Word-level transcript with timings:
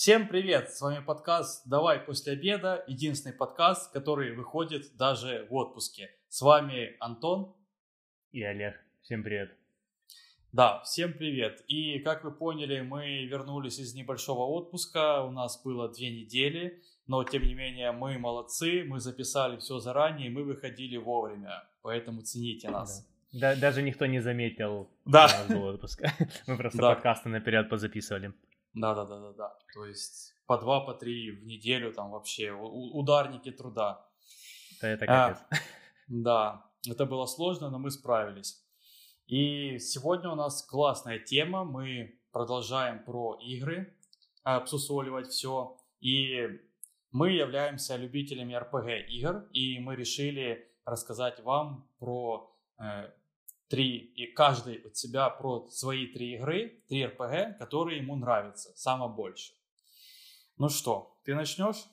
Всем 0.00 0.28
привет! 0.28 0.70
С 0.70 0.80
вами 0.80 1.04
подкаст 1.04 1.68
«Давай 1.68 2.00
после 2.00 2.32
обеда», 2.32 2.82
единственный 2.86 3.34
подкаст, 3.34 3.92
который 3.92 4.34
выходит 4.34 4.96
даже 4.96 5.46
в 5.50 5.54
отпуске. 5.54 6.08
С 6.30 6.40
вами 6.40 6.96
Антон 7.00 7.54
и 8.32 8.42
Олег. 8.42 8.82
Всем 9.02 9.22
привет! 9.22 9.54
Да, 10.52 10.80
всем 10.84 11.12
привет! 11.12 11.62
И 11.68 11.98
как 11.98 12.24
вы 12.24 12.32
поняли, 12.32 12.80
мы 12.80 13.26
вернулись 13.26 13.78
из 13.78 13.92
небольшого 13.92 14.46
отпуска, 14.46 15.22
у 15.22 15.32
нас 15.32 15.62
было 15.62 15.92
две 15.92 16.10
недели, 16.10 16.82
но 17.06 17.22
тем 17.22 17.42
не 17.42 17.52
менее 17.52 17.92
мы 17.92 18.18
молодцы, 18.18 18.84
мы 18.84 19.00
записали 19.00 19.58
все 19.58 19.80
заранее, 19.80 20.30
мы 20.30 20.44
выходили 20.44 20.96
вовремя, 20.96 21.64
поэтому 21.82 22.22
цените 22.22 22.70
нас. 22.70 23.06
Да. 23.32 23.54
Да, 23.54 23.54
даже 23.54 23.82
никто 23.82 24.06
не 24.06 24.20
заметил, 24.20 24.88
да. 25.04 25.28
что 25.28 25.36
у 25.36 25.40
нас 25.40 25.48
был 25.58 25.64
отпуск. 25.66 26.02
Мы 26.48 26.56
просто 26.56 26.78
да. 26.78 26.94
подкасты 26.94 27.28
наперед 27.28 27.68
позаписывали. 27.68 28.32
Да, 28.74 28.94
да, 28.94 29.04
да, 29.04 29.20
да, 29.20 29.32
да. 29.32 29.58
То 29.74 29.84
есть 29.86 30.34
по 30.46 30.58
два, 30.58 30.80
по 30.80 30.94
три 30.94 31.30
в 31.30 31.44
неделю 31.44 31.92
там 31.92 32.10
вообще 32.10 32.52
ударники 32.52 33.50
труда. 33.50 34.06
Да, 34.80 34.88
это 34.88 35.06
капец. 35.06 35.38
А, 35.50 35.56
да, 36.08 36.66
это 36.88 37.06
было 37.06 37.26
сложно, 37.26 37.70
но 37.70 37.78
мы 37.78 37.90
справились. 37.90 38.64
И 39.26 39.78
сегодня 39.78 40.30
у 40.30 40.34
нас 40.34 40.62
классная 40.62 41.18
тема. 41.18 41.64
Мы 41.64 42.20
продолжаем 42.32 43.04
про 43.04 43.38
игры, 43.40 43.96
обсусоливать 44.42 45.28
все. 45.28 45.76
И 46.00 46.48
мы 47.12 47.30
являемся 47.30 47.96
любителями 47.96 48.54
RPG 48.54 49.06
игр, 49.06 49.48
и 49.52 49.78
мы 49.78 49.96
решили 49.96 50.68
рассказать 50.84 51.40
вам 51.40 51.88
про 51.98 52.52
э, 52.78 53.10
три, 53.70 53.98
и 53.98 54.26
каждый 54.26 54.82
от 54.84 54.96
себя 54.96 55.30
про 55.30 55.68
свои 55.70 56.06
три 56.06 56.34
игры, 56.34 56.82
три 56.88 57.06
РПГ, 57.06 57.58
которые 57.58 57.98
ему 57.98 58.16
нравятся 58.16 58.70
самое 58.76 59.10
больше. 59.10 59.52
Ну 60.58 60.68
что, 60.68 61.16
ты 61.24 61.34
начнешь? 61.34 61.86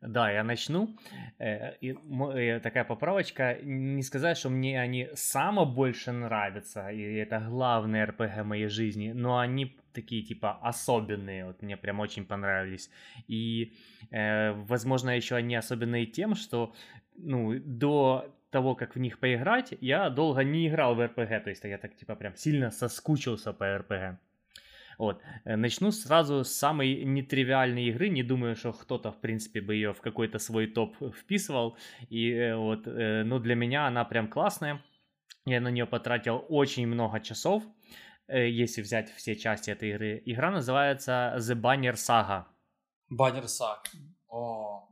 Да, 0.00 0.30
я 0.30 0.42
начну. 0.44 0.96
Э, 1.38 1.76
и 1.80 1.92
э, 1.92 2.60
такая 2.60 2.84
поправочка. 2.84 3.58
Не 3.62 4.02
сказать, 4.02 4.38
что 4.38 4.48
мне 4.48 4.80
они 4.80 5.08
само 5.14 5.66
больше 5.66 6.12
нравятся, 6.12 6.88
и 6.88 7.02
это 7.16 7.40
главные 7.40 8.04
РПГ 8.04 8.44
моей 8.44 8.68
жизни, 8.68 9.12
но 9.12 9.38
они 9.38 9.76
такие 9.92 10.22
типа 10.22 10.58
особенные, 10.62 11.46
вот 11.46 11.62
мне 11.62 11.76
прям 11.76 12.00
очень 12.00 12.24
понравились. 12.24 12.90
И, 13.28 13.74
э, 14.10 14.52
возможно, 14.52 15.10
еще 15.10 15.36
они 15.36 15.54
особенные 15.54 16.06
тем, 16.06 16.34
что 16.34 16.72
ну, 17.16 17.58
до 17.60 18.34
того, 18.50 18.74
как 18.74 18.94
в 18.94 18.98
них 18.98 19.18
поиграть, 19.18 19.74
я 19.80 20.10
долго 20.10 20.44
не 20.44 20.68
играл 20.68 20.94
в 20.94 21.04
РПГ, 21.04 21.44
то 21.44 21.50
есть 21.50 21.64
я 21.64 21.78
так 21.78 21.96
типа 21.96 22.14
прям 22.16 22.36
сильно 22.36 22.70
соскучился 22.70 23.52
по 23.52 23.78
РПГ. 23.78 24.18
Вот. 25.00 25.22
Э, 25.46 25.56
начну 25.56 25.92
сразу 25.92 26.44
с 26.44 26.52
самой 26.52 27.04
нетривиальной 27.04 27.84
игры. 27.84 28.10
Не 28.10 28.22
думаю, 28.22 28.54
что 28.54 28.72
кто-то, 28.72 29.10
в 29.10 29.18
принципе, 29.18 29.62
бы 29.62 29.74
ее 29.74 29.94
в 29.94 30.02
какой-то 30.02 30.38
свой 30.38 30.66
топ 30.66 30.94
вписывал. 31.14 31.78
И 32.10 32.30
э, 32.30 32.54
вот, 32.54 32.86
э, 32.86 33.22
ну, 33.24 33.38
для 33.38 33.54
меня 33.54 33.86
она 33.86 34.04
прям 34.04 34.28
классная. 34.28 34.82
Я 35.46 35.62
на 35.62 35.70
нее 35.70 35.86
потратил 35.86 36.44
очень 36.50 36.86
много 36.86 37.18
часов, 37.20 37.64
если 38.28 38.82
взять 38.82 39.10
все 39.16 39.34
части 39.36 39.70
этой 39.70 39.88
игры. 39.88 40.22
Игра 40.26 40.50
называется 40.50 41.34
The 41.38 41.58
Banner 41.58 41.94
Saga. 41.94 42.44
Banner 43.10 43.46
Saga. 43.46 43.86
О, 44.28 44.86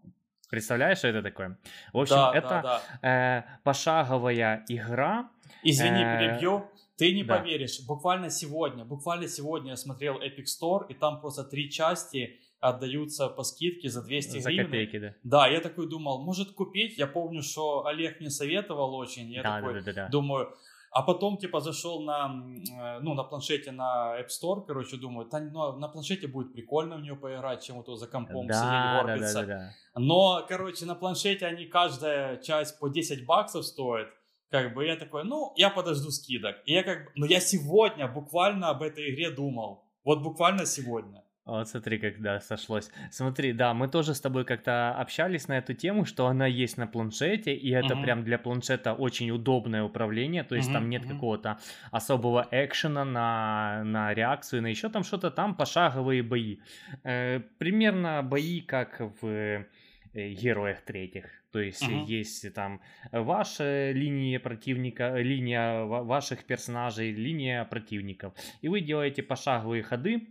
Представляешь, 0.48 0.98
что 0.98 1.08
это 1.08 1.22
такое? 1.22 1.58
В 1.92 1.98
общем, 1.98 2.16
да, 2.16 2.32
это 2.34 2.48
да, 2.48 2.82
да. 3.02 3.08
Э, 3.08 3.60
пошаговая 3.64 4.64
игра. 4.68 5.30
Извини, 5.62 6.02
э, 6.02 6.18
перебью. 6.18 6.70
Ты 6.96 7.14
не 7.14 7.22
да. 7.22 7.36
поверишь, 7.36 7.80
буквально 7.86 8.28
сегодня, 8.28 8.84
буквально 8.84 9.28
сегодня 9.28 9.70
я 9.70 9.76
смотрел 9.76 10.20
Epic 10.20 10.46
Store, 10.46 10.86
и 10.88 10.94
там 10.94 11.20
просто 11.20 11.44
три 11.44 11.70
части 11.70 12.41
отдаются 12.60 13.28
по 13.28 13.44
скидке 13.44 13.88
за 13.88 14.02
200 14.02 14.41
за 14.41 14.50
гривен. 14.50 14.66
копейки, 14.66 14.98
да. 14.98 15.14
Да, 15.22 15.46
я 15.46 15.60
такой 15.60 15.88
думал, 15.88 16.24
может 16.24 16.52
купить? 16.52 16.98
Я 16.98 17.06
помню, 17.06 17.42
что 17.42 17.86
Олег 17.86 18.19
мне 18.19 18.30
советовал 18.30 18.94
очень. 18.94 19.30
Я 19.30 19.42
да, 19.42 19.60
такой 19.60 19.74
да, 19.74 19.80
да, 19.80 19.92
да. 19.92 20.09
думаю, 20.09 20.56
а 20.91 21.03
потом, 21.03 21.37
типа, 21.37 21.60
зашел 21.60 22.03
на, 22.03 22.44
э, 22.71 23.00
ну, 23.00 23.15
на 23.15 23.25
планшете 23.25 23.72
на 23.72 24.19
App 24.19 24.28
Store, 24.28 24.65
короче, 24.66 24.97
думаю, 24.97 25.28
та, 25.28 25.41
ну, 25.41 25.72
на 25.76 25.88
планшете 25.88 26.26
будет 26.26 26.53
прикольно 26.53 26.97
в 26.97 27.00
нее 27.00 27.16
поиграть, 27.16 27.62
чем 27.62 27.82
вот 27.82 27.99
за 27.99 28.06
компом 28.06 28.47
да, 28.47 28.54
сидеть. 28.54 29.32
Да, 29.32 29.43
да, 29.43 29.47
да, 29.47 29.47
да. 29.47 30.00
Но, 30.00 30.44
короче, 30.48 30.87
на 30.87 30.94
планшете 30.94 31.47
они 31.47 31.66
каждая 31.66 32.37
часть 32.38 32.78
по 32.78 32.88
10 32.88 33.27
баксов 33.27 33.65
стоит. 33.66 34.09
Как 34.50 34.72
бы 34.75 34.87
я 34.87 34.97
такой, 34.97 35.25
ну, 35.25 35.53
я 35.56 35.69
подожду 35.69 36.10
скидок. 36.10 36.56
И 36.65 36.72
я 36.72 36.82
как 36.82 37.04
бы, 37.04 37.10
ну, 37.16 37.27
я 37.27 37.41
сегодня 37.41 38.09
буквально 38.09 38.71
об 38.71 38.82
этой 38.82 39.12
игре 39.12 39.31
думал. 39.31 39.84
Вот 40.04 40.22
буквально 40.22 40.65
сегодня. 40.65 41.22
Вот 41.48 41.66
смотри, 41.66 41.98
как, 41.98 42.20
да, 42.20 42.41
сошлось. 42.41 42.91
Смотри, 43.10 43.54
да, 43.54 43.72
мы 43.72 43.88
тоже 43.88 44.14
с 44.14 44.20
тобой 44.20 44.44
как-то 44.44 44.91
общались 44.91 45.48
на 45.48 45.56
эту 45.56 45.72
тему, 45.72 46.04
что 46.04 46.26
она 46.26 46.47
есть 46.47 46.76
на 46.76 46.86
планшете, 46.86 47.54
и 47.54 47.70
это 47.70 47.94
uh-huh. 47.94 48.03
прям 48.03 48.22
для 48.22 48.38
планшета 48.38 48.92
очень 48.92 49.31
удобное 49.31 49.82
управление, 49.82 50.44
то 50.44 50.54
есть 50.54 50.69
uh-huh, 50.69 50.75
там 50.75 50.91
нет 50.91 51.04
uh-huh. 51.04 51.14
какого-то 51.14 51.59
особого 51.91 52.47
экшена 52.50 53.06
на, 53.06 53.82
на 53.82 54.12
реакцию, 54.12 54.60
на 54.60 54.66
еще 54.66 54.91
там 54.91 55.04
что-то, 55.04 55.31
там 55.31 55.54
пошаговые 55.54 56.22
бои. 56.22 56.59
Э, 57.03 57.41
примерно 57.56 58.22
бои, 58.22 58.60
как 58.60 59.00
в 59.22 59.26
э, 59.26 59.65
героях 60.12 60.82
третьих. 60.82 61.25
То 61.50 61.60
есть 61.60 61.82
uh-huh. 61.82 62.04
есть 62.04 62.53
там 62.53 62.82
ваша 63.10 63.92
линия 63.92 64.38
противника, 64.38 65.16
линия 65.16 65.84
ваших 65.84 66.44
персонажей, 66.44 67.10
линия 67.10 67.65
противников. 67.65 68.34
И 68.60 68.69
вы 68.69 68.82
делаете 68.82 69.22
пошаговые 69.22 69.82
ходы, 69.82 70.28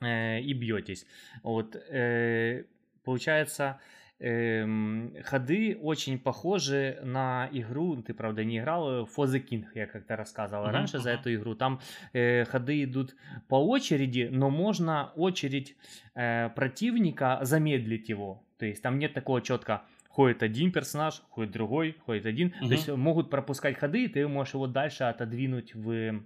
э, 0.00 0.40
и 0.40 0.52
бьетесь. 0.52 1.06
Вот, 1.42 1.76
э, 1.76 2.64
получается, 3.04 3.80
э, 4.18 5.22
ходы 5.24 5.78
очень 5.80 6.18
похожи 6.18 6.98
на 7.02 7.48
игру, 7.52 8.02
ты, 8.02 8.14
правда, 8.14 8.44
не 8.44 8.58
играл, 8.58 9.04
For 9.04 9.26
the 9.26 9.44
King, 9.44 9.64
я 9.74 9.86
как-то 9.86 10.16
рассказывал 10.16 10.66
uh-huh, 10.66 10.72
раньше 10.72 10.98
за 10.98 11.10
эту 11.10 11.34
игру. 11.34 11.54
Там 11.54 11.80
э, 12.12 12.44
ходы 12.44 12.84
идут 12.84 13.16
по 13.48 13.56
очереди, 13.56 14.28
но 14.30 14.50
можно 14.50 15.12
очередь 15.16 15.76
э, 16.14 16.50
противника 16.50 17.38
замедлить 17.42 18.08
его. 18.08 18.42
То 18.58 18.66
есть 18.66 18.82
там 18.82 18.98
нет 18.98 19.14
такого 19.14 19.40
четко 19.40 19.82
ходит 20.18 20.42
один 20.42 20.72
персонаж, 20.72 21.22
ходит 21.30 21.52
другой, 21.52 21.96
ходит 22.04 22.26
один. 22.26 22.48
Uh-huh. 22.48 22.66
То 22.66 22.72
есть 22.74 22.88
могут 22.88 23.30
пропускать 23.30 23.78
ходы, 23.78 24.04
и 24.04 24.08
ты 24.08 24.26
можешь 24.26 24.54
его 24.54 24.66
дальше 24.66 25.04
отодвинуть 25.04 25.76
в... 25.76 26.22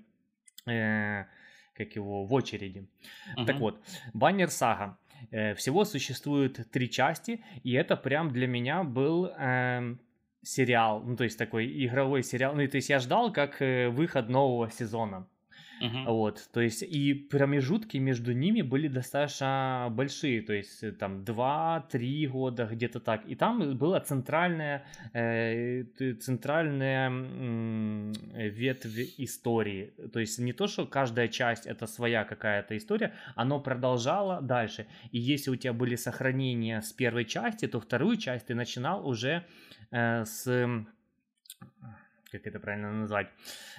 Э, 0.66 1.25
как 1.75 1.97
его, 1.97 2.25
в 2.25 2.33
очереди. 2.33 2.87
Uh-huh. 3.37 3.47
Так 3.47 3.56
вот, 3.56 3.81
Баннер 4.12 4.50
Сага. 4.50 4.99
Э, 5.31 5.55
всего 5.55 5.84
существует 5.84 6.71
три 6.71 6.91
части, 6.91 7.44
и 7.62 7.72
это 7.72 7.97
прям 7.97 8.31
для 8.31 8.47
меня 8.47 8.83
был 8.83 9.27
э, 9.27 9.97
сериал, 10.43 11.03
ну 11.05 11.16
то 11.16 11.25
есть 11.25 11.38
такой 11.38 11.66
игровой 11.87 12.22
сериал. 12.22 12.55
Ну 12.55 12.66
то 12.69 12.77
есть 12.77 12.91
я 12.91 12.99
ждал 12.99 13.33
как 13.33 13.62
э, 13.62 13.88
выход 13.88 14.28
нового 14.28 14.71
сезона. 14.71 15.27
Uh-huh. 15.82 16.04
Вот, 16.06 16.48
то 16.53 16.60
есть 16.60 16.82
и 16.82 17.12
промежутки 17.12 17.97
между 17.97 18.32
ними 18.32 18.62
были 18.62 18.87
достаточно 18.87 19.88
большие, 19.91 20.41
то 20.43 20.53
есть 20.53 20.82
э, 20.84 20.93
там 20.93 21.25
2-3 21.25 22.26
года 22.28 22.69
где-то 22.70 23.00
так. 23.00 23.26
И 23.26 23.34
там 23.34 23.76
была 23.76 24.00
центральная, 24.00 24.84
э, 25.12 25.82
центральная 26.21 27.10
э, 27.10 28.48
ветвь 28.48 29.15
истории. 29.19 29.92
То 30.12 30.21
есть 30.21 30.38
не 30.38 30.53
то, 30.53 30.69
что 30.69 30.87
каждая 30.87 31.26
часть 31.26 31.66
это 31.66 31.87
своя 31.87 32.25
какая-то 32.25 32.76
история, 32.76 33.12
оно 33.34 33.59
продолжало 33.59 34.41
дальше. 34.41 34.87
И 35.10 35.19
если 35.19 35.50
у 35.50 35.56
тебя 35.56 35.72
были 35.72 35.97
сохранения 35.97 36.81
с 36.81 36.92
первой 36.92 37.25
части, 37.25 37.66
то 37.66 37.81
вторую 37.81 38.19
часть 38.19 38.47
ты 38.47 38.54
начинал 38.54 39.06
уже 39.06 39.44
э, 39.91 40.25
с 40.25 40.47
как 42.32 42.47
это 42.47 42.59
правильно 42.59 42.93
назвать, 42.93 43.28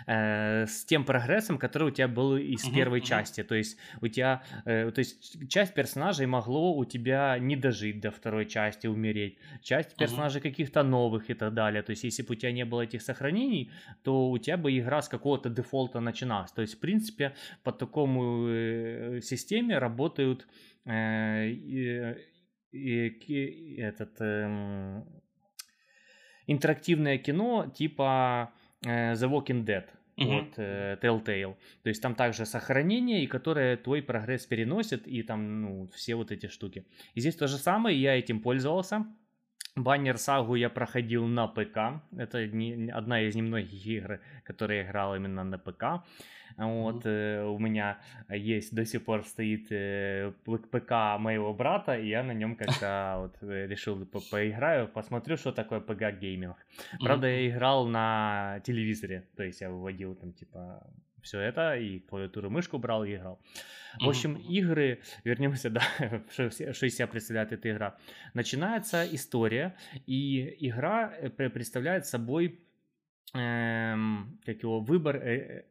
э, 0.08 0.66
с 0.68 0.86
тем 0.86 1.04
прогрессом, 1.06 1.58
который 1.58 1.88
у 1.88 1.92
тебя 1.92 2.08
был 2.08 2.38
из 2.38 2.66
uh-huh, 2.66 2.76
первой 2.76 3.00
uh-huh. 3.00 3.06
части. 3.06 3.44
То 3.44 3.56
есть 3.56 3.78
у 4.02 4.08
тебя, 4.08 4.44
э, 4.66 4.92
то 4.92 5.00
есть 5.00 5.50
часть 5.50 5.74
персонажей 5.74 6.28
могло 6.28 6.76
у 6.76 6.86
тебя 6.86 7.38
не 7.40 7.56
дожить 7.56 8.00
до 8.00 8.12
второй 8.12 8.46
части, 8.46 8.88
умереть. 8.88 9.38
Часть 9.62 9.96
персонажей 9.98 10.40
uh-huh. 10.40 10.50
каких-то 10.50 10.84
новых 10.84 11.30
и 11.30 11.34
так 11.34 11.54
далее. 11.54 11.82
То 11.82 11.92
есть 11.92 12.04
если 12.04 12.22
бы 12.24 12.34
у 12.34 12.36
тебя 12.36 12.52
не 12.52 12.66
было 12.66 12.82
этих 12.82 13.02
сохранений, 13.02 13.72
то 14.04 14.30
у 14.30 14.38
тебя 14.38 14.58
бы 14.58 14.78
игра 14.78 15.02
с 15.02 15.10
какого-то 15.10 15.50
дефолта 15.50 16.00
начиналась. 16.00 16.52
То 16.52 16.62
есть 16.62 16.76
в 16.76 16.80
принципе 16.80 17.34
по 17.64 17.72
такому 17.72 18.48
э, 18.48 19.20
системе 19.22 19.80
работают 19.80 20.48
э, 20.86 21.50
и, 21.50 22.16
и, 22.72 23.76
этот 23.78 24.22
э, 24.22 25.04
интерактивное 26.48 27.18
кино 27.18 27.72
типа 27.74 28.52
э, 28.86 29.14
The 29.14 29.30
Walking 29.30 29.66
Dead 29.66 29.86
uh-huh. 30.18 30.40
от 30.40 30.54
э, 30.58 30.98
Telltale. 31.02 31.56
То 31.84 31.90
есть 31.90 32.02
там 32.02 32.16
также 32.16 32.46
сохранение, 32.46 33.24
и 33.24 33.28
которое 33.28 33.78
твой 33.78 34.02
прогресс 34.02 34.46
переносит, 34.46 35.08
и 35.08 35.24
там, 35.24 35.62
ну, 35.62 35.90
все 35.94 36.16
вот 36.16 36.32
эти 36.32 36.48
штуки. 36.48 36.86
И 37.16 37.22
здесь 37.22 37.36
то 37.36 37.48
же 37.48 37.58
самое, 37.58 38.00
я 38.00 38.18
этим 38.18 38.40
пользовался. 38.40 39.06
Banner 39.76 40.18
Saga 40.18 40.48
у 40.48 40.56
я 40.56 40.70
проходил 40.70 41.26
на 41.26 41.48
ПК. 41.48 42.02
Это 42.16 42.46
не, 42.48 42.90
одна 42.92 43.22
из 43.22 43.36
немногих 43.36 43.86
игр, 43.86 44.20
которые 44.44 44.82
я 44.82 44.86
играл 44.86 45.16
именно 45.16 45.44
на 45.44 45.58
ПК. 45.58 46.04
Вот, 46.58 47.06
mm-hmm. 47.06 47.48
у 47.48 47.58
меня 47.58 47.98
есть 48.30 48.76
до 48.76 48.86
сих 48.86 49.04
пор 49.04 49.26
стоит 49.26 49.72
э, 49.72 50.32
ПК 50.46 51.18
моего 51.18 51.52
брата, 51.54 51.98
и 51.98 52.08
я 52.10 52.22
на 52.22 52.34
нем 52.34 52.56
как-то 52.60 53.16
вот 53.18 53.38
э, 53.42 53.66
решил 53.66 54.06
поиграю, 54.06 54.88
посмотрю, 54.88 55.38
что 55.38 55.52
такое 55.52 55.80
ПК 55.80 56.12
gaming. 56.12 56.58
Правда, 57.00 57.28
mm-hmm. 57.28 57.44
я 57.44 57.50
играл 57.50 57.88
на 57.88 58.60
телевизоре, 58.64 59.28
то 59.36 59.44
есть 59.44 59.62
я 59.62 59.72
выводил 59.72 60.14
там 60.14 60.34
типа 60.34 60.86
все 61.24 61.40
это, 61.40 61.76
и 61.76 62.00
клавиатуру, 62.00 62.50
мышку 62.50 62.78
брал 62.78 63.04
и 63.04 63.16
играл. 63.16 63.40
В 64.00 64.08
общем, 64.08 64.36
игры, 64.36 65.02
вернемся, 65.24 65.70
да, 65.70 65.82
что, 66.30 66.48
из 66.48 66.96
себя 66.96 67.08
представляет 67.08 67.52
эта 67.52 67.72
игра. 67.72 67.98
Начинается 68.34 69.06
история, 69.12 69.76
и 70.06 70.56
игра 70.68 71.14
представляет 71.36 72.06
собой 72.06 72.60
эм, 73.34 74.40
как 74.46 74.62
его 74.62 74.80
выбор 74.80 75.16
э, 75.18 75.66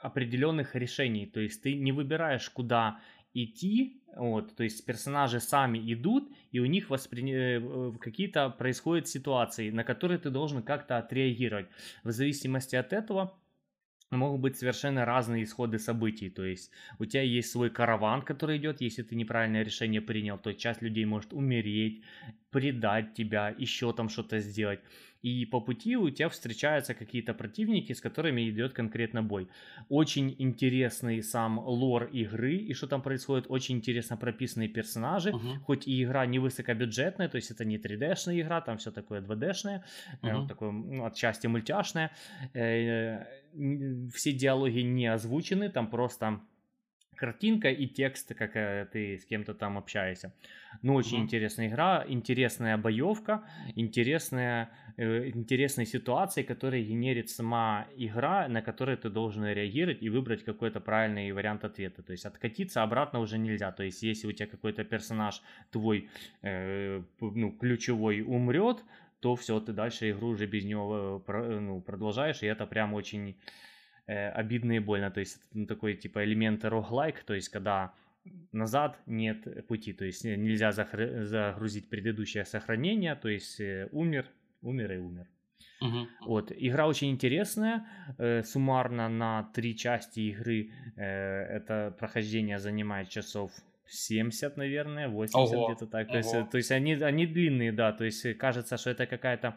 определенных 0.00 0.74
решений. 0.74 1.26
То 1.26 1.40
есть 1.40 1.62
ты 1.62 1.74
не 1.74 1.92
выбираешь, 1.92 2.48
куда 2.50 3.00
идти, 3.34 4.02
вот, 4.14 4.54
то 4.56 4.62
есть 4.62 4.84
персонажи 4.84 5.40
сами 5.40 5.78
идут, 5.92 6.30
и 6.50 6.60
у 6.60 6.66
них 6.66 6.90
воспри... 6.90 7.32
Э, 7.32 7.92
какие-то 7.98 8.50
происходят 8.50 9.08
ситуации, 9.08 9.70
на 9.70 9.84
которые 9.84 10.18
ты 10.18 10.30
должен 10.30 10.62
как-то 10.62 10.98
отреагировать. 10.98 11.66
В 12.04 12.12
зависимости 12.12 12.76
от 12.76 12.92
этого 12.92 13.34
могут 14.16 14.40
быть 14.40 14.56
совершенно 14.58 15.04
разные 15.04 15.44
исходы 15.44 15.78
событий. 15.78 16.30
То 16.30 16.44
есть 16.44 16.70
у 16.98 17.04
тебя 17.04 17.22
есть 17.22 17.50
свой 17.50 17.70
караван, 17.70 18.22
который 18.22 18.58
идет, 18.58 18.80
если 18.80 19.02
ты 19.02 19.14
неправильное 19.14 19.62
решение 19.62 20.00
принял, 20.00 20.38
то 20.38 20.52
часть 20.52 20.82
людей 20.82 21.04
может 21.04 21.32
умереть, 21.32 22.02
предать 22.50 23.14
тебя, 23.14 23.54
еще 23.58 23.92
там 23.92 24.08
что-то 24.08 24.40
сделать 24.40 24.80
и 25.22 25.46
по 25.46 25.60
пути 25.60 25.96
у 25.96 26.10
тебя 26.10 26.28
встречаются 26.28 26.94
какие-то 26.94 27.34
противники, 27.34 27.92
с 27.92 28.00
которыми 28.00 28.50
идет 28.50 28.72
конкретно 28.72 29.22
бой. 29.22 29.48
Очень 29.88 30.34
интересный 30.38 31.22
сам 31.22 31.58
лор 31.58 32.04
игры 32.04 32.56
и 32.56 32.74
что 32.74 32.86
там 32.86 33.02
происходит, 33.02 33.46
очень 33.48 33.76
интересно 33.76 34.16
прописанные 34.16 34.68
персонажи, 34.68 35.30
uh-huh. 35.30 35.58
хоть 35.64 35.86
и 35.86 36.02
игра 36.02 36.26
не 36.26 36.38
высокобюджетная, 36.38 37.28
то 37.28 37.36
есть 37.36 37.50
это 37.50 37.64
не 37.64 37.78
3D-шная 37.78 38.40
игра, 38.40 38.60
там 38.60 38.78
все 38.78 38.90
такое 38.90 39.20
2D-шное, 39.20 39.82
uh-huh. 40.22 40.48
такое 40.48 40.72
ну, 40.72 41.04
отчасти 41.04 41.46
мультяшное, 41.46 42.10
э, 42.54 43.24
все 44.12 44.32
диалоги 44.32 44.80
не 44.80 45.06
озвучены, 45.06 45.68
там 45.68 45.88
просто 45.88 46.40
картинка 47.16 47.68
и 47.68 47.86
текст, 47.86 48.34
как 48.34 48.56
э, 48.56 48.86
ты 48.92 49.18
с 49.18 49.24
кем-то 49.24 49.54
там 49.54 49.78
общаешься. 49.78 50.32
Ну, 50.82 50.94
очень 50.94 51.18
mm-hmm. 51.18 51.22
интересная 51.22 51.68
игра, 51.68 52.04
интересная 52.08 52.76
боевка, 52.78 53.44
интересная, 53.76 54.70
э, 54.96 55.30
интересные 55.34 55.86
ситуации, 55.86 56.42
которые 56.42 56.84
генерит 56.84 57.30
сама 57.30 57.86
игра, 57.96 58.48
на 58.48 58.62
которые 58.62 58.96
ты 58.96 59.10
должен 59.10 59.44
реагировать 59.44 60.02
и 60.02 60.10
выбрать 60.10 60.44
какой-то 60.44 60.80
правильный 60.80 61.32
вариант 61.32 61.64
ответа. 61.64 62.02
То 62.02 62.12
есть 62.12 62.24
откатиться 62.26 62.82
обратно 62.82 63.20
уже 63.20 63.38
нельзя. 63.38 63.72
То 63.72 63.82
есть 63.82 64.02
если 64.02 64.26
у 64.26 64.32
тебя 64.32 64.48
какой-то 64.48 64.84
персонаж 64.84 65.42
твой 65.70 66.08
э, 66.42 67.02
ну, 67.20 67.52
ключевой 67.52 68.22
умрет, 68.22 68.84
то 69.20 69.36
все, 69.36 69.60
ты 69.60 69.72
дальше 69.72 70.10
игру 70.10 70.28
уже 70.28 70.46
без 70.46 70.64
него 70.64 71.22
э, 71.28 71.60
ну, 71.60 71.80
продолжаешь, 71.80 72.42
и 72.42 72.46
это 72.46 72.66
прям 72.66 72.94
очень 72.94 73.30
э, 73.30 73.34
обидно 74.06 74.72
и 74.72 74.78
больно. 74.78 75.10
То 75.10 75.20
есть 75.20 75.36
это 75.36 75.46
ну, 75.52 75.66
такой 75.66 75.94
типа 75.94 76.24
элемент 76.24 76.64
роглайк, 76.64 77.22
то 77.24 77.34
есть 77.34 77.48
когда 77.48 77.92
назад 78.52 78.98
нет 79.06 79.66
пути, 79.66 79.92
то 79.92 80.04
есть 80.04 80.24
нельзя 80.24 80.70
захр- 80.70 81.24
загрузить 81.24 81.88
предыдущее 81.88 82.44
сохранение, 82.44 83.14
то 83.14 83.28
есть 83.28 83.60
э, 83.60 83.88
умер, 83.92 84.26
умер 84.62 84.92
и 84.92 84.98
умер. 84.98 85.26
Uh-huh. 85.82 86.06
Вот. 86.26 86.52
Игра 86.54 86.86
очень 86.86 87.10
интересная. 87.10 87.86
Э, 88.18 88.42
суммарно 88.42 89.08
на 89.08 89.50
три 89.54 89.76
части 89.76 90.20
игры 90.20 90.70
э, 90.96 91.02
это 91.02 91.94
прохождение 91.98 92.58
занимает 92.58 93.08
часов 93.08 93.52
70, 93.86 94.56
наверное, 94.56 95.08
80 95.08 95.54
Ого. 95.54 95.66
где-то 95.66 95.86
так. 95.86 96.08
То 96.08 96.18
есть, 96.18 96.50
то 96.50 96.56
есть 96.56 96.70
они, 96.70 96.94
они 96.94 97.26
длинные, 97.26 97.72
да. 97.72 97.92
То 97.92 98.04
есть 98.04 98.38
кажется, 98.38 98.76
что 98.76 98.90
это 98.90 99.06
какая-то 99.06 99.56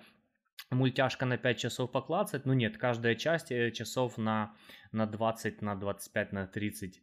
мультяшка 0.71 1.25
на 1.25 1.37
5 1.37 1.57
часов 1.57 1.91
поклацать. 1.91 2.45
Ну 2.45 2.53
нет, 2.53 2.77
каждая 2.77 3.15
часть 3.15 3.51
э, 3.51 3.71
часов 3.71 4.17
на, 4.17 4.53
на 4.91 5.05
20, 5.05 5.61
на 5.61 5.75
25, 5.75 6.31
на 6.33 6.47
30 6.47 7.01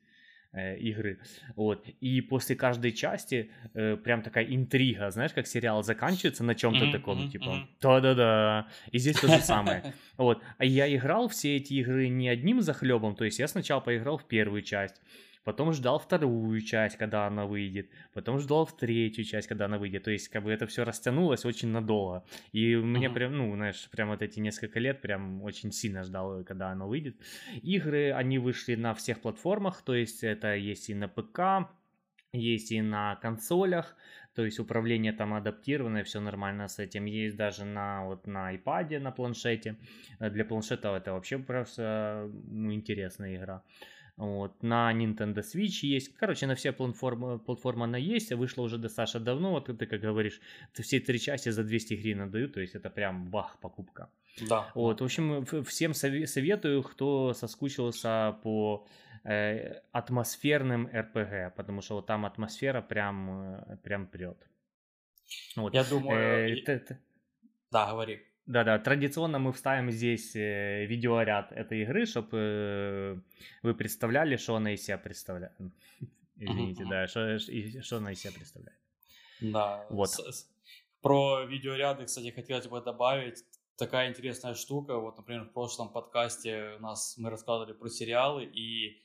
э, 0.53 0.79
игры. 0.79 1.20
Вот. 1.56 1.87
И 2.00 2.20
после 2.20 2.56
каждой 2.56 2.93
части 2.93 3.50
э, 3.75 3.97
прям 3.97 4.23
такая 4.23 4.44
интрига, 4.44 5.11
знаешь, 5.11 5.32
как 5.32 5.47
сериал 5.47 5.82
заканчивается 5.82 6.44
на 6.44 6.55
чем-то 6.55 6.85
mm-hmm, 6.85 6.93
таком, 6.93 7.19
mm-hmm. 7.19 7.31
типа, 7.31 7.69
да-да-да. 7.81 8.69
И 8.91 8.99
здесь 8.99 9.20
то 9.20 9.29
же 9.29 9.38
самое. 9.43 9.94
Вот. 10.17 10.43
А 10.59 10.64
я 10.64 10.94
играл 10.94 11.29
все 11.29 11.56
эти 11.56 11.75
игры 11.75 12.09
не 12.09 12.29
одним 12.29 12.61
захлебом, 12.61 13.14
то 13.14 13.25
есть 13.25 13.38
я 13.38 13.49
сначала 13.49 13.81
поиграл 13.81 14.19
в 14.19 14.26
первую 14.26 14.62
часть, 14.62 15.00
потом 15.44 15.73
ждал 15.73 15.99
вторую 15.99 16.61
часть, 16.61 16.97
когда 16.97 17.27
она 17.27 17.47
выйдет, 17.47 17.91
потом 18.12 18.39
ждал 18.39 18.67
третью 18.67 19.25
часть, 19.25 19.49
когда 19.49 19.67
она 19.67 19.79
выйдет. 19.79 20.05
То 20.05 20.11
есть, 20.11 20.29
как 20.29 20.44
бы 20.44 20.53
это 20.53 20.67
все 20.67 20.85
растянулось 20.85 21.44
очень 21.44 21.69
надолго. 21.69 22.25
И 22.53 22.77
мне 22.77 23.06
uh-huh. 23.06 23.15
прям, 23.15 23.37
ну, 23.37 23.55
знаешь, 23.55 23.89
прям 23.91 24.09
вот 24.09 24.23
эти 24.23 24.41
несколько 24.41 24.79
лет 24.81 25.00
прям 25.00 25.43
очень 25.43 25.73
сильно 25.73 26.05
ждал, 26.05 26.44
когда 26.44 26.71
оно 26.71 26.89
выйдет. 26.89 27.17
Игры, 27.62 28.12
они 28.12 28.39
вышли 28.39 28.75
на 28.75 28.94
всех 28.94 29.21
платформах, 29.21 29.83
то 29.83 29.94
есть 29.94 30.25
это 30.25 30.55
есть 30.55 30.91
и 30.91 30.94
на 30.94 31.09
ПК, 31.09 31.71
есть 32.33 32.73
и 32.73 32.81
на 32.81 33.17
консолях, 33.17 33.95
то 34.35 34.45
есть 34.45 34.59
управление 34.59 35.12
там 35.12 35.35
адаптированное, 35.35 36.05
все 36.05 36.21
нормально 36.21 36.69
с 36.69 36.79
этим. 36.79 37.05
Есть 37.05 37.37
даже 37.37 37.65
на, 37.65 38.05
вот, 38.05 38.27
на 38.27 38.55
iPad, 38.55 38.99
на 39.00 39.11
планшете. 39.11 39.77
Для 40.19 40.45
планшета 40.45 40.97
это 40.97 41.12
вообще 41.12 41.38
просто 41.38 42.31
ну, 42.49 42.73
интересная 42.73 43.37
игра. 43.37 43.62
Вот, 44.17 44.62
на 44.62 44.93
Nintendo 44.93 45.43
Switch 45.43 45.87
есть. 45.87 46.14
Короче, 46.17 46.47
на 46.47 46.55
все 46.55 46.73
платформы, 46.73 47.38
платформы 47.38 47.85
она 47.85 47.99
есть. 47.99 48.32
Вышла 48.32 48.62
уже 48.62 48.79
достаточно 48.79 49.20
давно. 49.20 49.53
Вот 49.53 49.67
ты, 49.67 49.87
как 49.87 50.00
говоришь, 50.00 50.41
все 50.75 51.00
три 51.00 51.19
части 51.19 51.49
за 51.49 51.64
200 51.64 51.94
гривен 51.94 52.20
отдают. 52.23 52.53
То 52.53 52.61
есть 52.61 52.75
это 52.75 52.91
прям 52.91 53.31
бах, 53.31 53.59
покупка. 53.61 54.11
Да. 54.49 54.70
Вот, 54.75 55.00
в 55.00 55.05
общем, 55.05 55.44
всем 55.64 55.94
советую, 55.94 56.82
кто 56.82 57.32
соскучился 57.32 58.38
по 58.43 58.87
э, 59.25 59.81
атмосферным 59.93 60.88
РПГ, 60.93 61.55
потому 61.56 61.81
что 61.82 61.97
вот 61.97 62.06
там 62.06 62.26
атмосфера 62.26 62.82
прям, 62.82 63.56
э, 63.56 63.76
прям 63.82 64.06
прет. 64.06 64.47
Вот. 65.56 65.75
Я 65.75 65.85
думаю... 65.85 66.53
Э, 66.53 66.56
ты, 66.64 66.99
Да, 67.70 67.91
говори. 67.91 68.20
Да-да, 68.47 68.79
традиционно 68.79 69.39
мы 69.39 69.53
вставим 69.53 69.91
здесь 69.91 70.35
э, 70.35 70.85
видеоряд 70.87 71.53
этой 71.53 71.83
игры, 71.83 72.06
чтобы 72.06 72.31
э, 72.33 73.17
вы 73.62 73.75
представляли, 73.75 74.37
что 74.37 74.56
она 74.56 74.75
из 74.75 74.85
себя 74.85 74.99
представляет. 74.99 75.55
Извините, 76.37 76.85
да, 76.89 77.06
что, 77.06 77.39
что 77.39 77.97
она 77.99 78.12
из 78.12 78.21
себя 78.21 78.33
представляет. 78.33 78.79
Да, 79.41 79.87
вот. 79.91 80.11
про 81.00 81.45
видеоряды, 81.45 82.05
кстати, 82.07 82.31
хотелось 82.31 82.66
бы 82.66 82.81
добавить 82.81 83.45
такая 83.76 84.11
интересная 84.11 84.55
штука. 84.55 84.99
Вот, 84.99 85.16
например, 85.16 85.45
в 85.45 85.52
прошлом 85.52 85.93
подкасте 85.93 86.75
у 86.78 86.83
нас 86.83 87.16
мы 87.19 87.31
рассказывали 87.31 87.73
про 87.73 87.88
сериалы, 87.88 88.45
и 88.45 89.02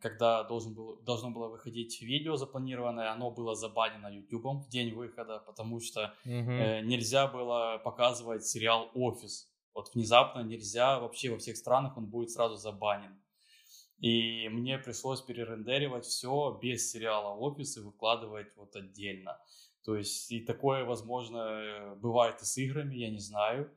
когда 0.00 0.44
должен 0.44 0.74
был, 0.74 1.00
должно 1.02 1.30
было 1.30 1.48
выходить 1.48 2.02
видео 2.02 2.36
запланированное, 2.36 3.10
оно 3.10 3.30
было 3.30 3.54
забанено 3.54 4.08
YouTube 4.08 4.64
в 4.64 4.68
день 4.68 4.94
выхода, 4.94 5.38
потому 5.46 5.80
что 5.80 6.14
угу. 6.24 6.32
э, 6.32 6.82
нельзя 6.82 7.26
было 7.26 7.80
показывать 7.82 8.44
сериал 8.44 8.90
«Офис». 8.94 9.50
Вот 9.74 9.94
внезапно 9.94 10.40
нельзя, 10.40 10.98
вообще 10.98 11.30
во 11.30 11.38
всех 11.38 11.56
странах 11.56 11.96
он 11.96 12.06
будет 12.06 12.30
сразу 12.30 12.56
забанен. 12.56 13.18
И 13.98 14.48
мне 14.50 14.78
пришлось 14.78 15.22
перерендеривать 15.22 16.04
все 16.04 16.58
без 16.62 16.90
сериала 16.90 17.34
«Офис» 17.34 17.76
и 17.78 17.80
выкладывать 17.80 18.54
вот 18.56 18.76
отдельно. 18.76 19.38
То 19.84 19.96
есть 19.96 20.30
и 20.32 20.40
такое, 20.40 20.84
возможно, 20.84 21.38
э, 21.38 21.94
бывает 21.94 22.42
и 22.42 22.44
с 22.44 22.58
играми, 22.58 22.96
я 22.96 23.10
не 23.10 23.20
знаю. 23.20 23.70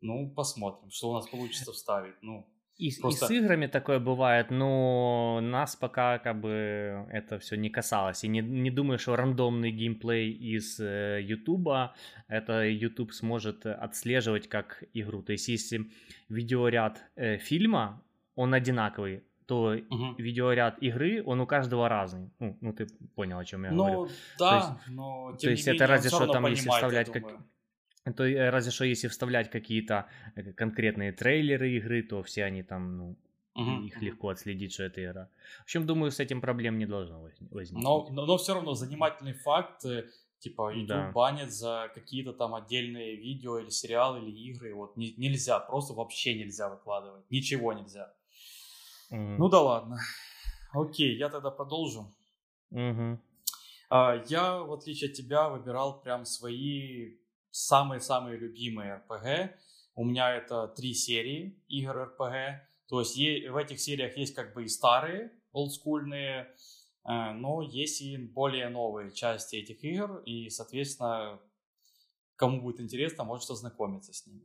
Ну, 0.00 0.30
посмотрим, 0.30 0.90
что 0.90 1.10
у 1.10 1.14
нас 1.14 1.28
получится 1.28 1.72
вставить. 1.72 2.14
Ну, 2.22 2.46
и, 2.78 2.92
Просто... 3.00 3.24
и 3.24 3.28
с 3.28 3.30
играми 3.30 3.66
такое 3.66 3.98
бывает, 3.98 4.50
но 4.50 5.40
нас 5.42 5.76
пока 5.76 6.18
как 6.18 6.40
бы 6.40 7.06
это 7.10 7.38
все 7.38 7.56
не 7.56 7.70
касалось. 7.70 8.22
И 8.24 8.28
не, 8.28 8.40
не 8.40 8.70
думаю, 8.70 8.98
что 8.98 9.16
рандомный 9.16 9.70
геймплей 9.70 10.30
из 10.30 10.78
э, 10.78 11.20
Ютуба 11.22 11.94
это 12.28 12.64
YouTube 12.66 13.12
сможет 13.12 13.64
отслеживать 13.64 14.48
как 14.48 14.84
игру. 14.92 15.22
То 15.22 15.32
есть 15.32 15.48
если 15.48 15.90
видеоряд 16.28 17.02
э, 17.16 17.38
фильма, 17.38 18.02
он 18.34 18.52
одинаковый, 18.52 19.22
то 19.46 19.76
угу. 19.88 20.14
видеоряд 20.18 20.82
игры, 20.82 21.22
он 21.24 21.40
у 21.40 21.46
каждого 21.46 21.88
разный. 21.88 22.30
Ну, 22.40 22.58
ну 22.60 22.72
ты 22.72 22.86
понял, 23.14 23.38
о 23.38 23.44
чем 23.44 23.64
я 23.64 23.70
ну, 23.70 23.76
говорю. 23.76 24.08
Да, 24.38 24.50
то 24.50 24.56
есть, 24.56 24.88
но 24.88 25.30
тем 25.30 25.38
то 25.38 25.50
есть 25.50 25.66
менее, 25.66 25.76
это 25.76 25.86
разве 25.86 26.10
что 26.10 26.26
там 26.26 26.46
если 26.46 26.68
вставлять 26.68 27.10
как 27.10 27.24
то 28.12 28.24
э, 28.24 28.50
разве 28.50 28.72
что 28.72 28.84
если 28.84 29.08
вставлять 29.08 29.50
какие-то 29.50 30.06
э, 30.34 30.52
конкретные 30.52 31.12
трейлеры 31.12 31.70
игры, 31.72 32.02
то 32.02 32.22
все 32.22 32.44
они 32.44 32.62
там, 32.62 32.96
ну, 32.96 33.16
угу. 33.54 33.86
их 33.86 34.00
легко 34.02 34.28
отследить, 34.28 34.72
что 34.72 34.84
это 34.84 35.04
игра. 35.04 35.28
В 35.60 35.62
общем, 35.62 35.86
думаю, 35.86 36.10
с 36.10 36.20
этим 36.20 36.40
проблем 36.40 36.78
не 36.78 36.86
должно 36.86 37.22
возникнуть. 37.22 37.82
Но, 37.82 38.08
но, 38.10 38.26
но 38.26 38.36
все 38.36 38.54
равно 38.54 38.74
занимательный 38.74 39.34
факт. 39.34 39.84
Э, 39.84 40.04
Типа 40.38 40.70
YouTube 40.72 40.88
да. 40.88 41.10
банит 41.12 41.50
за 41.50 41.90
какие-то 41.94 42.32
там 42.32 42.54
отдельные 42.54 43.16
видео 43.16 43.58
или 43.58 43.70
сериалы 43.70 44.20
или 44.20 44.50
игры. 44.50 44.74
Вот 44.74 44.96
не, 44.96 45.14
нельзя, 45.16 45.58
просто 45.58 45.94
вообще 45.94 46.38
нельзя 46.38 46.68
выкладывать. 46.68 47.28
Ничего 47.30 47.72
нельзя. 47.72 48.12
Mm. 49.10 49.36
Ну 49.38 49.48
да 49.48 49.62
ладно. 49.62 49.98
Окей, 50.72 51.16
я 51.16 51.30
тогда 51.30 51.50
продолжу. 51.50 52.14
Mm-hmm. 52.70 53.18
А, 53.88 54.22
я, 54.28 54.58
в 54.58 54.72
отличие 54.72 55.10
от 55.10 55.16
тебя, 55.16 55.48
выбирал 55.48 56.02
прям 56.02 56.24
свои 56.26 57.16
самые-самые 57.56 58.36
любимые 58.36 59.02
RPG. 59.08 59.50
У 59.94 60.04
меня 60.04 60.34
это 60.34 60.68
три 60.68 60.92
серии 60.92 61.62
игр 61.68 61.96
RPG. 61.96 62.60
То 62.88 63.00
есть 63.00 63.16
в 63.16 63.56
этих 63.56 63.80
сериях 63.80 64.16
есть 64.16 64.34
как 64.34 64.54
бы 64.54 64.64
и 64.64 64.68
старые, 64.68 65.32
олдскульные, 65.52 66.54
э, 67.08 67.32
но 67.32 67.62
есть 67.62 68.02
и 68.02 68.18
более 68.18 68.68
новые 68.68 69.10
части 69.10 69.56
этих 69.56 69.82
игр, 69.82 70.18
и, 70.26 70.50
соответственно, 70.50 71.40
кому 72.36 72.60
будет 72.60 72.80
интересно, 72.80 73.24
может 73.24 73.50
ознакомиться 73.50 74.12
с 74.12 74.26
ними. 74.26 74.44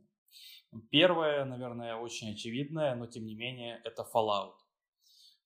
Первое, 0.90 1.44
наверное, 1.44 1.96
очень 1.96 2.32
очевидное, 2.32 2.94
но 2.94 3.06
тем 3.06 3.26
не 3.26 3.34
менее, 3.34 3.80
это 3.84 4.08
Fallout. 4.10 4.54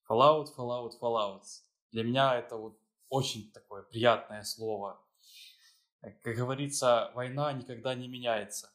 Fallout, 0.09 0.47
Fallout, 0.57 0.93
Fallout. 1.01 1.43
Для 1.91 2.03
меня 2.03 2.39
это 2.39 2.55
вот 2.55 2.79
очень 3.09 3.51
такое 3.51 3.83
приятное 3.83 4.43
слово. 4.43 5.05
Как 6.01 6.35
говорится, 6.35 7.11
война 7.15 7.51
никогда 7.53 7.95
не 7.95 8.07
меняется. 8.07 8.69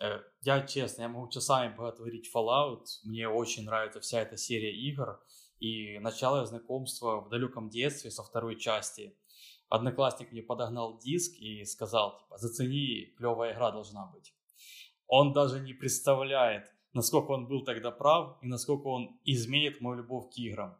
Э, 0.00 0.20
я 0.42 0.66
честно, 0.66 1.02
я 1.02 1.08
могу 1.08 1.28
часами 1.28 1.74
говорить 1.74 2.30
Fallout. 2.34 2.84
Мне 3.04 3.28
очень 3.28 3.64
нравится 3.64 4.00
вся 4.00 4.20
эта 4.20 4.36
серия 4.36 4.72
игр. 4.72 5.20
И 5.60 5.98
начало 5.98 6.44
знакомства 6.46 7.20
в 7.20 7.28
далеком 7.28 7.68
детстве 7.70 8.10
со 8.10 8.22
второй 8.22 8.58
части. 8.58 9.16
Одноклассник 9.68 10.30
мне 10.32 10.42
подогнал 10.42 10.98
диск 10.98 11.34
и 11.38 11.64
сказал, 11.64 12.18
типа, 12.18 12.38
зацени, 12.38 13.14
клевая 13.16 13.54
игра 13.54 13.70
должна 13.70 14.06
быть. 14.06 14.34
Он 15.06 15.32
даже 15.32 15.60
не 15.60 15.72
представляет, 15.72 16.72
насколько 16.92 17.32
он 17.32 17.46
был 17.46 17.64
тогда 17.64 17.90
прав 17.90 18.38
и 18.42 18.46
насколько 18.46 18.86
он 18.88 19.18
изменит 19.24 19.80
мою 19.80 19.98
любовь 19.98 20.32
к 20.32 20.38
играм. 20.38 20.76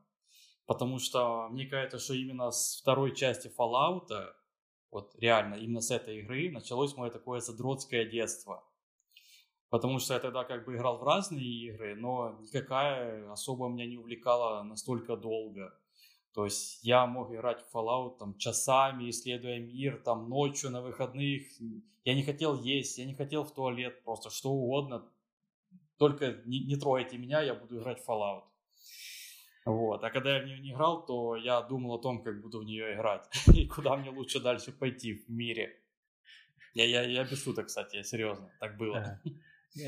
Потому 0.67 0.99
что 0.99 1.49
мне 1.51 1.67
кажется, 1.67 1.99
что 1.99 2.15
именно 2.15 2.51
с 2.51 2.81
второй 2.81 3.15
части 3.15 3.53
Fallout, 3.59 4.09
вот 4.95 5.15
реально, 5.19 5.57
именно 5.57 5.81
с 5.81 5.91
этой 5.91 6.21
игры 6.21 6.51
началось 6.51 6.97
мое 6.97 7.11
такое 7.11 7.41
задротское 7.41 8.05
детство. 8.05 8.65
Потому 9.69 9.99
что 9.99 10.15
я 10.15 10.21
тогда 10.21 10.45
как 10.45 10.65
бы 10.65 10.77
играл 10.77 10.99
в 10.99 11.03
разные 11.03 11.45
игры, 11.45 11.97
но 11.97 12.39
никакая 12.41 13.31
особо 13.33 13.69
меня 13.69 13.87
не 13.87 13.99
увлекала 13.99 14.63
настолько 14.63 15.17
долго. 15.17 15.77
То 16.33 16.45
есть 16.45 16.85
я 16.85 17.07
мог 17.07 17.33
играть 17.33 17.61
в 17.61 17.75
Fallout 17.75 18.19
там 18.19 18.39
часами, 18.39 19.11
исследуя 19.11 19.59
мир, 19.59 20.01
там 20.05 20.29
ночью 20.29 20.71
на 20.71 20.81
выходных. 20.81 21.43
Я 22.05 22.15
не 22.15 22.23
хотел 22.23 22.55
есть, 22.63 22.99
я 22.99 23.05
не 23.05 23.15
хотел 23.15 23.43
в 23.43 23.53
туалет, 23.53 24.05
просто 24.05 24.31
что 24.31 24.51
угодно. 24.51 25.11
Только 25.99 26.41
не, 26.45 26.61
не 26.61 26.77
трогайте 26.77 27.19
меня, 27.19 27.43
я 27.43 27.55
буду 27.55 27.81
играть 27.81 28.01
в 28.01 28.09
Fallout. 28.09 28.45
Вот. 29.65 30.05
А 30.05 30.11
когда 30.11 30.37
я 30.37 30.43
в 30.43 30.47
нее 30.47 30.59
не 30.59 30.73
играл, 30.73 31.07
то 31.07 31.37
я 31.37 31.63
думал 31.63 31.95
о 31.95 31.99
том, 31.99 32.23
как 32.23 32.41
буду 32.43 32.61
в 32.61 32.65
нее 32.65 32.95
играть 32.95 33.27
и 33.55 33.67
куда 33.67 33.97
мне 33.97 34.11
лучше 34.11 34.41
дальше 34.41 34.73
пойти 34.73 35.15
в 35.15 35.29
мире. 35.29 35.81
Я, 36.75 36.85
я, 36.85 37.03
я 37.03 37.25
без 37.25 37.43
шуток, 37.43 37.67
кстати, 37.67 37.97
я 37.97 38.03
серьезно, 38.03 38.51
так 38.61 38.77
было. 38.77 39.21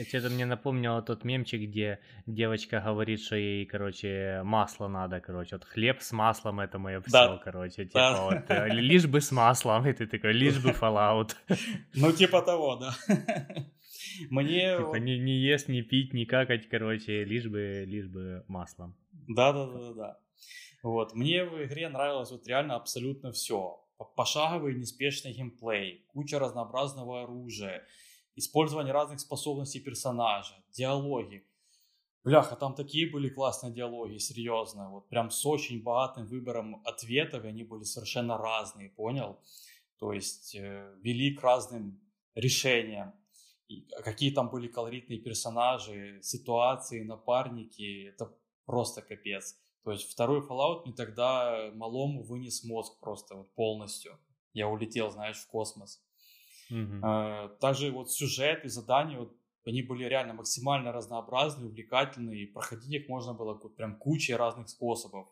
Что-то 0.09 0.31
мне 0.31 0.47
напомнило 0.47 1.01
тот 1.01 1.25
мемчик, 1.25 1.61
где 1.61 2.01
девочка 2.27 2.81
говорит, 2.81 3.21
что 3.21 3.37
ей, 3.37 3.67
короче, 3.67 4.41
масло 4.43 4.89
надо, 4.89 5.21
короче, 5.21 5.57
вот 5.57 5.65
хлеб 5.65 6.01
с 6.01 6.11
маслом 6.11 6.59
это 6.59 6.79
мое 6.79 7.01
все, 7.03 7.11
да. 7.13 7.41
короче, 7.45 7.85
типа 7.85 7.99
да. 7.99 8.23
вот, 8.23 8.51
э, 8.51 8.69
лишь 8.71 9.07
бы 9.07 9.21
с 9.21 9.31
маслом, 9.31 9.87
и 9.87 9.93
ты 9.93 10.09
такой, 10.09 10.33
лишь 10.33 10.61
бы 10.61 10.71
Fallout. 10.71 11.37
Ну, 11.95 12.13
типа 12.13 12.43
того, 12.43 12.77
да. 12.77 12.97
Мне... 14.31 14.77
Типа 14.77 14.97
не, 14.97 15.19
не 15.19 15.39
есть, 15.39 15.69
не 15.69 15.83
пить, 15.83 16.13
не 16.13 16.27
какать, 16.27 16.69
короче, 16.69 17.25
лишь 17.25 17.47
бы, 17.47 17.85
лишь 17.87 18.09
бы 18.09 18.45
маслом. 18.49 18.97
Да, 19.29 19.53
да, 19.53 19.67
да, 19.67 19.93
да. 19.93 20.21
Вот. 20.83 21.15
Мне 21.15 21.45
в 21.45 21.65
игре 21.65 21.89
нравилось 21.89 22.31
вот 22.31 22.47
реально 22.47 22.77
абсолютно 22.77 23.33
все. 23.33 23.83
Пошаговый 24.15 24.75
неспешный 24.75 25.33
геймплей, 25.33 26.05
куча 26.09 26.39
разнообразного 26.39 27.23
оружия, 27.23 27.87
использование 28.35 28.93
разных 28.93 29.21
способностей 29.21 29.81
персонажа, 29.81 30.55
диалоги. 30.71 31.47
Бляха, 32.25 32.57
там 32.57 32.75
такие 32.75 33.11
были 33.11 33.29
классные 33.29 33.73
диалоги, 33.73 34.19
серьезно. 34.19 34.91
Вот 34.91 35.09
прям 35.09 35.31
с 35.31 35.47
очень 35.47 35.83
богатым 35.83 36.27
выбором 36.27 36.83
ответов, 36.85 37.45
и 37.45 37.49
они 37.49 37.63
были 37.63 37.85
совершенно 37.85 38.37
разные, 38.37 38.91
понял? 38.91 39.41
То 39.99 40.13
есть 40.13 40.55
э, 40.55 40.95
вели 41.03 41.35
к 41.35 41.43
разным 41.43 42.01
решениям. 42.35 43.15
И 43.69 43.83
какие 44.05 44.31
там 44.33 44.51
были 44.51 44.69
колоритные 44.69 45.19
персонажи, 45.19 46.21
ситуации, 46.23 47.03
напарники. 47.03 48.09
Это 48.09 48.37
просто 48.67 49.03
капец. 49.03 49.59
То 49.85 49.93
есть 49.93 50.11
второй 50.11 50.41
Fallout 50.41 50.83
мне 50.85 50.95
тогда 50.95 51.71
малому 51.75 52.23
вынес 52.25 52.65
мозг 52.65 52.99
просто 53.01 53.37
вот 53.37 53.55
полностью. 53.55 54.19
Я 54.53 54.69
улетел, 54.69 55.11
знаешь, 55.11 55.39
в 55.39 55.47
космос. 55.47 56.05
Mm-hmm. 56.71 57.59
Также 57.59 57.93
вот 57.93 58.11
сюжет 58.11 58.65
и 58.65 58.69
задания, 58.69 59.21
вот, 59.21 59.33
они 59.65 59.83
были 59.83 60.05
реально 60.05 60.35
максимально 60.35 60.93
разнообразные, 60.93 61.69
увлекательные, 61.69 62.43
и 62.43 62.47
проходить 62.47 62.93
их 62.93 63.09
можно 63.09 63.35
было 63.35 63.55
прям 63.55 63.97
кучей 63.97 64.35
разных 64.35 64.69
способов. 64.69 65.29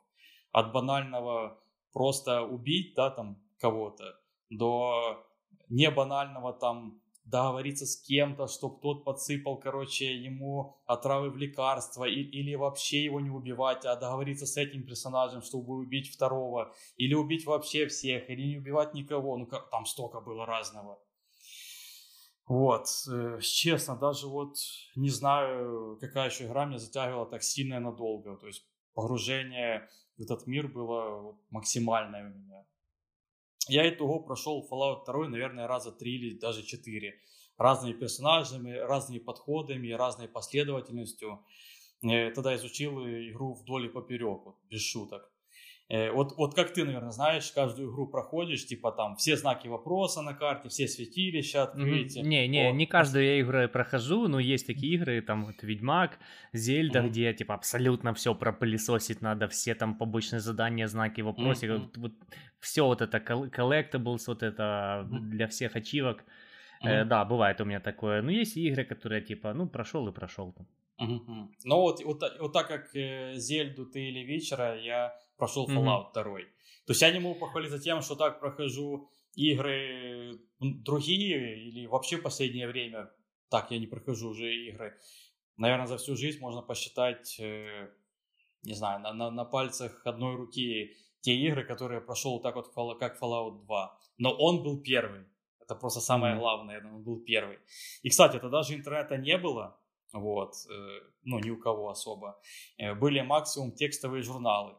От 0.52 0.72
банального 0.72 1.60
просто 1.92 2.42
убить, 2.42 2.94
да, 2.94 3.10
там, 3.10 3.42
кого-то, 3.58 4.20
до 4.50 5.26
небанального 5.68 6.52
там 6.52 7.00
договориться 7.24 7.86
с 7.86 7.96
кем-то, 7.96 8.46
чтобы 8.46 8.80
тот 8.80 9.04
подсыпал, 9.04 9.58
короче, 9.58 10.14
ему 10.14 10.76
отравы 10.86 11.30
в 11.30 11.36
лекарства, 11.36 12.04
и, 12.04 12.20
или 12.20 12.54
вообще 12.54 13.04
его 13.04 13.20
не 13.20 13.30
убивать, 13.30 13.84
а 13.86 13.96
договориться 13.96 14.46
с 14.46 14.56
этим 14.56 14.84
персонажем, 14.84 15.42
чтобы 15.42 15.74
убить 15.74 16.12
второго, 16.14 16.74
или 16.96 17.14
убить 17.14 17.46
вообще 17.46 17.86
всех, 17.86 18.28
или 18.28 18.46
не 18.46 18.58
убивать 18.58 18.94
никого. 18.94 19.36
Ну, 19.38 19.46
как, 19.46 19.70
там 19.70 19.86
столько 19.86 20.20
было 20.20 20.44
разного. 20.44 20.98
Вот, 22.46 22.86
э, 23.10 23.38
честно, 23.40 23.96
даже 23.96 24.26
вот 24.26 24.56
не 24.96 25.08
знаю, 25.08 25.96
какая 26.00 26.28
еще 26.28 26.44
игра 26.44 26.66
меня 26.66 26.78
затягивала 26.78 27.26
так 27.26 27.42
сильно 27.42 27.76
и 27.76 27.78
надолго. 27.78 28.36
То 28.36 28.46
есть 28.46 28.66
погружение 28.92 29.88
в 30.18 30.22
этот 30.22 30.46
мир 30.46 30.68
было 30.68 31.38
максимальное 31.50 32.30
у 32.30 32.34
меня. 32.34 32.66
Я 33.68 33.88
итого 33.88 34.20
прошел 34.20 34.66
Fallout 34.70 35.04
2, 35.06 35.28
наверное, 35.28 35.66
раза 35.66 35.90
три 35.90 36.16
или 36.16 36.38
даже 36.38 36.62
четыре. 36.62 37.20
Разными 37.56 37.92
персонажами, 37.92 38.72
разными 38.72 39.18
подходами, 39.18 39.90
разной 39.92 40.28
последовательностью. 40.28 41.44
Я 42.02 42.30
тогда 42.32 42.54
изучил 42.56 43.06
игру 43.06 43.54
вдоль 43.54 43.86
и 43.86 43.88
поперек, 43.88 44.44
вот, 44.44 44.56
без 44.68 44.82
шуток. 44.82 45.33
Э, 45.90 46.10
вот, 46.12 46.32
вот 46.38 46.54
как 46.54 46.72
ты, 46.72 46.84
наверное, 46.84 47.10
знаешь, 47.10 47.52
каждую 47.52 47.90
игру 47.90 48.06
проходишь, 48.06 48.66
типа 48.66 48.90
там 48.90 49.16
все 49.16 49.36
знаки 49.36 49.68
вопроса 49.68 50.22
на 50.22 50.32
карте, 50.32 50.68
все 50.70 50.88
святилища 50.88 51.64
открытия. 51.64 52.20
Mm-hmm. 52.20 52.26
Не, 52.26 52.48
не, 52.48 52.68
вот. 52.68 52.76
не 52.76 52.86
каждую 52.86 53.24
я 53.24 53.40
игру 53.40 53.68
прохожу, 53.68 54.26
но 54.28 54.40
есть 54.40 54.66
такие 54.66 54.94
игры, 54.94 55.20
там 55.20 55.44
вот 55.44 55.62
Ведьмак, 55.62 56.18
Зельда, 56.54 57.00
mm-hmm. 57.00 57.08
где 57.08 57.34
типа 57.34 57.54
абсолютно 57.54 58.14
все 58.14 58.34
пропылесосить 58.34 59.20
надо, 59.20 59.46
все 59.48 59.74
там 59.74 59.94
побочные 59.98 60.40
задания, 60.40 60.86
знаки 60.86 61.20
вопроса, 61.20 61.66
mm-hmm. 61.66 61.78
вот, 61.78 61.96
вот 61.98 62.12
все 62.60 62.86
вот 62.86 63.02
это 63.02 63.18
collectibles, 63.18 64.24
вот 64.26 64.42
это 64.42 65.06
mm-hmm. 65.06 65.18
для 65.18 65.46
всех 65.48 65.76
ачивок. 65.76 66.24
Mm-hmm. 66.82 66.88
Э, 66.88 67.04
да, 67.04 67.24
бывает 67.26 67.60
у 67.60 67.66
меня 67.66 67.80
такое. 67.80 68.22
Но 68.22 68.30
есть 68.30 68.56
игры, 68.56 68.84
которые 68.84 69.20
типа, 69.20 69.52
ну, 69.52 69.68
прошел 69.68 70.08
и 70.08 70.12
прошел 70.12 70.52
там. 70.52 70.66
Mm-hmm. 71.02 71.48
Ну 71.64 71.76
вот, 71.76 72.02
вот, 72.04 72.22
вот 72.40 72.52
так 72.54 72.68
как 72.68 72.96
э, 72.96 73.34
Зельду 73.36 73.84
ты 73.84 74.08
или 74.08 74.20
вечера, 74.20 74.80
я 74.80 75.12
прошел 75.36 75.68
Fallout 75.68 76.12
mm-hmm. 76.14 76.24
2. 76.24 76.38
То 76.86 76.90
есть 76.90 77.02
я 77.02 77.10
не 77.12 77.20
могу 77.20 77.38
похвалиться 77.38 77.78
тем, 77.78 78.02
что 78.02 78.14
так 78.14 78.40
прохожу 78.40 79.08
игры 79.34 80.38
другие 80.60 81.66
или 81.66 81.86
вообще 81.86 82.16
в 82.16 82.22
последнее 82.22 82.68
время 82.68 83.10
так 83.54 83.70
я 83.70 83.78
не 83.78 83.86
прохожу 83.86 84.30
уже 84.30 84.52
игры. 84.52 84.98
Наверное, 85.56 85.86
за 85.86 85.96
всю 85.96 86.16
жизнь 86.16 86.40
можно 86.40 86.62
посчитать, 86.62 87.36
э, 87.38 87.88
не 88.62 88.74
знаю, 88.74 89.00
на, 89.00 89.12
на, 89.12 89.30
на 89.30 89.44
пальцах 89.44 90.02
одной 90.04 90.34
руки 90.34 90.96
те 91.20 91.34
игры, 91.36 91.64
которые 91.64 92.00
прошел 92.00 92.40
так 92.40 92.56
вот, 92.56 92.98
как 92.98 93.22
Fallout 93.22 93.64
2. 93.64 93.98
Но 94.18 94.32
он 94.32 94.62
был 94.64 94.82
первый. 94.82 95.26
Это 95.60 95.76
просто 95.76 96.00
самое 96.00 96.36
главное, 96.36 96.82
он 96.84 97.02
был 97.02 97.20
первый. 97.20 97.58
И, 98.02 98.08
кстати, 98.10 98.38
тогда 98.38 98.62
же 98.62 98.74
интернета 98.74 99.16
не 99.16 99.38
было, 99.38 99.78
вот, 100.12 100.54
э, 100.68 101.00
ну, 101.22 101.38
ни 101.38 101.50
у 101.50 101.56
кого 101.56 101.88
особо. 101.88 102.40
Э, 102.76 102.94
были 102.94 103.20
максимум 103.22 103.72
текстовые 103.72 104.22
журналы. 104.22 104.74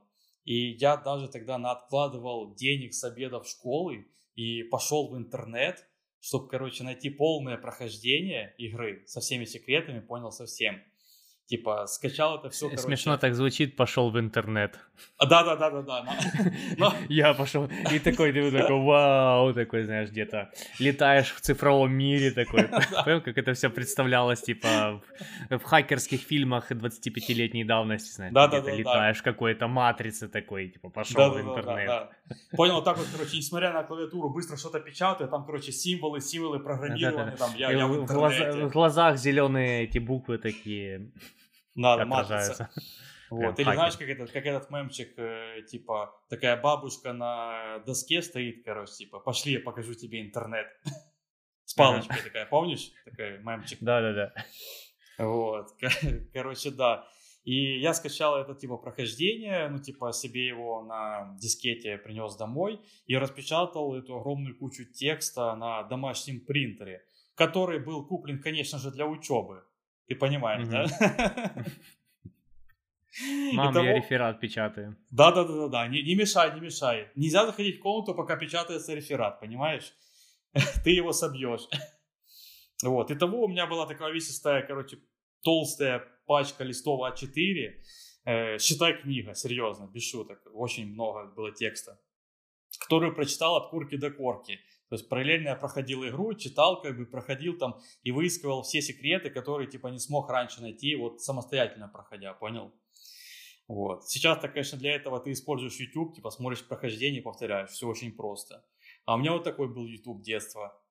И 0.46 0.74
я 0.74 0.96
даже 0.96 1.28
тогда 1.28 1.56
откладывал 1.56 2.54
денег 2.56 2.94
с 2.94 3.04
обедов 3.04 3.48
школы 3.48 4.08
и 4.36 4.64
пошел 4.64 5.10
в 5.10 5.18
интернет, 5.18 5.86
чтобы, 6.20 6.48
короче, 6.48 6.84
найти 6.84 7.10
полное 7.10 7.58
прохождение 7.58 8.54
игры 8.58 9.04
со 9.08 9.20
всеми 9.20 9.46
секретами, 9.46 10.00
понял 10.00 10.32
совсем. 10.32 10.82
Типа, 11.48 11.86
скачал 11.86 12.40
это 12.40 12.50
все, 12.50 12.70
короче. 12.70 12.82
Смешно 12.82 13.18
так 13.18 13.36
звучит, 13.36 13.76
пошел 13.76 14.10
в 14.10 14.20
интернет. 14.20 14.80
Да, 15.20 15.44
да, 15.44 15.56
да, 15.56 15.70
да, 15.70 15.82
да. 16.78 16.94
Я 17.08 17.36
пошел. 17.36 17.70
И 17.92 18.00
такой, 18.00 18.34
ты 18.34 18.52
такой, 18.52 18.82
вау, 18.82 19.54
такой, 19.54 19.84
знаешь, 19.84 20.10
где-то 20.10 20.50
летаешь 20.80 21.32
в 21.32 21.42
цифровом 21.42 21.92
мире 21.92 22.32
такой. 22.32 22.64
Понял, 23.06 23.22
как 23.22 23.38
это 23.38 23.54
все 23.54 23.70
представлялось, 23.70 24.42
типа, 24.42 25.04
в 25.52 25.62
хакерских 25.62 26.22
фильмах 26.22 26.72
25-летней 26.72 27.64
давности, 27.64 28.16
знаешь, 28.16 28.34
да, 28.34 28.48
да, 28.48 28.62
да, 28.62 28.72
летаешь 28.72 29.18
в 29.18 29.24
какой-то 29.24 29.68
матрице 29.68 30.28
такой, 30.28 30.70
типа, 30.70 30.90
пошел 30.90 31.32
в 31.32 31.42
интернет. 31.42 32.10
Понял, 32.52 32.84
так 32.84 32.98
вот, 32.98 33.08
короче, 33.14 33.38
несмотря 33.38 33.72
на 33.72 33.84
клавиатуру, 33.84 34.30
быстро 34.30 34.58
что-то 34.58 34.80
печатаю, 34.80 35.30
там, 35.30 35.46
короче, 35.46 35.72
символы, 35.72 36.22
символы 36.22 36.60
программирования, 36.60 37.36
там, 37.38 37.52
я 37.56 37.88
в 37.88 38.70
глазах 38.72 39.18
зеленые 39.18 39.84
эти 39.84 40.00
буквы 40.00 40.40
такие. 40.40 41.12
Надо, 41.76 42.06
матрица. 42.06 42.70
Вот. 43.32 43.60
Или 43.60 43.74
знаешь, 43.74 43.98
как 43.98 44.08
этот, 44.08 44.32
как 44.32 44.46
этот 44.46 44.70
мемчик, 44.70 45.18
э, 45.18 45.64
типа, 45.68 46.14
такая 46.30 46.62
бабушка 46.62 47.12
на 47.12 47.80
доске 47.80 48.22
стоит, 48.22 48.64
короче, 48.64 48.94
типа, 48.94 49.20
пошли, 49.20 49.54
я 49.54 49.60
покажу 49.60 49.96
тебе 49.96 50.22
интернет. 50.22 50.68
С 51.66 51.74
палочкой 51.74 52.22
такая, 52.24 52.46
помнишь? 52.46 52.92
Такой 53.04 53.40
мемчик. 53.40 53.80
Да-да-да. 53.82 54.32
Вот, 55.18 55.70
короче, 56.34 56.70
да. 56.70 57.08
И 57.46 57.80
я 57.80 57.94
скачал 57.94 58.38
это 58.38 58.56
типа 58.56 58.78
прохождение, 58.78 59.70
ну 59.70 59.78
типа 59.78 60.12
себе 60.14 60.48
его 60.48 60.82
на 60.82 61.36
дискете 61.40 61.98
принес 61.98 62.36
домой 62.36 62.82
и 63.06 63.16
распечатал 63.16 63.96
эту 63.96 64.18
огромную 64.18 64.58
кучу 64.58 64.84
текста 64.84 65.56
на 65.56 65.84
домашнем 65.84 66.40
принтере, 66.40 67.06
который 67.36 67.80
был 67.80 68.06
куплен, 68.08 68.42
конечно 68.42 68.80
же, 68.80 68.90
для 68.90 69.06
учебы. 69.06 69.64
Ты 70.08 70.16
понимаешь, 70.16 70.68
да? 70.68 70.86
Мам, 73.54 73.72
Итого... 73.72 73.86
я 73.86 73.96
реферат 73.96 74.40
печатаю. 74.40 74.96
Да, 75.10 75.32
да, 75.32 75.44
да, 75.44 75.54
да, 75.54 75.68
да. 75.68 75.88
Не, 75.88 76.04
не 76.04 76.16
мешай, 76.16 76.54
не 76.54 76.62
мешай. 76.62 77.10
Нельзя 77.16 77.46
заходить 77.46 77.80
в 77.80 77.82
комнату, 77.82 78.14
пока 78.14 78.36
печатается 78.36 78.94
реферат, 78.94 79.40
понимаешь? 79.40 79.94
Ты 80.84 80.92
его 80.92 81.12
собьешь. 81.12 81.68
Вот. 82.84 83.10
Итого 83.10 83.46
у 83.46 83.48
меня 83.48 83.68
была 83.68 83.88
такая 83.88 84.12
весистая, 84.12 84.62
короче, 84.62 84.98
толстая 85.42 86.04
пачка 86.28 86.66
листов 86.66 87.00
А4. 87.10 87.74
Э, 88.26 88.58
считай 88.60 89.02
книга, 89.02 89.34
серьезно, 89.34 89.88
без 89.88 90.04
шуток. 90.04 90.42
Очень 90.54 90.92
много 90.92 91.26
было 91.34 91.54
текста. 91.54 91.98
Которую 92.80 93.16
прочитал 93.16 93.56
от 93.56 93.70
курки 93.70 93.96
до 93.96 94.12
корки. 94.12 94.60
То 94.96 95.00
есть 95.00 95.10
параллельно 95.10 95.50
я 95.50 95.56
проходил 95.58 96.08
игру, 96.08 96.34
читал, 96.36 96.82
как 96.82 96.98
бы 96.98 97.06
проходил 97.06 97.58
там 97.58 97.82
и 98.04 98.12
выискивал 98.12 98.64
все 98.64 98.82
секреты, 98.82 99.30
которые 99.30 99.70
типа 99.70 99.88
не 99.88 100.00
смог 100.00 100.30
раньше 100.30 100.62
найти, 100.62 100.96
вот 100.96 101.22
самостоятельно 101.22 101.90
проходя, 101.90 102.34
понял? 102.34 102.74
Вот. 103.68 104.08
Сейчас-то, 104.08 104.48
конечно, 104.48 104.78
для 104.78 104.96
этого 104.96 105.20
ты 105.20 105.34
используешь 105.34 105.78
YouTube, 105.82 106.16
типа 106.16 106.30
смотришь 106.30 106.66
прохождение, 106.66 107.22
повторяешь, 107.22 107.72
все 107.72 107.90
очень 107.90 108.14
просто. 108.14 108.66
А 109.04 109.16
у 109.16 109.18
меня 109.18 109.34
вот 109.34 109.44
такой 109.44 109.68
был 109.68 109.86
YouTube 109.86 110.22
детства. 110.22 110.82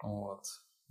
Вот. 0.00 0.44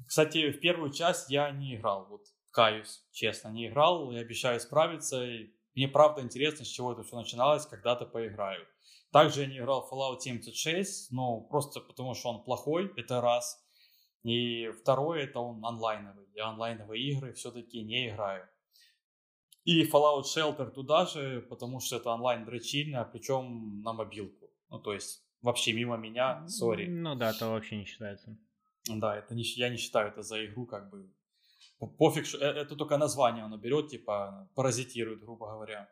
Кстати, 0.05 0.51
в 0.51 0.59
первую 0.59 0.91
часть 0.91 1.29
я 1.29 1.49
не 1.49 1.77
играл, 1.77 2.07
вот 2.09 2.25
каюсь, 2.51 3.05
честно, 3.13 3.47
не 3.47 3.67
играл, 3.69 4.11
я 4.11 4.19
обещаю 4.19 4.59
справиться. 4.59 5.23
И 5.23 5.53
мне 5.75 5.87
правда 5.87 6.23
интересно, 6.23 6.65
с 6.65 6.67
чего 6.67 6.91
это 6.91 7.03
все 7.03 7.15
начиналось, 7.15 7.65
когда-то 7.65 8.05
поиграю. 8.05 8.67
Также 9.11 9.41
я 9.41 9.47
не 9.47 9.57
играл 9.57 9.81
в 9.81 9.91
Fallout 9.91 10.19
76, 10.19 11.11
ну, 11.11 11.47
просто 11.49 11.79
потому 11.79 12.13
что 12.13 12.29
он 12.29 12.43
плохой, 12.43 12.91
это 12.95 13.21
раз. 13.21 13.63
И 14.23 14.69
второе, 14.81 15.23
это 15.23 15.39
он 15.39 15.65
онлайновый. 15.65 16.27
Я 16.35 16.49
онлайновые 16.49 17.01
игры 17.01 17.33
все-таки 17.33 17.81
не 17.81 18.09
играю. 18.09 18.47
И 19.63 19.83
Fallout 19.83 20.23
Shelter 20.23 20.69
туда 20.71 21.05
же, 21.05 21.41
потому 21.49 21.79
что 21.79 21.97
это 21.97 22.11
онлайн 22.11 22.45
дрочильня, 22.45 23.03
причем 23.03 23.81
на 23.81 23.93
мобилку. 23.93 24.49
Ну, 24.69 24.79
то 24.79 24.93
есть 24.93 25.23
вообще 25.41 25.73
мимо 25.73 25.97
меня, 25.97 26.47
сори. 26.47 26.87
Ну 26.87 27.15
да, 27.15 27.31
это 27.31 27.47
вообще 27.47 27.77
не 27.77 27.85
считается. 27.85 28.37
Да, 28.87 29.15
это 29.17 29.35
не, 29.35 29.43
я 29.43 29.69
не 29.69 29.77
считаю 29.77 30.09
это 30.09 30.21
за 30.21 30.45
игру, 30.45 30.65
как 30.65 30.89
бы. 30.89 31.11
Пофиг, 31.97 32.25
э, 32.35 32.45
это 32.45 32.75
только 32.75 32.97
название 32.97 33.43
оно 33.43 33.57
берет, 33.57 33.89
типа, 33.89 34.49
паразитирует, 34.55 35.19
грубо 35.21 35.47
говоря. 35.47 35.89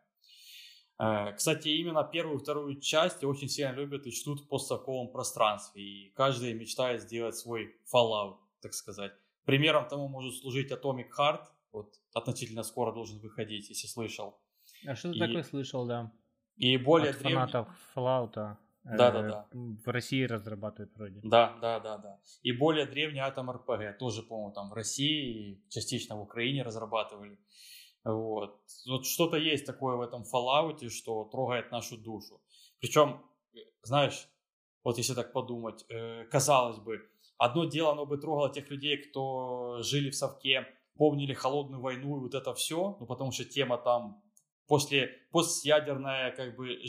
Э, 1.00 1.34
кстати, 1.34 1.70
именно 1.70 2.04
первую 2.04 2.38
и 2.38 2.42
вторую 2.42 2.80
часть 2.80 3.24
очень 3.24 3.50
сильно 3.50 3.74
любят 3.74 4.08
и 4.08 4.12
чтут 4.12 4.42
в 4.42 4.48
постсовковом 4.48 5.12
пространстве. 5.12 5.84
И 5.84 6.10
каждый 6.16 6.54
мечтает 6.54 7.02
сделать 7.02 7.36
свой 7.36 7.76
Fallout, 7.94 8.38
так 8.62 8.74
сказать. 8.74 9.14
Примером 9.46 9.88
тому 9.88 10.08
может 10.08 10.36
служить 10.36 10.72
Atomic 10.72 11.10
Heart. 11.18 11.46
Вот 11.72 11.94
относительно 12.14 12.64
скоро 12.64 12.94
должен 12.94 13.20
выходить, 13.20 13.70
если 13.70 13.88
слышал. 13.88 14.40
А 14.86 14.96
что 14.96 15.12
ты 15.12 15.18
и... 15.18 15.20
такое 15.20 15.44
слышал, 15.44 15.86
да? 15.86 16.12
И 16.56 16.78
более 16.78 17.12
От 17.12 17.20
древний... 17.20 17.36
фанатов 17.36 17.68
Fallout. 17.96 18.58
Да, 18.96 19.12
да, 19.12 19.22
да. 19.22 19.48
В 19.52 19.88
России 19.90 20.24
разрабатывают 20.24 20.96
вроде. 20.96 21.20
Да, 21.24 21.58
да, 21.62 21.80
да, 21.80 21.98
да. 21.98 22.20
И 22.42 22.54
более 22.54 22.86
древний 22.86 23.20
Atom 23.20 23.54
RPG 23.54 23.98
тоже, 23.98 24.24
по-моему, 24.24 24.54
там 24.54 24.70
в 24.70 24.74
России 24.74 25.52
и 25.52 25.70
частично 25.70 26.16
в 26.16 26.22
Украине 26.22 26.64
разрабатывали. 26.64 27.38
Вот. 28.14 28.62
вот 28.88 29.06
что-то 29.06 29.38
есть 29.38 29.66
такое 29.66 29.98
в 29.98 30.02
этом 30.02 30.24
Fallout, 30.24 30.88
что 30.90 31.26
трогает 31.26 31.72
нашу 31.72 31.98
душу. 31.98 32.42
Причем, 32.80 33.22
знаешь, 33.84 34.30
вот 34.84 34.98
если 34.98 35.14
так 35.14 35.34
подумать, 35.34 35.86
э, 35.90 36.24
казалось 36.26 36.78
бы, 36.80 37.02
одно 37.38 37.66
дело, 37.66 37.92
оно 37.92 38.06
бы 38.06 38.18
трогало 38.18 38.50
тех 38.50 38.70
людей, 38.70 38.98
кто 38.98 39.82
жили 39.82 40.10
в 40.10 40.16
Совке, 40.16 40.66
помнили 40.96 41.34
холодную 41.34 41.82
войну 41.82 42.18
и 42.18 42.22
вот 42.22 42.34
это 42.34 42.54
все, 42.54 42.96
ну 43.00 43.06
потому 43.06 43.32
что 43.32 43.44
тема 43.44 43.78
там 43.78 44.24
после 44.68 45.08
постядерное 45.32 46.32
как 46.32 46.56
бы 46.56 46.80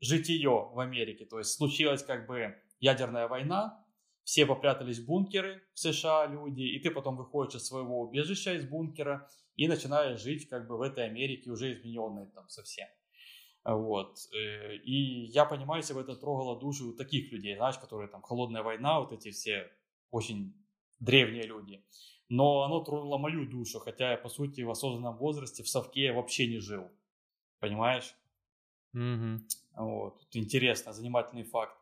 житие 0.00 0.48
в 0.48 0.80
Америке, 0.80 1.26
то 1.26 1.38
есть 1.38 1.52
случилась 1.52 2.02
как 2.02 2.26
бы 2.26 2.54
ядерная 2.80 3.28
война, 3.28 3.84
все 4.24 4.46
попрятались 4.46 4.98
в 4.98 5.06
бункеры 5.06 5.62
в 5.74 5.78
США 5.78 6.26
люди, 6.26 6.62
и 6.62 6.78
ты 6.80 6.90
потом 6.90 7.16
выходишь 7.16 7.56
из 7.56 7.66
своего 7.66 8.00
убежища 8.00 8.54
из 8.54 8.66
бункера 8.66 9.28
и 9.56 9.68
начинаешь 9.68 10.20
жить 10.20 10.48
как 10.48 10.66
бы 10.66 10.76
в 10.76 10.82
этой 10.82 11.04
Америке 11.04 11.50
уже 11.50 11.72
измененной 11.72 12.26
там 12.26 12.48
совсем. 12.48 12.88
Вот. 13.64 14.18
Э, 14.32 14.76
и 14.76 15.24
я 15.26 15.44
понимаю, 15.44 15.80
если 15.80 15.94
бы 15.94 16.00
это 16.00 16.16
трогало 16.16 16.58
душу 16.60 16.92
таких 16.92 17.32
людей, 17.32 17.56
знаешь, 17.56 17.78
которые 17.78 18.08
там 18.08 18.22
холодная 18.22 18.62
война, 18.62 19.00
вот 19.00 19.12
эти 19.12 19.30
все 19.30 19.70
очень 20.10 20.54
древние 21.00 21.44
люди. 21.44 21.82
Но 22.28 22.62
оно 22.62 22.80
тронуло 22.80 23.18
мою 23.18 23.48
душу, 23.48 23.80
хотя 23.80 24.12
я, 24.12 24.16
по 24.18 24.28
сути, 24.28 24.62
в 24.62 24.70
осознанном 24.70 25.16
возрасте 25.16 25.62
в 25.62 25.68
совке 25.68 26.12
вообще 26.12 26.46
не 26.46 26.58
жил. 26.58 26.90
Понимаешь? 27.60 28.14
Mm-hmm. 28.94 29.38
Вот. 29.76 30.26
Интересно, 30.32 30.92
занимательный 30.92 31.44
факт. 31.44 31.76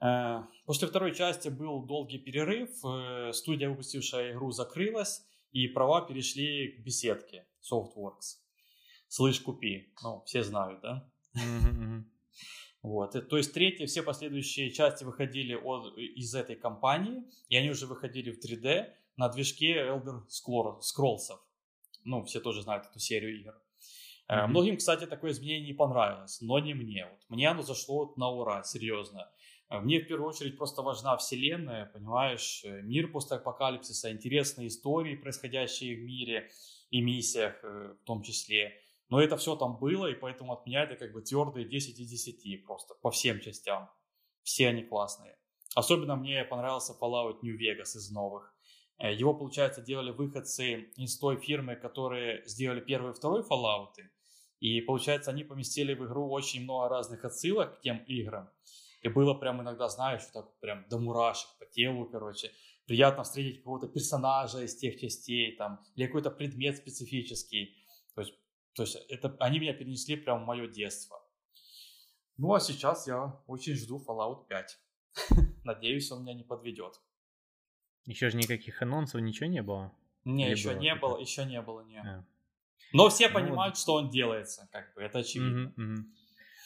Э, 0.00 0.42
после 0.66 0.88
второй 0.88 1.14
части 1.14 1.48
был 1.48 1.82
долгий 1.84 2.18
перерыв, 2.18 2.70
э, 2.84 3.32
студия, 3.32 3.68
выпустившая 3.70 4.32
игру, 4.32 4.50
закрылась, 4.50 5.24
и 5.54 5.68
права 5.68 6.02
перешли 6.02 6.72
к 6.72 6.84
беседке 6.84 7.46
Softworks. 7.62 8.40
Слышь, 9.08 9.40
купи. 9.40 9.94
Ну, 10.02 10.22
все 10.26 10.42
знают, 10.42 10.80
да? 10.82 11.10
Вот. 12.82 13.12
То 13.30 13.36
есть 13.38 13.54
третья, 13.54 13.86
все 13.86 14.02
последующие 14.02 14.70
части 14.70 15.04
выходили 15.04 15.54
от, 15.54 15.96
из 15.96 16.34
этой 16.34 16.54
компании, 16.54 17.22
и 17.48 17.56
они 17.56 17.70
уже 17.70 17.86
выходили 17.86 18.30
в 18.30 18.44
3D 18.44 18.88
на 19.16 19.30
движке 19.30 19.76
Elder 19.76 20.22
Scrolls. 20.28 21.38
Ну, 22.04 22.24
все 22.24 22.40
тоже 22.40 22.60
знают 22.60 22.84
эту 22.84 22.98
серию 22.98 23.40
игр. 23.40 23.54
Mm-hmm. 24.28 24.46
Многим, 24.48 24.76
кстати, 24.76 25.06
такое 25.06 25.30
изменение 25.30 25.68
не 25.68 25.72
понравилось, 25.72 26.40
но 26.42 26.58
не 26.58 26.74
мне. 26.74 27.06
Вот 27.06 27.20
мне 27.28 27.48
оно 27.48 27.62
зашло 27.62 28.12
на 28.16 28.28
ура, 28.28 28.62
серьезно. 28.64 29.30
Э, 29.70 29.80
мне 29.80 30.00
в 30.00 30.06
первую 30.06 30.28
очередь 30.28 30.56
просто 30.56 30.82
важна 30.82 31.16
вселенная, 31.16 31.86
понимаешь, 31.86 32.62
э, 32.64 32.82
мир 32.82 33.10
постапокалипсиса, 33.10 34.12
интересные 34.12 34.68
истории, 34.68 35.16
происходящие 35.16 35.96
в 35.96 36.04
мире 36.04 36.50
и 36.90 37.00
миссиях 37.00 37.62
в 37.62 38.04
том 38.04 38.22
числе. 38.22 38.72
Но 39.08 39.20
это 39.20 39.36
все 39.36 39.56
там 39.56 39.78
было, 39.78 40.06
и 40.06 40.14
поэтому 40.14 40.52
от 40.52 40.66
меня 40.66 40.84
это 40.84 40.96
как 40.96 41.12
бы 41.12 41.22
твердые 41.22 41.66
10 41.66 41.98
из 41.98 42.08
10 42.08 42.64
просто 42.64 42.94
по 43.02 43.10
всем 43.10 43.40
частям. 43.40 43.90
Все 44.42 44.68
они 44.68 44.82
классные. 44.82 45.36
Особенно 45.74 46.16
мне 46.16 46.44
понравился 46.44 46.96
Fallout 47.00 47.40
New 47.42 47.58
Vegas 47.58 47.96
из 47.96 48.10
новых. 48.10 48.54
Его, 48.98 49.34
получается, 49.34 49.82
делали 49.82 50.12
выходцы 50.12 50.92
из 50.96 51.18
той 51.18 51.36
фирмы, 51.36 51.74
которые 51.74 52.46
сделали 52.46 52.80
первый 52.80 53.10
и 53.10 53.14
второй 53.14 53.42
Fallout. 53.42 53.94
И, 54.60 54.80
получается, 54.80 55.30
они 55.30 55.44
поместили 55.44 55.94
в 55.94 56.06
игру 56.06 56.30
очень 56.30 56.62
много 56.62 56.88
разных 56.88 57.24
отсылок 57.24 57.78
к 57.78 57.80
тем 57.82 57.98
играм. 58.06 58.48
И 59.04 59.08
было 59.10 59.34
прям 59.34 59.60
иногда, 59.60 59.88
знаешь, 59.88 60.22
так 60.32 60.58
прям 60.60 60.86
до 60.88 60.98
мурашек 60.98 61.50
по 61.58 61.66
телу, 61.66 62.06
короче. 62.06 62.50
Приятно 62.86 63.22
встретить 63.22 63.58
какого-то 63.58 63.86
персонажа 63.86 64.62
из 64.62 64.76
тех 64.76 64.98
частей, 64.98 65.56
там, 65.56 65.84
или 65.94 66.06
какой-то 66.06 66.30
предмет 66.30 66.78
специфический. 66.78 67.76
То 68.14 68.22
есть, 68.22 68.32
то 68.74 68.82
есть 68.82 68.96
это, 69.10 69.36
они 69.40 69.58
меня 69.58 69.74
перенесли 69.74 70.16
прям 70.16 70.42
в 70.42 70.46
мое 70.46 70.68
детство. 70.68 71.22
Ну, 72.38 72.54
а 72.54 72.60
сейчас 72.60 73.06
я 73.06 73.42
очень 73.46 73.74
жду 73.74 74.02
Fallout 74.02 74.46
5. 74.48 74.78
Надеюсь, 75.64 76.10
он 76.10 76.22
меня 76.22 76.32
не 76.32 76.44
подведет. 76.44 76.94
Еще 78.06 78.30
же 78.30 78.38
никаких 78.38 78.80
анонсов, 78.80 79.20
ничего 79.20 79.50
не 79.50 79.62
было? 79.62 79.92
Не, 80.24 80.46
Или 80.46 80.52
еще 80.52 80.70
было 80.70 80.78
не 80.78 80.94
было, 80.94 81.18
еще 81.18 81.44
не 81.44 81.60
было, 81.60 81.80
не. 81.82 82.00
А. 82.00 82.24
Но 82.94 83.10
все 83.10 83.28
ну, 83.28 83.34
понимают, 83.34 83.74
вот. 83.74 83.82
что 83.82 83.94
он 83.94 84.08
делается, 84.08 84.66
как 84.72 84.94
бы, 84.94 85.02
это 85.02 85.18
очевидно. 85.18 85.74
Угу, 85.76 85.82
угу. 85.82 86.04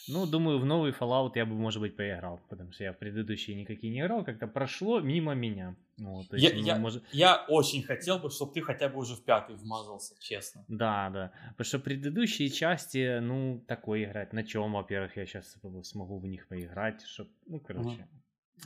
Ну, 0.09 0.25
думаю, 0.25 0.59
в 0.59 0.65
новый 0.65 0.91
Fallout 0.91 1.31
я 1.35 1.45
бы, 1.45 1.53
может 1.55 1.81
быть, 1.81 1.95
поиграл, 1.95 2.39
потому 2.49 2.71
что 2.71 2.83
я 2.83 2.93
в 2.93 2.97
предыдущие 2.97 3.55
никакие 3.55 3.93
не 3.93 4.01
играл, 4.01 4.23
как-то 4.23 4.47
прошло 4.47 4.99
мимо 4.99 5.33
меня. 5.35 5.75
Ну, 5.97 6.23
то 6.29 6.35
есть, 6.35 6.49
я, 6.49 6.59
ну, 6.59 6.65
я, 6.65 6.75
может... 6.77 7.03
я 7.11 7.45
очень 7.47 7.83
хотел 7.83 8.19
бы, 8.19 8.29
чтобы 8.29 8.53
ты 8.53 8.61
хотя 8.61 8.89
бы 8.89 8.99
уже 8.99 9.15
в 9.15 9.23
пятый 9.23 9.55
вмазался, 9.55 10.15
честно. 10.19 10.65
Да, 10.67 11.09
да. 11.09 11.31
Потому 11.51 11.65
что 11.65 11.79
предыдущие 11.79 12.49
части, 12.49 13.19
ну, 13.19 13.63
такой 13.67 14.05
играть. 14.05 14.33
На 14.33 14.43
чем, 14.43 14.73
во-первых, 14.73 15.17
я 15.17 15.25
сейчас 15.25 15.57
смогу 15.83 16.19
в 16.19 16.25
них 16.25 16.47
поиграть, 16.47 17.01
чтобы, 17.03 17.29
ну, 17.45 17.59
короче. 17.59 18.07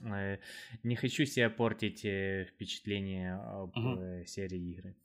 Угу. 0.01 0.11
Не 0.83 0.95
хочу 0.95 1.25
себе 1.25 1.49
портить 1.49 2.05
э, 2.05 2.45
впечатление 2.45 3.35
об 3.35 3.77
угу. 3.77 4.25
серии 4.25 4.71
игры. 4.71 4.95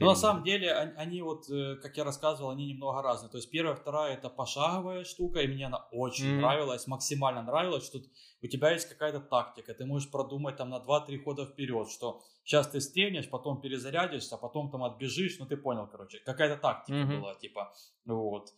Ну, 0.00 0.06
на 0.06 0.14
самом 0.16 0.42
деле, 0.42 0.72
они 0.72 1.22
вот, 1.22 1.48
э, 1.48 1.76
как 1.76 1.96
я 1.96 2.04
рассказывал, 2.04 2.50
они 2.50 2.66
немного 2.66 3.02
разные. 3.02 3.30
То 3.30 3.38
есть 3.38 3.50
первая, 3.50 3.76
вторая 3.76 4.14
это 4.14 4.28
пошаговая 4.28 5.04
штука, 5.04 5.40
и 5.40 5.46
мне 5.46 5.66
она 5.66 5.86
очень 5.92 6.26
mm-hmm. 6.26 6.40
нравилась, 6.40 6.86
максимально 6.86 7.42
нравилась, 7.42 7.86
что 7.86 7.98
у 8.42 8.46
тебя 8.46 8.72
есть 8.72 8.88
какая-то 8.88 9.20
тактика, 9.20 9.74
ты 9.74 9.84
можешь 9.86 10.10
продумать 10.10 10.56
там 10.56 10.70
на 10.70 10.78
2-3 10.78 11.22
хода 11.22 11.46
вперед, 11.46 11.88
что 11.88 12.22
сейчас 12.44 12.68
ты 12.68 12.80
стрельнешь, 12.80 13.30
потом 13.30 13.60
перезарядишься, 13.60 14.36
потом 14.36 14.70
там 14.70 14.82
отбежишь, 14.82 15.38
ну 15.38 15.46
ты 15.46 15.56
понял, 15.56 15.86
короче, 15.86 16.18
какая-то 16.18 16.60
тактика 16.60 16.98
mm-hmm. 16.98 17.20
была, 17.20 17.34
типа, 17.34 17.72
вот. 18.06 18.48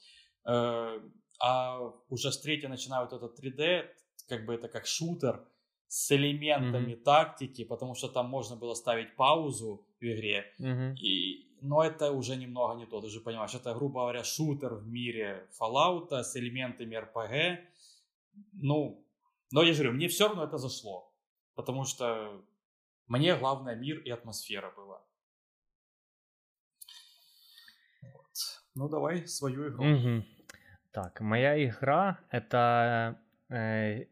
Э, 0.47 1.01
а 1.41 1.81
уже 2.09 2.33
с 2.33 2.41
третьей 2.41 2.69
начинаю 2.69 3.07
вот 3.07 3.13
этот 3.13 3.39
3D, 3.39 3.85
как 4.29 4.47
бы 4.47 4.55
это 4.55 4.69
как 4.69 4.87
шутер, 4.87 5.47
с 5.95 6.11
элементами 6.11 6.95
mm-hmm. 6.95 7.05
тактики, 7.05 7.65
потому 7.65 7.95
что 7.95 8.09
там 8.09 8.29
можно 8.29 8.57
было 8.57 8.75
ставить 8.75 9.15
паузу 9.15 9.87
в 10.01 10.05
игре. 10.05 10.45
Mm-hmm. 10.59 10.97
И, 10.97 11.47
но 11.61 11.85
это 11.85 12.11
уже 12.11 12.35
немного 12.35 12.75
не 12.75 12.87
то, 12.87 13.01
ты 13.01 13.09
же 13.09 13.21
понимаешь, 13.21 13.55
это, 13.55 13.73
грубо 13.75 14.01
говоря, 14.01 14.25
шутер 14.25 14.75
в 14.75 14.89
мире 14.89 15.49
Fallout 15.61 16.11
с 16.11 16.37
элементами 16.37 16.97
RPG. 16.97 17.59
Ну, 18.55 19.07
но 19.53 19.63
я 19.63 19.73
же 19.73 19.83
говорю, 19.83 19.97
мне 19.97 20.09
все 20.09 20.27
равно 20.27 20.43
это 20.43 20.59
зашло, 20.59 21.15
потому 21.55 21.85
что 21.85 22.43
мне 23.07 23.37
главное 23.37 23.77
мир 23.77 24.01
и 24.01 24.11
атмосфера 24.11 24.73
была. 24.77 25.01
Вот. 28.03 28.33
Ну, 28.75 28.89
давай 28.89 29.29
свою 29.29 29.69
игру. 29.69 29.85
Mm-hmm. 29.85 30.23
Так, 30.91 31.21
моя 31.21 31.65
игра 31.65 32.19
это 32.31 33.17
э, 33.49 34.07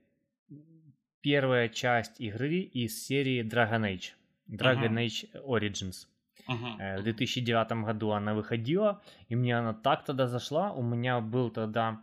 первая 1.23 1.69
часть 1.69 2.21
игры 2.21 2.61
из 2.61 3.07
серии 3.07 3.43
Dragon 3.43 3.83
Age. 3.83 4.13
Dragon 4.49 4.93
uh-huh. 4.93 5.07
Age 5.07 5.45
Origins. 5.47 6.07
Uh-huh. 6.49 6.99
В 6.99 7.05
2009 7.05 7.85
году 7.85 8.11
она 8.11 8.35
выходила, 8.35 9.01
и 9.29 9.37
мне 9.37 9.57
она 9.57 9.73
так 9.73 10.05
тогда 10.05 10.27
зашла. 10.27 10.73
У 10.73 10.83
меня 10.83 11.21
был 11.21 11.51
тогда 11.51 12.03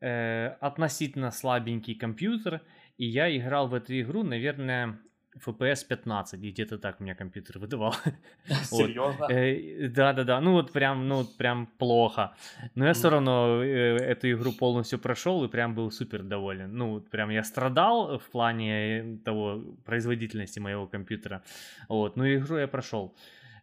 э, 0.00 0.48
относительно 0.60 1.30
слабенький 1.30 1.94
компьютер, 1.94 2.62
и 2.96 3.06
я 3.06 3.34
играл 3.36 3.68
в 3.68 3.74
эту 3.74 4.00
игру, 4.00 4.22
наверное, 4.22 4.98
FPS 5.44 5.86
15, 5.88 6.40
где-то 6.40 6.78
так 6.78 7.00
у 7.00 7.04
меня 7.04 7.14
компьютер 7.14 7.58
выдавал. 7.58 7.94
Серьезно? 8.64 9.26
Э, 9.30 9.88
да-да-да, 9.88 10.40
ну 10.40 10.52
вот 10.52 10.72
прям, 10.72 11.08
ну 11.08 11.24
прям 11.24 11.66
плохо. 11.78 12.34
Но 12.74 12.86
я 12.86 12.92
все 12.92 13.10
равно 13.10 13.62
э, 13.62 13.96
эту 13.96 14.30
игру 14.30 14.52
полностью 14.52 14.98
прошел 14.98 15.44
и 15.44 15.48
прям 15.48 15.74
был 15.74 15.90
супер 15.90 16.22
доволен. 16.22 16.76
Ну 16.76 17.00
прям 17.00 17.30
я 17.30 17.42
страдал 17.42 18.18
в 18.18 18.30
плане 18.30 19.18
того 19.24 19.62
производительности 19.84 20.60
моего 20.60 20.86
компьютера. 20.86 21.42
Вот, 21.88 22.16
но 22.16 22.26
игру 22.26 22.56
я 22.56 22.68
прошел. 22.68 23.14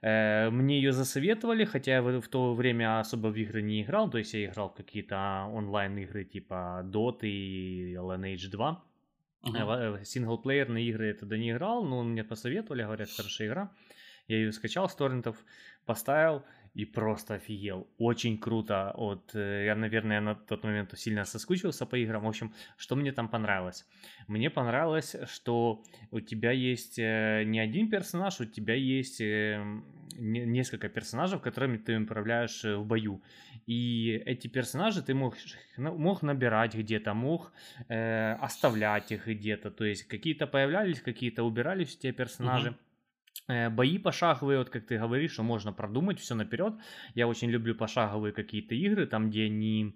Э, 0.03 0.49
мне 0.49 0.75
ее 0.75 0.91
засоветовали, 0.91 1.65
хотя 1.65 1.93
я 1.93 2.01
в, 2.01 2.27
то 2.27 2.53
время 2.53 2.99
особо 2.99 3.27
в 3.27 3.37
игры 3.37 3.61
не 3.61 3.81
играл, 3.83 4.09
то 4.09 4.17
есть 4.17 4.33
я 4.33 4.45
играл 4.45 4.69
в 4.69 4.73
какие-то 4.73 5.49
онлайн 5.53 5.97
игры 5.97 6.25
типа 6.25 6.81
Dota 6.83 7.25
и 7.25 7.95
Lineage 7.95 8.49
2. 8.49 8.83
Uh-huh. 9.43 10.03
Синглплеерные 10.05 10.87
игры 10.87 11.07
я 11.07 11.13
тогда 11.13 11.37
не 11.37 11.51
играл, 11.51 11.83
но 11.83 12.03
мне 12.03 12.23
посоветовали, 12.23 12.83
говорят, 12.83 13.09
хорошая 13.09 13.47
игра. 13.47 13.71
Я 14.27 14.37
ее 14.37 14.53
скачал 14.53 14.87
с 14.87 14.95
торрентов, 14.95 15.37
поставил 15.85 16.45
и 16.73 16.85
просто 16.85 17.35
офигел. 17.35 17.87
Очень 17.97 18.37
круто. 18.37 18.93
Вот, 18.97 19.35
э, 19.35 19.65
я, 19.65 19.75
наверное, 19.75 20.21
на 20.21 20.35
тот 20.35 20.63
момент 20.63 20.97
сильно 20.97 21.25
соскучился 21.25 21.85
по 21.85 21.95
играм. 21.95 22.23
В 22.23 22.27
общем, 22.27 22.53
что 22.77 22.95
мне 22.95 23.11
там 23.11 23.29
понравилось? 23.29 23.85
Мне 24.27 24.49
понравилось, 24.49 25.15
что 25.27 25.83
у 26.11 26.19
тебя 26.19 26.51
есть 26.51 26.97
э, 26.97 27.43
не 27.45 27.59
один 27.59 27.89
персонаж, 27.89 28.39
у 28.39 28.45
тебя 28.45 28.73
есть 28.73 29.21
эм, 29.21 29.85
несколько 30.17 30.89
персонажей, 30.89 31.39
которыми 31.39 31.77
ты 31.77 31.99
управляешь 31.99 32.63
в 32.63 32.83
бою. 32.85 33.21
И 33.67 34.21
эти 34.25 34.47
персонажи 34.47 35.03
ты 35.03 35.13
мог, 35.13 35.35
мог 35.77 36.23
набирать 36.23 36.73
где-то, 36.73 37.13
мог 37.13 37.51
э, 37.87 38.33
оставлять 38.41 39.11
их 39.11 39.27
где-то. 39.27 39.69
То 39.69 39.85
есть 39.85 40.03
какие-то 40.07 40.47
появлялись, 40.47 41.01
какие-то 41.01 41.43
убирались 41.43 41.97
те 41.97 42.11
персонажи. 42.11 42.69
Uh-huh. 42.69 42.92
Бои 43.47 43.97
пошаговые, 43.97 44.59
вот 44.59 44.69
как 44.69 44.85
ты 44.85 44.97
говоришь, 44.97 45.33
что 45.33 45.43
можно 45.43 45.73
продумать 45.73 46.19
все 46.19 46.33
наперед. 46.35 46.73
Я 47.13 47.27
очень 47.27 47.49
люблю 47.49 47.75
пошаговые 47.75 48.31
какие-то 48.31 48.73
игры, 48.73 49.05
там 49.05 49.29
где 49.29 49.49
не, 49.49 49.95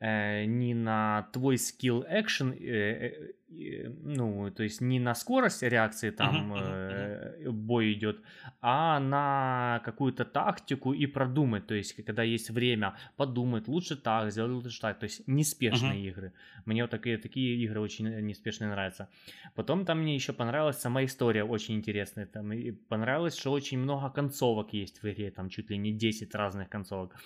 э, 0.00 0.44
не 0.44 0.74
на 0.74 1.28
твой 1.32 1.56
скилл 1.56 2.04
экшен 2.08 2.52
э, 2.52 3.32
ну, 3.50 4.50
то 4.50 4.62
есть 4.62 4.80
не 4.80 5.00
на 5.00 5.14
скорость 5.14 5.62
реакции 5.62 6.10
там 6.10 6.52
uh-huh, 6.52 7.42
uh-huh. 7.44 7.50
бой 7.50 7.92
идет, 7.92 8.20
а 8.60 9.00
на 9.00 9.80
какую-то 9.84 10.24
тактику 10.24 10.92
и 10.92 11.06
продумать, 11.06 11.66
то 11.66 11.74
есть 11.74 12.04
когда 12.04 12.22
есть 12.22 12.50
время 12.50 12.94
подумать, 13.16 13.68
лучше 13.68 13.96
так, 13.96 14.30
сделать 14.30 14.52
лучше 14.52 14.80
так, 14.80 14.98
то 14.98 15.04
есть 15.04 15.26
неспешные 15.26 16.00
uh-huh. 16.00 16.08
игры. 16.08 16.32
Мне 16.64 16.82
вот 16.82 16.90
такие, 16.90 17.18
такие 17.18 17.64
игры 17.64 17.80
очень 17.80 18.08
неспешные 18.20 18.70
нравятся. 18.70 19.08
Потом 19.54 19.84
там 19.84 20.00
мне 20.00 20.14
еще 20.14 20.32
понравилась 20.32 20.78
сама 20.78 21.04
история, 21.04 21.44
очень 21.44 21.74
интересная, 21.74 22.26
там 22.26 22.52
и 22.52 22.70
понравилось, 22.70 23.36
что 23.36 23.50
очень 23.50 23.78
много 23.78 24.10
концовок 24.10 24.72
есть 24.72 25.02
в 25.02 25.10
игре, 25.10 25.30
там 25.30 25.48
чуть 25.48 25.70
ли 25.70 25.78
не 25.78 25.92
10 25.92 26.34
разных 26.34 26.68
концовок. 26.68 27.16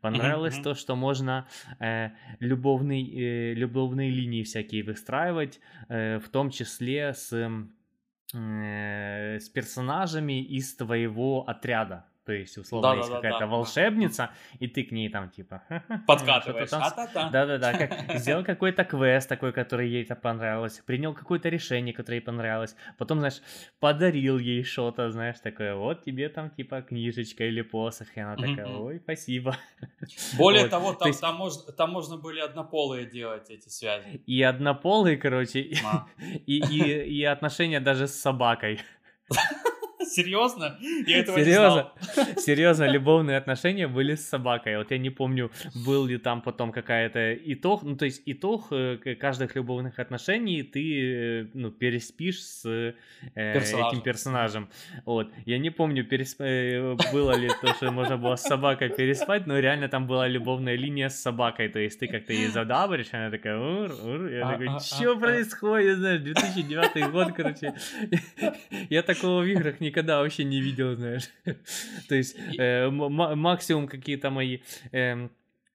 Понравилось 0.00 0.58
uh-huh. 0.58 0.62
то, 0.62 0.74
что 0.74 0.94
можно 0.94 1.46
э, 1.78 2.10
любовный, 2.40 3.02
э, 3.02 3.54
любовные 3.54 4.10
линии 4.10 4.42
всякие 4.42 4.84
выстраивать, 4.84 5.60
Э, 5.60 5.69
в 5.88 6.24
том 6.30 6.50
числе 6.50 7.14
с, 7.14 7.32
э, 7.32 9.38
с 9.38 9.48
персонажами 9.48 10.42
из 10.42 10.76
твоего 10.76 11.48
отряда. 11.48 12.09
То 12.30 12.34
есть, 12.34 12.56
условно, 12.58 12.90
да, 12.90 12.94
есть 12.94 13.08
да, 13.08 13.16
какая-то 13.16 13.40
да, 13.40 13.46
волшебница, 13.46 14.30
и 14.60 14.68
ты 14.68 14.84
к 14.84 14.92
ней 14.92 15.08
там 15.08 15.30
типа... 15.30 15.64
Подкатываешь, 16.06 16.70
там... 16.70 17.32
Да-да-да, 17.32 17.72
как... 17.72 18.18
сделал 18.18 18.44
какой-то 18.44 18.84
квест 18.84 19.28
такой, 19.28 19.52
который 19.52 19.88
ей 19.88 20.04
это 20.04 20.14
понравилось, 20.14 20.80
принял 20.86 21.12
какое-то 21.12 21.48
решение, 21.48 21.92
которое 21.92 22.18
ей 22.18 22.24
понравилось, 22.24 22.76
потом, 22.98 23.18
знаешь, 23.18 23.42
подарил 23.80 24.38
ей 24.38 24.62
что-то, 24.62 25.10
знаешь, 25.10 25.40
такое, 25.40 25.74
вот 25.74 26.04
тебе 26.04 26.28
там 26.28 26.50
типа 26.50 26.82
книжечка 26.82 27.42
или 27.44 27.62
посох, 27.62 28.16
и 28.16 28.20
она 28.20 28.36
такая, 28.36 28.68
ой, 28.68 29.00
спасибо. 29.02 29.56
Более 30.38 30.62
вот. 30.62 30.70
того, 30.70 30.92
там, 30.92 31.08
есть... 31.08 31.20
там, 31.20 31.34
можно, 31.34 31.72
там 31.72 31.90
можно 31.90 32.16
были 32.16 32.38
однополые 32.38 33.06
делать 33.06 33.50
эти 33.50 33.68
связи. 33.68 34.22
И 34.24 34.40
однополые, 34.40 35.16
короче, 35.16 35.72
а. 35.84 36.06
и, 36.46 36.60
и, 36.60 37.18
и 37.18 37.24
отношения 37.24 37.80
даже 37.80 38.06
с 38.06 38.14
собакой. 38.14 38.78
Серьезно? 40.10 40.78
Я 41.06 41.18
этого 41.18 41.38
Серьезно? 41.38 41.92
не 41.96 42.12
знал. 42.12 42.26
Серьезно, 42.38 42.84
любовные 42.84 43.36
отношения 43.36 43.86
были 43.86 44.14
с 44.14 44.28
собакой. 44.28 44.76
Вот 44.78 44.90
я 44.90 44.98
не 44.98 45.10
помню, 45.10 45.50
был 45.86 46.06
ли 46.06 46.18
там 46.18 46.42
потом 46.42 46.72
какая-то 46.72 47.34
итог. 47.34 47.82
Ну, 47.82 47.96
то 47.96 48.04
есть 48.04 48.22
итог 48.26 48.66
э, 48.70 48.98
каждых 49.20 49.54
любовных 49.54 49.98
отношений 49.98 50.62
ты, 50.62 51.42
э, 51.42 51.46
ну, 51.54 51.70
переспишь 51.70 52.42
с 52.42 52.66
э, 52.66 52.94
этим 53.34 54.00
персонажем. 54.02 54.68
Вот. 55.04 55.30
Я 55.46 55.58
не 55.58 55.70
помню, 55.70 56.04
пересп... 56.04 56.40
Э, 56.40 56.96
было 57.12 57.36
ли 57.36 57.48
то, 57.60 57.74
что 57.74 57.90
можно 57.92 58.16
было 58.16 58.36
с 58.36 58.42
собакой 58.42 58.90
переспать, 58.90 59.46
но 59.46 59.58
реально 59.58 59.88
там 59.88 60.06
была 60.06 60.28
любовная 60.28 60.76
линия 60.76 61.08
с 61.08 61.20
собакой. 61.20 61.68
То 61.68 61.78
есть 61.78 62.00
ты 62.00 62.08
как-то 62.08 62.32
ей 62.32 62.48
задабришь, 62.48 63.08
она 63.12 63.30
такая, 63.30 63.58
ур, 63.58 63.90
ур. 64.02 64.28
Я 64.28 64.48
а, 64.48 64.52
такой, 64.52 64.68
а, 64.68 64.80
что 64.80 65.12
а, 65.12 65.16
происходит, 65.16 65.98
знаешь, 65.98 66.20
2009 66.20 67.10
год, 67.12 67.32
короче. 67.32 67.74
Я 68.90 69.02
такого 69.02 69.42
в 69.42 69.46
играх 69.46 69.80
никогда 69.80 69.99
никогда 70.00 70.20
вообще 70.20 70.44
не 70.44 70.60
видел, 70.60 70.96
знаешь. 70.96 71.28
То 72.08 72.14
есть 72.14 72.36
э, 72.58 72.88
максимум 72.88 73.86
какие-то 73.86 74.30
мои 74.30 74.58
э, 74.92 75.28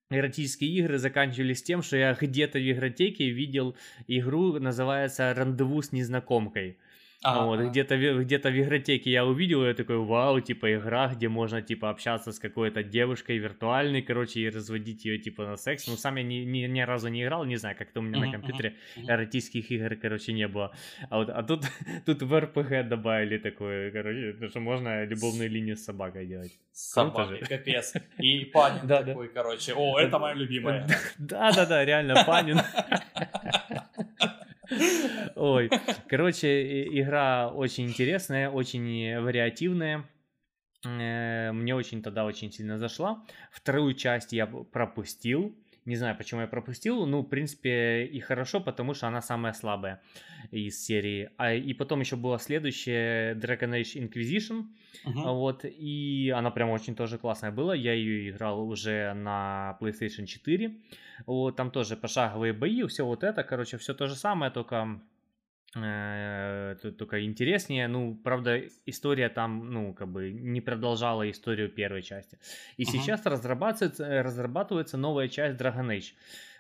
эротические 0.10 0.72
игры 0.72 0.98
заканчивались 0.98 1.64
тем, 1.64 1.84
что 1.84 1.98
я 1.98 2.14
где-то 2.14 2.58
в 2.58 2.72
игротеке 2.72 3.30
видел 3.30 3.76
игру, 4.08 4.60
называется 4.60 5.34
«Рандеву 5.34 5.82
с 5.82 5.92
незнакомкой». 5.92 6.78
А, 7.26 7.46
вот, 7.46 7.60
где-то, 7.60 7.98
где-то 7.98 8.50
в 8.50 8.62
игротеке 8.62 9.10
я 9.10 9.26
увидел, 9.26 9.66
я 9.66 9.74
такой, 9.74 9.98
вау, 9.98 10.42
типа, 10.42 10.76
игра, 10.76 11.08
где 11.08 11.28
можно, 11.28 11.60
типа, 11.60 11.90
общаться 11.90 12.32
с 12.32 12.38
какой-то 12.38 12.84
девушкой 12.84 13.40
виртуальной, 13.40 14.04
короче, 14.04 14.42
и 14.42 14.50
разводить 14.50 15.06
ее, 15.06 15.18
типа, 15.18 15.46
на 15.46 15.58
секс. 15.58 15.88
Ну, 15.88 15.96
сам 15.98 16.18
я 16.18 16.24
ни, 16.24 16.46
ни, 16.46 16.68
ни 16.68 16.82
разу 16.82 17.08
не 17.08 17.24
играл, 17.24 17.46
не 17.46 17.56
знаю, 17.58 17.76
как-то 17.76 18.02
у 18.02 18.04
меня 18.04 18.20
на 18.20 18.32
компьютере 18.32 18.76
эротических 18.96 19.72
игр, 19.72 19.96
короче, 19.96 20.34
не 20.34 20.48
было. 20.48 20.72
А, 21.10 21.18
вот, 21.18 21.30
а 21.30 21.42
тут, 21.42 21.66
тут 22.06 22.22
в 22.22 22.40
РПГ 22.40 22.88
добавили 22.88 23.40
такое, 23.40 23.90
короче, 23.92 24.48
что 24.50 24.60
можно 24.60 25.04
любовную 25.06 25.50
линию 25.50 25.78
с 25.78 25.84
собакой 25.84 26.28
делать. 26.28 26.52
С 26.74 26.94
собакой, 26.94 27.40
капец. 27.40 27.94
И 28.20 28.46
Панин 28.46 28.88
такой, 28.88 29.30
короче, 29.30 29.74
о, 29.74 29.98
это 29.98 30.20
моя 30.20 30.36
любимая. 30.36 30.88
Да-да-да, 31.18 31.84
реально, 31.86 32.24
Панин. 32.24 32.60
Ой, 35.36 35.70
короче, 36.08 36.84
игра 37.00 37.50
очень 37.50 37.88
интересная, 37.88 38.50
очень 38.50 39.20
вариативная. 39.22 40.06
Э, 40.86 41.52
мне 41.52 41.76
очень 41.76 42.02
тогда 42.02 42.26
очень 42.26 42.52
сильно 42.52 42.78
зашла. 42.78 43.24
Вторую 43.52 43.94
часть 43.94 44.34
я 44.34 44.46
пропустил. 44.48 45.56
Не 45.86 45.96
знаю, 45.96 46.18
почему 46.18 46.42
я 46.42 46.48
пропустил. 46.48 47.06
Ну, 47.06 47.22
в 47.22 47.30
принципе, 47.30 48.06
и 48.06 48.20
хорошо, 48.20 48.60
потому 48.60 48.96
что 48.96 49.08
она 49.08 49.22
самая 49.22 49.54
слабая 49.54 50.02
из 50.50 50.84
серии. 50.84 51.30
А, 51.38 51.54
и 51.54 51.74
потом 51.74 52.00
еще 52.00 52.16
была 52.16 52.40
следующая 52.40 53.36
Dragon 53.36 53.80
Age 53.80 54.10
Inquisition. 54.10 54.66
Uh-huh. 55.06 55.34
Вот, 55.34 55.64
и 55.64 56.34
она 56.36 56.50
прям 56.50 56.72
очень 56.72 56.96
тоже 56.96 57.20
классная 57.20 57.52
была. 57.52 57.76
Я 57.76 57.94
ее 57.94 58.32
играл 58.32 58.68
уже 58.68 59.14
на 59.14 59.78
PlayStation 59.80 60.26
4. 60.26 60.76
Вот, 61.28 61.56
там 61.56 61.70
тоже 61.70 61.96
пошаговые 61.96 62.54
бои, 62.54 62.84
все 62.88 63.06
вот 63.06 63.24
это, 63.24 63.44
короче, 63.44 63.78
все 63.78 63.94
то 63.94 64.08
же 64.08 64.16
самое, 64.16 64.52
только 64.52 65.00
только 65.76 67.26
интереснее. 67.26 67.88
Ну, 67.88 68.16
правда, 68.16 68.62
история 68.86 69.30
там, 69.30 69.72
ну, 69.72 69.94
как 69.94 70.08
бы 70.08 70.32
не 70.32 70.62
продолжала 70.62 71.30
историю 71.30 71.70
первой 71.70 72.02
части. 72.02 72.40
И 72.78 72.84
uh-huh. 72.84 72.92
сейчас 72.92 73.26
разрабатывается, 73.26 74.24
разрабатывается 74.24 74.98
новая 74.98 75.28
часть 75.28 75.60
Dragon 75.60 75.88
Age, 75.88 76.14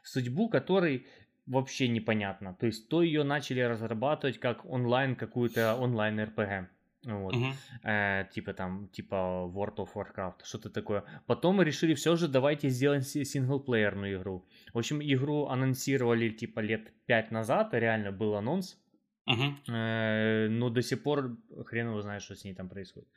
судьбу 0.04 0.49
которой 0.49 1.08
вообще 1.45 1.88
непонятно. 1.88 2.56
То 2.60 2.65
есть, 2.65 2.89
то 2.89 3.01
ее 3.01 3.23
начали 3.23 3.62
разрабатывать 3.62 4.39
как 4.39 4.65
онлайн, 4.65 5.15
какую-то 5.15 5.75
онлайн 5.75 6.19
РПГ. 6.19 6.69
Вот. 7.06 7.36
Uh-huh. 7.36 7.54
Э, 7.84 8.25
типа 8.34 8.54
там, 8.54 8.89
типа 8.89 9.15
World 9.54 9.78
of 9.78 9.89
Warcraft, 9.93 10.43
что-то 10.43 10.69
такое. 10.69 11.04
Потом 11.28 11.58
мы 11.58 11.63
решили 11.63 11.93
все 11.93 12.15
же 12.15 12.28
давайте 12.28 12.69
сделаем 12.69 13.01
синглплеерную 13.01 14.17
игру. 14.17 14.45
В 14.73 14.80
общем, 14.80 15.01
игру 15.01 15.45
анонсировали 15.45 16.30
типа 16.30 16.60
лет 16.62 16.91
пять 17.06 17.32
назад, 17.32 17.73
реально 17.73 18.12
был 18.12 18.36
анонс. 18.36 18.78
Э, 19.27 20.47
но 20.49 20.69
до 20.69 20.81
сих 20.81 21.01
пор 21.01 21.38
хрен 21.65 21.88
его 21.88 22.01
знает, 22.01 22.21
что 22.21 22.35
с 22.35 22.43
ней 22.43 22.53
там 22.53 22.69
происходит. 22.69 23.09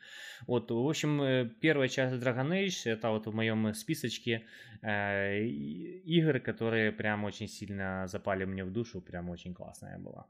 Вот, 0.47 0.71
в 0.71 0.88
общем, 0.88 1.23
э, 1.23 1.51
первая 1.61 1.88
часть 1.88 2.16
Dragon 2.16 2.51
Age, 2.51 2.90
это 2.90 3.11
вот 3.11 3.27
в 3.27 3.35
моем 3.35 3.75
списочке 3.75 4.47
э, 4.83 5.44
игр, 5.44 6.40
которые 6.40 6.92
прям 6.92 7.25
очень 7.25 7.49
сильно 7.49 8.07
запали 8.07 8.44
мне 8.44 8.64
в 8.64 8.73
душу, 8.73 9.01
прям 9.01 9.29
очень 9.29 9.55
классная 9.55 9.99
была. 9.99 10.27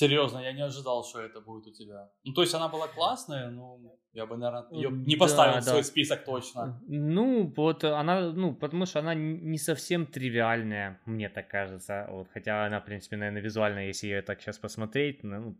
Серьезно, 0.00 0.38
я 0.38 0.52
не 0.52 0.62
ожидал, 0.62 1.04
что 1.04 1.20
это 1.20 1.40
будет 1.40 1.66
у 1.66 1.72
тебя. 1.72 2.08
Ну, 2.24 2.32
то 2.32 2.40
есть 2.40 2.54
она 2.54 2.68
была 2.68 2.88
классная, 2.88 3.50
но 3.50 3.78
я 4.14 4.24
бы, 4.24 4.36
наверное, 4.36 4.64
ее 4.72 4.90
не 4.90 5.16
поставил 5.16 5.54
да, 5.54 5.60
в 5.60 5.64
свой 5.64 5.82
да. 5.82 5.84
список 5.84 6.24
точно. 6.24 6.80
Ну, 6.88 7.52
вот 7.56 7.84
она, 7.84 8.32
ну, 8.32 8.54
потому 8.54 8.86
что 8.86 9.00
она 9.00 9.14
не 9.14 9.58
совсем 9.58 10.06
тривиальная, 10.06 10.98
мне 11.06 11.28
так 11.28 11.48
кажется. 11.48 12.06
Вот, 12.10 12.28
хотя 12.32 12.66
она, 12.66 12.80
в 12.80 12.84
принципе, 12.84 13.16
наверное, 13.16 13.42
визуально, 13.42 13.88
если 13.88 14.08
ее 14.08 14.22
так 14.22 14.40
сейчас 14.40 14.58
посмотреть, 14.58 15.22
ну, 15.22 15.54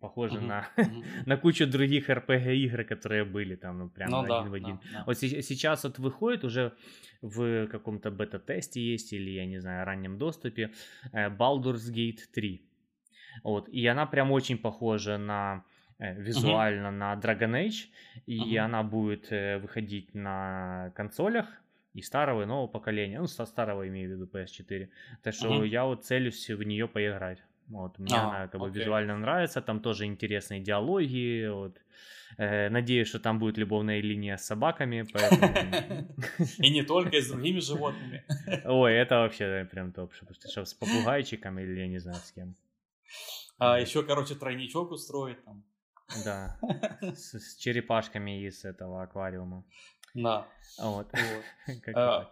похоже 0.00 0.38
uh-huh, 0.38 0.46
на, 0.46 0.68
uh-huh. 0.76 1.04
на 1.26 1.36
кучу 1.36 1.66
других 1.66 2.10
RPG 2.10 2.56
игр, 2.56 2.84
которые 2.84 3.24
были 3.24 3.54
там, 3.54 3.78
ну, 3.78 3.88
прям 3.88 4.10
ну, 4.10 4.18
один 4.18 4.28
да, 4.28 4.42
в 4.42 4.54
один. 4.54 4.76
Да, 4.76 4.98
да. 4.98 5.04
Вот 5.06 5.18
сейчас 5.18 5.84
вот 5.84 5.98
выходит 5.98 6.44
уже 6.44 6.72
в 7.22 7.66
каком-то 7.68 8.10
бета-тесте 8.10 8.80
есть, 8.80 9.12
или, 9.12 9.30
я 9.30 9.46
не 9.46 9.60
знаю, 9.60 9.86
раннем 9.86 10.18
доступе, 10.18 10.72
э, 11.12 11.28
Baldur's 11.28 11.92
Gate 11.92 12.20
3. 12.34 12.71
Вот, 13.42 13.68
и 13.68 13.86
она 13.86 14.06
прям 14.06 14.30
очень 14.32 14.58
похожа 14.58 15.18
на 15.18 15.64
э, 15.98 16.14
визуально 16.20 16.88
uh-huh. 16.88 16.90
на 16.90 17.14
Dragon 17.14 17.66
Age, 17.66 17.88
и 18.26 18.56
uh-huh. 18.56 18.58
она 18.58 18.82
будет 18.82 19.32
э, 19.32 19.58
выходить 19.58 20.14
на 20.14 20.92
консолях 20.94 21.46
и 21.94 22.02
старого, 22.02 22.42
и 22.42 22.46
нового 22.46 22.68
поколения, 22.68 23.20
ну, 23.20 23.26
со 23.26 23.46
старого 23.46 23.86
имею 23.88 24.10
в 24.10 24.12
виду 24.12 24.30
PS4. 24.32 24.88
Так 25.22 25.34
что 25.34 25.48
uh-huh. 25.48 25.68
я 25.68 25.84
вот 25.84 26.04
целюсь 26.04 26.48
в 26.48 26.62
нее 26.62 26.88
поиграть. 26.88 27.38
Вот, 27.68 27.98
мне 27.98 28.14
а, 28.14 28.28
она 28.28 28.48
как 28.48 28.60
бы 28.60 28.68
okay. 28.68 28.80
визуально 28.80 29.16
нравится, 29.16 29.62
там 29.62 29.80
тоже 29.80 30.04
интересные 30.04 30.60
диалоги, 30.60 31.48
вот. 31.48 31.78
Э, 32.38 32.68
надеюсь, 32.70 33.08
что 33.08 33.18
там 33.18 33.38
будет 33.38 33.58
любовная 33.58 34.00
линия 34.00 34.36
с 34.36 34.46
собаками, 34.46 35.06
поэтому... 35.12 36.08
И 36.58 36.70
не 36.70 36.82
только, 36.82 37.16
и 37.16 37.20
с 37.20 37.30
другими 37.30 37.60
животными. 37.60 38.24
Ой, 38.64 38.94
это 38.94 39.16
вообще 39.16 39.68
прям 39.70 39.92
топ, 39.92 40.12
что 40.14 40.64
с 40.64 40.74
попугайчиком 40.74 41.58
или 41.58 41.80
я 41.80 41.88
не 41.88 41.98
знаю 41.98 42.18
с 42.18 42.32
кем. 42.32 42.54
А 43.58 43.78
еще, 43.78 44.02
короче, 44.02 44.34
тройничок 44.34 44.90
устроить 44.90 45.44
там. 45.44 45.64
Да, 46.24 46.58
с, 47.00 47.38
с 47.38 47.56
черепашками 47.56 48.44
из 48.46 48.64
этого 48.64 49.02
аквариума. 49.02 49.64
Да. 50.14 50.46
Вот. 50.78 51.06
вот. 51.12 51.94
а, 51.94 52.30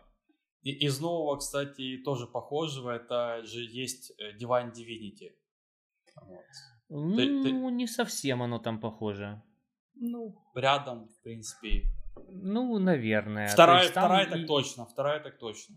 и, 0.63 0.87
из 0.87 1.01
нового, 1.01 1.37
кстати, 1.39 1.99
тоже 2.05 2.27
похожего, 2.27 2.91
это 2.91 3.43
же 3.45 3.61
есть 3.61 4.13
э, 4.19 4.37
Divine 4.37 4.73
Divinity. 4.73 5.33
Вот. 6.21 6.45
Ну, 6.89 7.17
ты, 7.17 7.43
ты... 7.43 7.53
не 7.53 7.87
совсем 7.87 8.43
оно 8.43 8.59
там 8.59 8.81
похоже. 8.81 9.43
Ну, 9.95 10.37
рядом, 10.55 11.09
в 11.09 11.23
принципе. 11.23 11.85
Ну, 12.29 12.79
наверное. 12.79 13.49
Вторая, 13.49 13.83
есть, 13.83 13.93
вторая 13.93 14.27
и... 14.27 14.31
так 14.31 14.47
точно, 14.47 14.87
вторая 14.87 15.21
так 15.21 15.39
точно. 15.39 15.77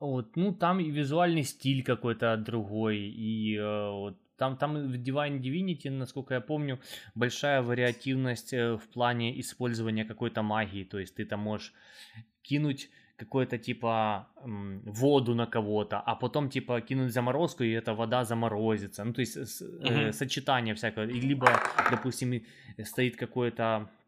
Вот, 0.00 0.34
ну, 0.36 0.54
там 0.54 0.80
и 0.80 0.90
визуальный 0.90 1.44
стиль 1.44 1.84
какой-то 1.84 2.36
другой, 2.36 2.98
и 2.98 3.56
э, 3.56 3.90
вот 3.90 4.18
там, 4.40 4.56
там 4.56 4.74
в 4.74 4.94
Divine 4.94 5.38
Divinity, 5.38 5.90
насколько 5.90 6.34
я 6.34 6.40
помню, 6.40 6.78
большая 7.14 7.60
вариативность 7.60 8.54
э, 8.54 8.72
в 8.72 8.88
плане 8.88 9.38
использования 9.38 10.06
какой-то 10.06 10.42
магии. 10.42 10.84
То 10.84 10.98
есть 10.98 11.14
ты 11.14 11.26
там 11.26 11.40
можешь 11.40 11.74
кинуть 12.42 12.90
какой-то 13.16 13.58
типа 13.58 14.28
воду 14.86 15.34
на 15.34 15.46
кого-то, 15.46 16.00
а 16.06 16.14
потом 16.14 16.48
типа 16.48 16.80
кинуть 16.80 17.12
заморозку, 17.12 17.64
и 17.64 17.70
эта 17.70 17.92
вода 17.92 18.24
заморозится. 18.24 19.04
Ну, 19.04 19.12
то 19.12 19.20
есть 19.20 19.36
uh-huh. 19.36 20.12
сочетание 20.12 20.74
всякого. 20.74 21.04
И 21.04 21.20
либо, 21.20 21.46
допустим, 21.90 22.42
стоит 22.84 23.16
какой-то 23.16 23.90
Э, 23.90 23.99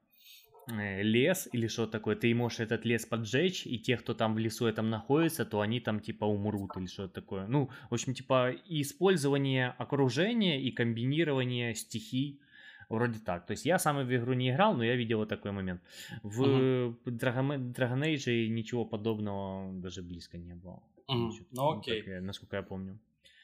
лес 0.68 1.48
или 1.52 1.66
что 1.66 1.86
такое, 1.86 2.16
ты 2.16 2.34
можешь 2.34 2.60
этот 2.60 2.84
лес 2.84 3.06
поджечь, 3.06 3.66
и 3.66 3.78
те, 3.78 3.96
кто 3.96 4.14
там 4.14 4.34
в 4.34 4.38
лесу 4.38 4.66
этом 4.66 4.90
находится, 4.90 5.44
то 5.44 5.60
они 5.60 5.80
там 5.80 6.00
типа 6.00 6.24
умрут 6.24 6.76
или 6.76 6.86
что 6.86 7.08
такое. 7.08 7.46
Ну, 7.46 7.70
в 7.90 7.94
общем, 7.94 8.14
типа 8.14 8.54
использование 8.68 9.74
окружения 9.78 10.60
и 10.60 10.70
комбинирование 10.70 11.74
стихий, 11.74 12.40
вроде 12.88 13.18
так. 13.18 13.46
То 13.46 13.52
есть 13.52 13.66
я 13.66 13.78
сам 13.78 14.06
в 14.06 14.14
игру 14.14 14.34
не 14.34 14.50
играл, 14.50 14.74
но 14.74 14.84
я 14.84 14.96
видел 14.96 15.18
вот 15.18 15.28
такой 15.28 15.52
момент. 15.52 15.82
В 16.22 16.42
uh-huh. 16.42 16.96
Dragon, 17.06 17.72
Dragon 17.72 18.02
Age 18.02 18.48
ничего 18.48 18.84
подобного 18.84 19.72
даже 19.72 20.02
близко 20.02 20.38
не 20.38 20.54
было. 20.54 20.82
Uh-huh. 21.08 21.30
Ну 21.50 21.78
окей. 21.78 22.02
Okay. 22.02 22.20
насколько 22.20 22.56
я 22.56 22.62
помню. 22.62 22.98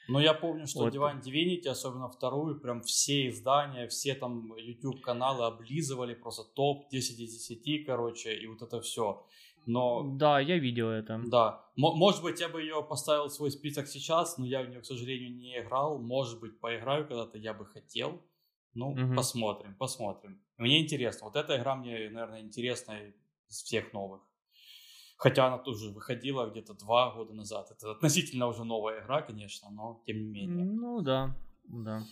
Но 0.08 0.20
я 0.20 0.32
помню, 0.32 0.66
что 0.66 0.80
вот. 0.80 0.94
Divine 0.94 1.22
Divinity, 1.22 1.68
особенно 1.68 2.08
вторую, 2.08 2.58
прям 2.58 2.80
все 2.80 3.28
издания, 3.28 3.86
все 3.88 4.14
там 4.14 4.56
YouTube-каналы 4.56 5.44
облизывали, 5.44 6.14
просто 6.14 6.44
топ 6.44 6.88
10 6.90 7.20
из 7.20 7.48
10, 7.48 7.84
короче, 7.86 8.34
и 8.34 8.46
вот 8.46 8.62
это 8.62 8.80
все. 8.80 9.26
Но... 9.66 10.02
Да, 10.16 10.40
я 10.40 10.58
видел 10.58 10.88
это. 10.88 11.20
Да. 11.26 11.62
М- 11.76 11.96
может 11.96 12.22
быть, 12.22 12.40
я 12.40 12.48
бы 12.48 12.62
ее 12.62 12.82
поставил 12.82 13.26
в 13.28 13.32
свой 13.32 13.50
список 13.50 13.86
сейчас, 13.86 14.38
но 14.38 14.46
я 14.46 14.62
в 14.62 14.70
нее, 14.70 14.80
к 14.80 14.86
сожалению, 14.86 15.30
не 15.34 15.58
играл. 15.58 15.98
Может 15.98 16.40
быть, 16.40 16.58
поиграю 16.58 17.06
когда-то, 17.06 17.36
я 17.36 17.52
бы 17.52 17.66
хотел. 17.66 18.22
Ну, 18.72 18.92
угу. 18.92 19.14
посмотрим, 19.14 19.74
посмотрим. 19.74 20.40
Мне 20.56 20.82
интересно. 20.82 21.26
Вот 21.26 21.36
эта 21.36 21.58
игра 21.58 21.76
мне, 21.76 22.08
наверное, 22.08 22.40
интересная 22.40 23.14
из 23.48 23.62
всех 23.62 23.92
новых. 23.92 24.22
Хотя 25.18 25.48
она 25.48 25.58
тоже 25.58 25.90
выходила 25.90 26.48
где-то 26.48 26.74
два 26.74 27.12
года 27.12 27.34
назад. 27.34 27.72
Это 27.72 27.90
относительно 27.90 28.46
уже 28.46 28.64
новая 28.64 29.02
игра, 29.02 29.20
конечно, 29.20 29.68
но 29.68 30.00
тем 30.06 30.18
не 30.18 30.28
менее. 30.28 30.64
Ну 30.64 31.00
да, 31.00 31.36
да. 31.64 32.04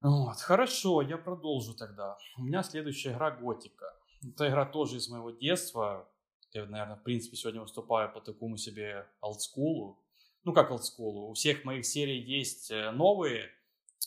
Вот, 0.00 0.38
хорошо, 0.38 1.02
я 1.02 1.18
продолжу 1.18 1.74
тогда. 1.74 2.16
У 2.38 2.42
меня 2.42 2.62
следующая 2.62 3.12
игра 3.12 3.30
Готика. 3.30 3.94
Эта 4.22 4.48
игра 4.48 4.64
тоже 4.64 4.96
из 4.96 5.10
моего 5.10 5.30
детства. 5.30 6.08
Я, 6.54 6.64
наверное, 6.64 6.96
в 6.96 7.02
принципе, 7.02 7.36
сегодня 7.36 7.60
выступаю 7.60 8.10
по 8.10 8.22
такому 8.22 8.56
себе 8.56 9.06
олдскулу. 9.20 9.98
Ну, 10.44 10.54
как 10.54 10.70
олдскулу. 10.70 11.28
У 11.28 11.34
всех 11.34 11.64
моих 11.64 11.84
серий 11.84 12.22
есть 12.22 12.70
э, 12.70 12.90
новые 12.90 13.50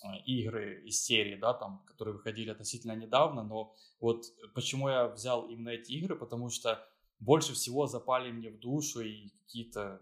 э, 0.03 0.17
игры 0.25 0.81
из 0.85 0.99
серии, 1.03 1.35
да, 1.35 1.53
там, 1.53 1.83
которые 1.85 2.15
выходили 2.15 2.49
относительно 2.49 2.95
недавно, 2.95 3.43
но 3.43 3.75
вот 3.99 4.25
почему 4.55 4.89
я 4.89 5.07
взял 5.07 5.47
именно 5.47 5.69
эти 5.69 5.91
игры, 5.91 6.15
потому 6.15 6.49
что 6.49 6.83
больше 7.23 7.53
всего 7.53 7.87
запали 7.87 8.31
мне 8.31 8.49
в 8.49 8.59
душу 8.59 9.01
и 9.01 9.29
какие-то 9.45 10.01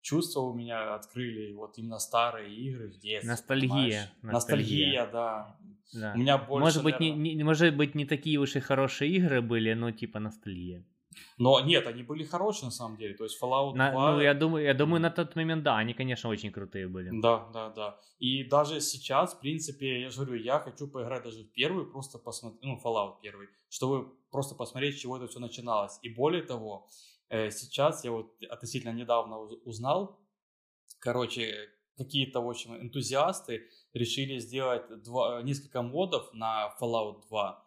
чувства 0.00 0.40
у 0.40 0.54
меня 0.54 0.94
открыли 0.94 1.52
вот 1.52 1.78
именно 1.78 1.98
старые 1.98 2.54
игры 2.54 2.88
в 2.88 2.98
детстве. 2.98 3.30
Ностальгия. 3.30 4.10
Ностальгия, 4.22 4.32
Ностальгия 4.32 5.06
да. 5.12 5.56
Да. 5.92 6.12
У 6.14 6.18
меня 6.18 6.38
больше, 6.38 6.64
может, 6.64 6.84
быть, 6.84 7.00
наверное... 7.00 7.22
не, 7.22 7.34
не, 7.34 7.44
может 7.44 7.76
быть, 7.76 7.94
не 7.94 8.04
такие 8.04 8.38
уж 8.38 8.56
и 8.56 8.60
хорошие 8.60 9.10
игры 9.12 9.40
были, 9.40 9.72
но 9.74 9.90
типа 9.92 10.18
ностальгия. 10.18 10.84
Но 11.38 11.60
нет, 11.60 11.86
они 11.86 12.02
были 12.02 12.24
хорошие 12.24 12.66
на 12.66 12.70
самом 12.70 12.96
деле. 12.96 13.14
То 13.14 13.24
есть 13.24 13.42
Fallout 13.42 13.74
на, 13.74 13.92
2... 13.92 14.12
Ну, 14.12 14.20
я 14.20 14.34
думаю, 14.34 14.64
я 14.64 14.74
думаю, 14.74 15.00
на 15.00 15.10
тот 15.10 15.36
момент, 15.36 15.62
да, 15.62 15.76
они, 15.76 15.94
конечно, 15.94 16.30
очень 16.30 16.50
крутые 16.50 16.88
были. 16.88 17.10
Да, 17.20 17.48
да, 17.52 17.70
да. 17.70 18.00
И 18.18 18.44
даже 18.44 18.80
сейчас, 18.80 19.34
в 19.34 19.40
принципе, 19.40 20.00
я 20.00 20.10
же 20.10 20.24
говорю, 20.24 20.42
я 20.42 20.58
хочу 20.58 20.88
поиграть 20.88 21.24
даже 21.24 21.44
в 21.44 21.52
первый, 21.52 21.84
просто 21.84 22.18
посмотреть, 22.18 22.62
ну, 22.62 22.80
Fallout 22.82 23.16
первый, 23.22 23.48
чтобы 23.68 24.08
просто 24.30 24.54
посмотреть, 24.54 24.96
с 24.96 25.00
чего 25.00 25.16
это 25.16 25.26
все 25.26 25.40
начиналось. 25.40 25.98
И 26.02 26.08
более 26.08 26.42
того, 26.42 26.88
э, 27.28 27.50
сейчас 27.50 28.04
я 28.04 28.10
вот 28.10 28.32
относительно 28.50 28.92
недавно 28.92 29.38
узнал, 29.38 30.18
короче, 30.98 31.70
какие-то, 31.96 32.40
в 32.40 32.48
общем, 32.48 32.76
энтузиасты 32.76 33.68
решили 33.94 34.38
сделать 34.38 35.02
два, 35.02 35.42
несколько 35.42 35.82
модов 35.82 36.32
на 36.32 36.74
Fallout 36.80 37.22
2, 37.28 37.65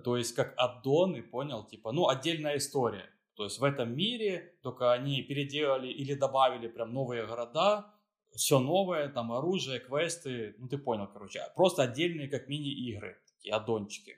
то 0.00 0.16
есть 0.16 0.34
как 0.34 0.54
аддоны, 0.56 1.22
понял, 1.22 1.64
типа, 1.64 1.92
ну, 1.92 2.08
отдельная 2.08 2.56
история. 2.56 3.10
То 3.34 3.44
есть 3.44 3.58
в 3.60 3.64
этом 3.64 3.96
мире 3.96 4.58
только 4.62 4.92
они 4.92 5.22
переделали 5.22 5.88
или 5.88 6.14
добавили 6.14 6.66
прям 6.68 6.92
новые 6.92 7.24
города, 7.24 7.94
все 8.34 8.58
новое, 8.58 9.08
там 9.08 9.32
оружие, 9.32 9.80
квесты, 9.80 10.54
ну 10.58 10.68
ты 10.68 10.76
понял, 10.78 11.06
короче, 11.06 11.40
просто 11.54 11.82
отдельные 11.82 12.28
как 12.28 12.48
мини-игры, 12.48 13.16
такие 13.26 13.54
аддончики. 13.54 14.16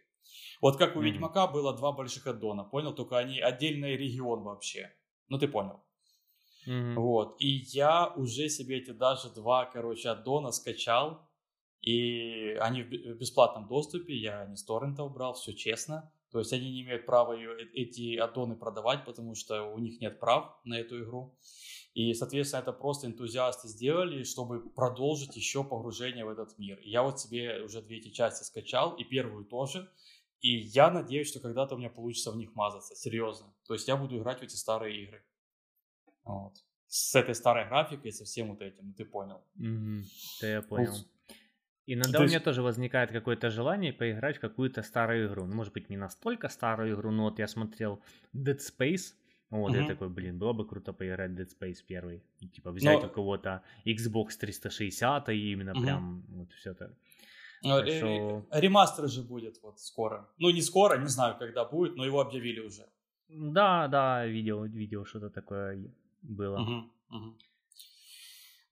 Вот 0.61 0.77
как 0.77 0.97
у 0.97 1.01
mm-hmm. 1.01 1.05
Ведьмака 1.05 1.47
было 1.47 1.77
два 1.77 1.93
больших 1.93 2.27
аддона, 2.27 2.64
понял, 2.64 2.95
только 2.95 3.19
они 3.19 3.40
отдельный 3.40 3.97
регион 3.97 4.43
вообще. 4.43 4.93
Ну 5.29 5.38
ты 5.38 5.49
понял. 5.49 5.81
Mm-hmm. 6.66 6.95
Вот, 6.95 7.37
и 7.40 7.49
я 7.73 8.09
уже 8.09 8.49
себе 8.49 8.79
эти 8.79 8.90
даже 8.90 9.31
два, 9.31 9.64
короче, 9.64 10.11
аддона 10.11 10.51
скачал, 10.51 11.30
и 11.83 12.57
они 12.61 12.83
в 12.83 13.19
бесплатном 13.19 13.66
доступе, 13.69 14.14
я 14.14 14.47
не 14.47 14.57
с 14.57 14.64
торрентов 14.64 15.12
брал, 15.12 15.35
все 15.35 15.53
честно. 15.53 16.12
То 16.31 16.38
есть 16.38 16.53
они 16.53 16.71
не 16.71 16.83
имеют 16.83 17.07
права 17.07 17.35
э, 17.35 17.64
эти 17.75 18.16
аддоны 18.16 18.55
продавать, 18.55 19.05
потому 19.05 19.35
что 19.35 19.64
у 19.64 19.79
них 19.79 20.01
нет 20.01 20.21
прав 20.21 20.61
на 20.64 20.79
эту 20.79 21.03
игру. 21.03 21.37
И, 21.93 22.14
соответственно, 22.14 22.61
это 22.61 22.73
просто 22.73 23.09
энтузиасты 23.09 23.66
сделали, 23.66 24.23
чтобы 24.23 24.71
продолжить 24.71 25.35
еще 25.35 25.64
погружение 25.64 26.25
в 26.25 26.29
этот 26.29 26.57
мир. 26.57 26.79
И 26.79 26.90
я 26.90 27.03
вот 27.03 27.19
себе 27.19 27.62
уже 27.64 27.83
две 27.83 27.99
эти 27.99 28.11
части 28.11 28.45
скачал, 28.45 28.95
и 28.95 29.03
первую 29.03 29.45
тоже. 29.45 29.90
И 30.40 30.57
я 30.57 30.90
надеюсь, 30.90 31.29
что 31.29 31.40
когда-то 31.40 31.75
у 31.75 31.79
меня 31.79 31.90
получится 31.90 32.31
в 32.31 32.37
них 32.37 32.55
мазаться, 32.55 32.95
серьезно. 32.95 33.53
То 33.66 33.75
есть 33.75 33.88
я 33.88 33.97
буду 33.97 34.19
играть 34.19 34.38
в 34.38 34.43
эти 34.43 34.55
старые 34.55 35.03
игры. 35.03 35.25
Вот. 36.25 36.55
С 36.87 37.14
этой 37.14 37.35
старой 37.35 37.66
графикой, 37.69 38.12
со 38.12 38.25
всем 38.25 38.51
вот 38.51 38.62
этим, 38.62 38.95
ты 38.95 39.05
понял. 39.05 39.45
Mm-hmm. 39.59 40.03
Да, 40.40 40.49
я 40.49 40.62
понял. 40.62 40.95
Иногда 41.92 42.18
То 42.18 42.18
у 42.18 42.26
меня 42.26 42.35
есть... 42.35 42.44
тоже 42.44 42.62
возникает 42.62 43.11
какое-то 43.11 43.50
желание 43.50 43.92
поиграть 43.92 44.37
в 44.37 44.40
какую-то 44.40 44.83
старую 44.83 45.26
игру. 45.26 45.46
Ну, 45.46 45.57
может 45.57 45.72
быть, 45.72 45.90
не 45.90 45.96
настолько 45.96 46.48
старую 46.48 46.94
игру, 46.94 47.11
но 47.11 47.24
вот 47.24 47.38
я 47.40 47.48
смотрел 47.48 48.00
Dead 48.33 48.59
Space. 48.59 49.14
Вот, 49.50 49.72
угу. 49.72 49.81
я 49.81 49.87
такой, 49.87 50.09
блин, 50.09 50.38
было 50.38 50.53
бы 50.53 50.68
круто 50.68 50.92
поиграть 50.92 51.33
в 51.33 51.35
Dead 51.35 51.48
Space 51.48 51.79
первый. 51.88 52.22
Типа 52.55 52.70
взять 52.70 53.03
но... 53.03 53.09
у 53.09 53.11
кого-то 53.11 53.62
Xbox 53.85 54.38
360 54.38 55.29
и 55.31 55.53
именно 55.53 55.72
угу. 55.72 55.83
прям 55.83 56.24
вот 56.29 56.53
все 56.53 56.70
это. 56.70 56.96
Так 57.62 57.88
что... 57.88 58.46
Ремастер 58.53 59.09
же 59.09 59.22
будет 59.22 59.59
вот 59.62 59.81
скоро. 59.81 60.29
Ну, 60.38 60.50
не 60.50 60.62
скоро, 60.62 60.96
не 60.96 61.09
знаю, 61.09 61.37
когда 61.38 61.64
будет, 61.64 61.96
но 61.96 62.05
его 62.05 62.20
объявили 62.20 62.61
уже. 62.61 62.87
Да, 63.29 63.88
да, 63.88 64.26
видел, 64.26 64.64
видел 64.64 65.05
что-то 65.05 65.29
такое 65.31 65.90
было. 66.22 66.61
Угу, 66.61 67.16
угу. 67.16 67.35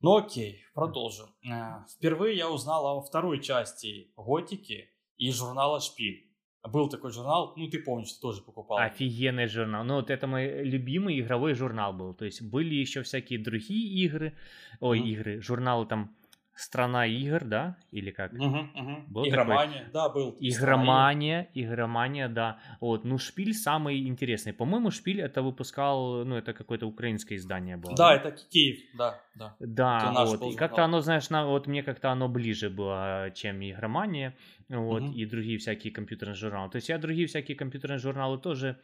Ну 0.01 0.17
окей, 0.17 0.65
продолжим. 0.75 1.27
Э, 1.45 1.85
впервые 1.91 2.37
я 2.37 2.49
узнал 2.49 2.99
о 2.99 3.03
второй 3.03 3.41
части 3.43 4.13
Готики 4.17 4.91
и 5.17 5.33
журнала 5.33 5.81
«Шпиль». 5.81 6.25
Был 6.63 6.89
такой 6.89 7.11
журнал, 7.13 7.55
ну 7.57 7.69
ты 7.69 7.79
помнишь, 7.79 8.13
ты 8.13 8.21
тоже 8.21 8.43
покупал. 8.43 8.79
Офигенный 8.79 9.49
журнал. 9.49 9.85
Ну 9.85 9.97
вот 9.97 10.11
это 10.11 10.27
мой 10.27 10.63
любимый 10.63 11.19
игровой 11.19 11.55
журнал 11.55 11.93
был. 11.93 12.15
То 12.15 12.25
есть 12.25 12.43
были 12.43 12.75
еще 12.75 13.03
всякие 13.03 13.39
другие 13.39 14.05
игры, 14.05 14.35
ой, 14.81 15.01
mm-hmm. 15.01 15.09
игры, 15.09 15.41
журналы 15.41 15.87
там 15.87 16.15
Страна 16.59 17.07
игр, 17.07 17.45
да? 17.45 17.77
Или 17.93 18.11
как? 18.11 18.33
Угу, 18.33 18.45
угу. 18.45 19.05
Был 19.07 19.29
Игромания, 19.29 19.79
такой? 19.79 19.93
да, 19.93 20.09
был. 20.09 20.37
Игромания, 20.41 21.49
Игромания, 21.55 22.29
да. 22.29 22.59
Вот, 22.81 23.05
ну, 23.05 23.17
Шпиль 23.17 23.55
самый 23.55 24.09
интересный. 24.09 24.53
По-моему, 24.53 24.91
Шпиль 24.91 25.21
это 25.21 25.41
выпускал, 25.43 26.25
ну, 26.25 26.35
это 26.35 26.53
какое-то 26.53 26.87
украинское 26.89 27.39
издание 27.39 27.77
было. 27.77 27.95
Да, 27.95 28.13
это 28.13 28.33
Киев, 28.33 28.81
да, 28.99 29.21
да. 29.37 29.55
Да, 29.61 30.25
вот. 30.25 30.43
И 30.53 30.57
как-то 30.57 30.83
оно, 30.83 31.01
знаешь, 31.01 31.31
на, 31.31 31.47
вот 31.47 31.69
мне 31.69 31.85
как-то 31.85 32.11
оно 32.11 32.29
ближе 32.29 32.71
было, 32.71 33.31
чем 33.37 33.63
Игромания, 33.63 34.35
вот, 34.69 35.03
угу. 35.03 35.13
и 35.13 35.27
другие 35.27 35.59
всякие 35.59 35.93
компьютерные 35.93 36.35
журналы. 36.35 36.71
То 36.73 36.77
есть 36.77 36.89
я 36.89 36.99
другие 36.99 37.29
всякие 37.29 37.57
компьютерные 37.57 37.99
журналы 37.99 38.37
тоже 38.37 38.81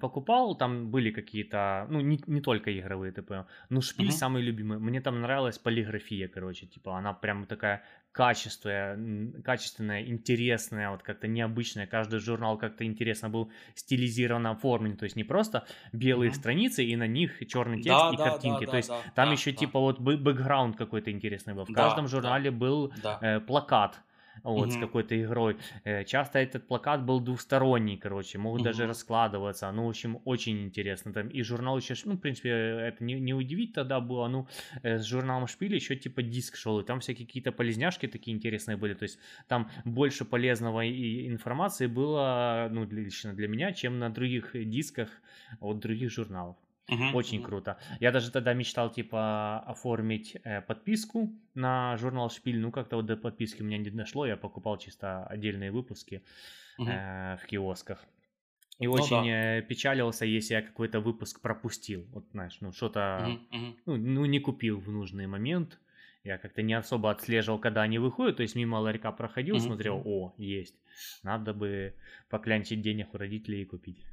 покупал, 0.00 0.56
там 0.56 0.90
были 0.90 1.10
какие-то, 1.10 1.86
ну, 1.88 2.00
не, 2.00 2.20
не 2.26 2.40
только 2.40 2.76
игровые, 2.76 3.12
понял. 3.12 3.46
Ну, 3.70 3.80
шпиль 3.80 4.08
uh-huh. 4.08 4.12
самый 4.12 4.42
любимый. 4.42 4.78
Мне 4.78 5.00
там 5.00 5.20
нравилась 5.20 5.58
полиграфия, 5.58 6.28
короче, 6.28 6.66
типа, 6.66 6.98
она 6.98 7.12
прям 7.12 7.46
такая 7.46 7.84
качественная, 8.10 9.40
качественная, 9.42 10.04
интересная, 10.04 10.90
вот 10.90 11.02
как-то 11.02 11.28
необычная. 11.28 11.86
Каждый 11.86 12.18
журнал 12.18 12.58
как-то 12.58 12.84
интересно 12.84 13.30
был 13.30 13.52
стилизирован, 13.76 14.48
оформлен, 14.48 14.96
то 14.96 15.04
есть 15.04 15.14
не 15.14 15.24
просто 15.24 15.64
белые 15.92 16.32
uh-huh. 16.32 16.34
страницы 16.34 16.84
и 16.84 16.96
на 16.96 17.06
них 17.06 17.38
черный 17.46 17.80
текст 17.80 18.00
да, 18.00 18.10
и 18.12 18.16
да, 18.16 18.30
картинки, 18.30 18.64
да, 18.64 18.70
то 18.72 18.76
есть 18.76 18.88
да, 18.88 19.02
там 19.14 19.26
да, 19.28 19.32
еще 19.32 19.52
да. 19.52 19.58
типа 19.58 19.78
вот 19.78 20.00
бэкграунд 20.00 20.76
какой-то 20.76 21.12
интересный 21.12 21.54
был. 21.54 21.64
В 21.64 21.72
да, 21.72 21.84
каждом 21.84 22.08
журнале 22.08 22.50
да, 22.50 22.56
был 22.56 22.92
да. 23.00 23.18
Э, 23.22 23.40
плакат 23.40 24.00
вот, 24.42 24.68
mm-hmm. 24.68 24.72
с 24.72 24.80
какой-то 24.80 25.22
игрой. 25.22 25.56
Э, 25.84 26.04
часто 26.04 26.38
этот 26.38 26.66
плакат 26.66 27.04
был 27.04 27.20
двухсторонний, 27.20 27.96
короче, 27.96 28.38
могут 28.38 28.60
mm-hmm. 28.60 28.64
даже 28.64 28.86
раскладываться. 28.86 29.70
Ну, 29.72 29.86
в 29.86 29.88
общем, 29.88 30.20
очень 30.24 30.64
интересно. 30.64 31.12
Там 31.12 31.28
и 31.28 31.42
журнал 31.42 31.78
еще, 31.78 31.94
ну, 32.04 32.14
в 32.14 32.18
принципе, 32.18 32.50
это 32.50 33.02
не, 33.04 33.14
не 33.20 33.34
удивить 33.34 33.72
тогда 33.72 34.00
было, 34.00 34.28
ну, 34.28 34.46
с 34.82 35.04
журналом 35.04 35.46
Шпиль 35.46 35.74
еще 35.74 35.96
типа 35.96 36.22
диск 36.22 36.56
шел, 36.56 36.80
и 36.80 36.84
там 36.84 37.00
всякие 37.00 37.26
какие-то 37.26 37.52
полезняшки 37.52 38.06
такие 38.06 38.36
интересные 38.36 38.76
были. 38.76 38.94
То 38.94 39.04
есть 39.04 39.18
там 39.48 39.70
больше 39.84 40.24
полезного 40.24 40.84
и 40.84 41.26
информации 41.26 41.86
было, 41.86 42.68
ну, 42.70 42.84
лично 42.84 43.34
для 43.34 43.48
меня, 43.48 43.72
чем 43.72 43.98
на 43.98 44.10
других 44.10 44.50
дисках 44.54 45.08
от 45.60 45.78
других 45.78 46.10
журналов. 46.10 46.56
Uh-huh, 46.90 47.12
Очень 47.12 47.42
круто. 47.42 47.76
Я 48.00 48.12
даже 48.12 48.30
тогда 48.30 48.54
мечтал, 48.54 48.90
типа, 48.90 49.60
оформить 49.60 50.36
э, 50.44 50.62
подписку 50.62 51.30
на 51.54 51.96
журнал 51.98 52.30
Шпиль. 52.30 52.58
Ну, 52.58 52.70
как-то 52.70 52.96
вот 52.96 53.06
до 53.06 53.16
подписки 53.16 53.60
у 53.60 53.64
меня 53.64 53.76
не 53.76 53.90
дошло. 53.90 54.24
Я 54.26 54.36
покупал 54.36 54.78
чисто 54.78 55.24
отдельные 55.24 55.70
выпуски 55.70 56.22
uh-huh. 56.78 56.88
э, 56.88 57.36
в 57.36 57.46
киосках. 57.46 58.04
И 58.78 58.86
ну, 58.86 58.92
очень 58.92 59.24
да. 59.24 59.58
Э, 59.58 59.62
печалился, 59.62 60.24
если 60.24 60.54
я 60.54 60.62
какой-то 60.62 61.00
выпуск 61.00 61.42
пропустил. 61.42 62.06
Вот, 62.12 62.24
знаешь, 62.32 62.56
ну, 62.60 62.72
что-то, 62.72 63.38
uh-huh. 63.50 63.76
Ну, 63.84 63.96
ну, 63.96 64.24
не 64.24 64.38
купил 64.38 64.78
в 64.78 64.90
нужный 64.90 65.26
момент. 65.26 65.78
Я 66.24 66.38
как-то 66.38 66.62
не 66.62 66.74
особо 66.74 67.10
отслеживал, 67.10 67.58
когда 67.58 67.82
они 67.82 67.98
выходят. 67.98 68.36
То 68.36 68.42
есть 68.42 68.56
мимо 68.56 68.76
ларька 68.76 69.12
проходил, 69.12 69.56
uh-huh. 69.56 69.60
смотрел, 69.60 70.00
о, 70.06 70.34
есть. 70.38 70.74
Надо 71.22 71.52
бы 71.52 71.94
поклянчить 72.30 72.80
денег 72.80 73.12
у 73.12 73.18
родителей 73.18 73.62
и 73.62 73.66
купить. 73.66 74.04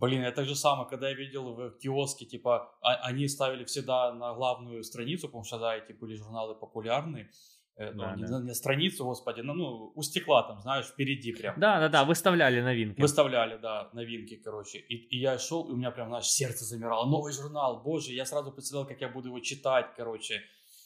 Блин, 0.00 0.22
это 0.22 0.44
же 0.44 0.54
самое, 0.54 0.88
когда 0.88 1.08
я 1.08 1.14
видел 1.14 1.54
в 1.54 1.78
киоске, 1.78 2.26
типа, 2.26 2.70
а, 2.82 2.94
они 3.08 3.28
ставили 3.28 3.64
всегда 3.64 4.12
на 4.12 4.34
главную 4.34 4.82
страницу, 4.84 5.28
потому 5.28 5.44
что, 5.44 5.58
да, 5.58 5.74
эти 5.74 5.92
были 5.92 6.16
журналы 6.16 6.54
популярные, 6.54 7.30
э, 7.76 7.92
ну, 7.92 8.02
да, 8.02 8.14
не, 8.16 8.26
да. 8.26 8.40
не 8.40 8.54
страницу, 8.54 9.04
господи, 9.04 9.40
ну, 9.40 9.54
ну, 9.54 9.92
у 9.94 10.02
стекла 10.02 10.42
там, 10.42 10.60
знаешь, 10.60 10.86
впереди 10.86 11.32
прям. 11.32 11.58
Да, 11.58 11.80
да, 11.80 11.88
да, 11.88 12.04
выставляли 12.04 12.60
новинки. 12.60 13.00
Выставляли, 13.00 13.56
да, 13.56 13.88
новинки, 13.94 14.36
короче. 14.36 14.78
И, 14.78 14.96
и 14.96 15.18
я 15.18 15.38
шел, 15.38 15.66
и 15.68 15.72
у 15.72 15.76
меня 15.76 15.90
прям, 15.90 16.08
знаешь, 16.08 16.26
сердце 16.26 16.64
замирало. 16.64 17.06
Новый 17.06 17.32
журнал, 17.32 17.82
боже, 17.82 18.12
я 18.12 18.26
сразу 18.26 18.52
представлял, 18.52 18.86
как 18.86 19.00
я 19.00 19.08
буду 19.08 19.28
его 19.28 19.40
читать, 19.40 19.94
короче. 19.96 20.42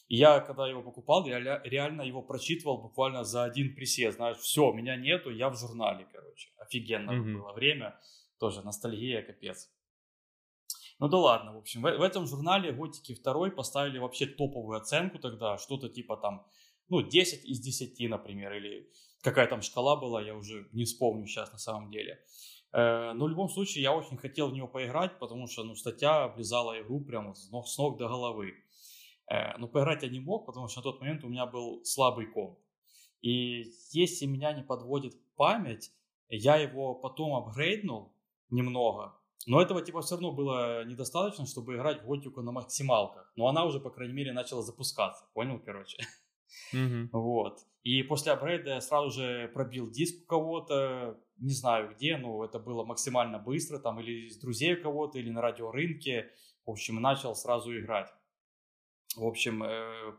И 0.06 0.16
я, 0.16 0.40
когда 0.40 0.68
его 0.68 0.82
покупал, 0.82 1.26
я 1.26 1.60
реально 1.64 2.02
его 2.02 2.22
прочитывал 2.22 2.82
буквально 2.82 3.24
за 3.24 3.44
один 3.44 3.74
присед, 3.74 4.14
знаешь, 4.14 4.38
все, 4.38 4.72
меня 4.72 4.96
нету, 4.96 5.30
я 5.30 5.48
в 5.50 5.56
журнале, 5.56 6.06
короче. 6.12 6.48
Офигенно 6.58 7.12
mm-hmm. 7.12 7.32
было 7.34 7.52
время. 7.52 7.94
Тоже 8.40 8.62
ностальгия, 8.62 9.22
капец. 9.22 9.70
Ну 10.98 11.08
да 11.08 11.18
ладно, 11.18 11.54
в 11.54 11.58
общем, 11.58 11.82
в, 11.82 11.98
в 11.98 12.02
этом 12.02 12.26
журнале 12.26 12.72
Готики 12.72 13.14
2 13.14 13.50
поставили 13.50 13.98
вообще 13.98 14.24
топовую 14.24 14.78
оценку 14.78 15.18
тогда, 15.18 15.58
что-то 15.58 15.90
типа 15.90 16.16
там, 16.16 16.46
ну, 16.88 17.02
10 17.02 17.44
из 17.44 17.60
10, 17.60 18.08
например, 18.08 18.54
или 18.54 18.90
какая 19.20 19.46
там 19.46 19.60
шкала 19.60 19.96
была, 19.96 20.22
я 20.22 20.34
уже 20.34 20.68
не 20.72 20.84
вспомню 20.84 21.26
сейчас 21.26 21.52
на 21.52 21.58
самом 21.58 21.90
деле. 21.90 22.18
Э, 22.72 23.12
но 23.12 23.26
в 23.26 23.28
любом 23.28 23.50
случае 23.50 23.82
я 23.82 23.94
очень 23.94 24.16
хотел 24.16 24.48
в 24.48 24.54
него 24.54 24.68
поиграть, 24.68 25.18
потому 25.18 25.46
что, 25.46 25.62
ну, 25.62 25.74
статья 25.74 26.24
облизала 26.24 26.80
игру 26.80 27.00
прямо 27.00 27.34
с 27.34 27.50
ног, 27.50 27.68
с 27.68 27.76
ног 27.76 27.98
до 27.98 28.08
головы. 28.08 28.54
Э, 29.30 29.56
но 29.58 29.68
поиграть 29.68 30.02
я 30.02 30.08
не 30.08 30.20
мог, 30.20 30.46
потому 30.46 30.68
что 30.68 30.80
на 30.80 30.84
тот 30.84 31.00
момент 31.00 31.24
у 31.24 31.28
меня 31.28 31.44
был 31.44 31.84
слабый 31.84 32.26
комп. 32.26 32.58
И 33.20 33.70
если 33.90 34.24
меня 34.24 34.54
не 34.54 34.62
подводит 34.62 35.14
память, 35.36 35.92
я 36.30 36.56
его 36.56 36.94
потом 36.94 37.34
апгрейднул, 37.34 38.14
немного. 38.50 39.16
Но 39.46 39.60
этого 39.60 39.80
типа 39.82 40.02
все 40.02 40.16
равно 40.16 40.32
было 40.32 40.84
недостаточно, 40.84 41.46
чтобы 41.46 41.74
играть 41.74 42.02
в 42.02 42.06
готику 42.06 42.42
на 42.42 42.52
максималках. 42.52 43.32
Но 43.36 43.48
она 43.48 43.64
уже, 43.64 43.80
по 43.80 43.90
крайней 43.90 44.14
мере, 44.14 44.32
начала 44.32 44.62
запускаться. 44.62 45.24
Понял, 45.32 45.60
короче? 45.64 45.98
Mm-hmm. 46.74 47.08
Вот. 47.12 47.60
И 47.82 48.02
после 48.02 48.32
апгрейда 48.32 48.70
я 48.70 48.80
сразу 48.80 49.10
же 49.10 49.50
пробил 49.54 49.90
диск 49.90 50.24
у 50.24 50.26
кого-то, 50.26 51.18
не 51.38 51.54
знаю 51.54 51.94
где, 51.94 52.18
но 52.18 52.44
это 52.44 52.58
было 52.58 52.84
максимально 52.84 53.38
быстро, 53.38 53.78
там 53.78 53.98
или 54.00 54.26
из 54.26 54.38
друзей 54.38 54.74
у 54.74 54.82
кого-то, 54.82 55.18
или 55.18 55.30
на 55.30 55.40
радиорынке. 55.40 56.30
В 56.66 56.70
общем, 56.70 57.00
начал 57.00 57.34
сразу 57.34 57.76
играть. 57.78 58.12
В 59.16 59.24
общем, 59.24 59.62
э, 59.62 60.12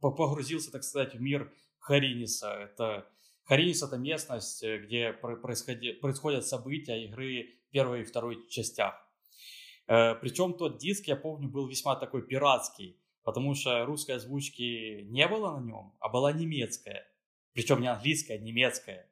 погрузился, 0.00 0.70
так 0.70 0.84
сказать, 0.84 1.14
в 1.14 1.20
мир 1.20 1.52
Хариниса. 1.80 2.50
Это 2.50 3.08
Харинис 3.48 3.82
это 3.82 3.96
местность, 3.96 4.62
э, 4.62 4.78
где 4.78 5.12
происходит, 5.12 6.00
происходят 6.00 6.46
события 6.46 7.02
игры 7.04 7.57
первой 7.70 8.02
и 8.02 8.04
второй 8.04 8.48
частях. 8.48 8.94
Э, 9.86 10.14
Причем 10.14 10.54
тот 10.54 10.78
диск, 10.78 11.06
я 11.08 11.16
помню, 11.16 11.48
был 11.48 11.68
весьма 11.68 11.96
такой 11.96 12.26
пиратский 12.26 12.98
потому 13.28 13.54
что 13.54 13.84
русской 13.84 14.12
озвучки 14.12 15.02
не 15.02 15.28
было 15.28 15.58
на 15.58 15.62
нем, 15.62 15.92
а 16.00 16.08
была 16.08 16.32
немецкая. 16.32 17.06
Причем 17.52 17.82
не 17.82 17.86
английская, 17.88 18.36
а 18.36 18.38
немецкая. 18.38 19.06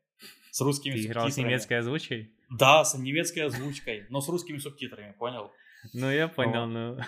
С 0.50 0.62
русскими 0.62 0.94
Ты 0.94 1.04
играл 1.04 1.30
с 1.30 1.36
немецкой 1.36 1.74
озвучкой? 1.80 2.32
Да, 2.48 2.82
с 2.82 2.94
немецкой 2.94 3.40
озвучкой, 3.40 4.06
но 4.08 4.22
с 4.22 4.28
русскими 4.30 4.56
субтитрами, 4.56 5.12
понял? 5.12 5.52
Ну, 5.92 6.10
я 6.10 6.28
понял, 6.28 6.94
вот. 6.94 7.04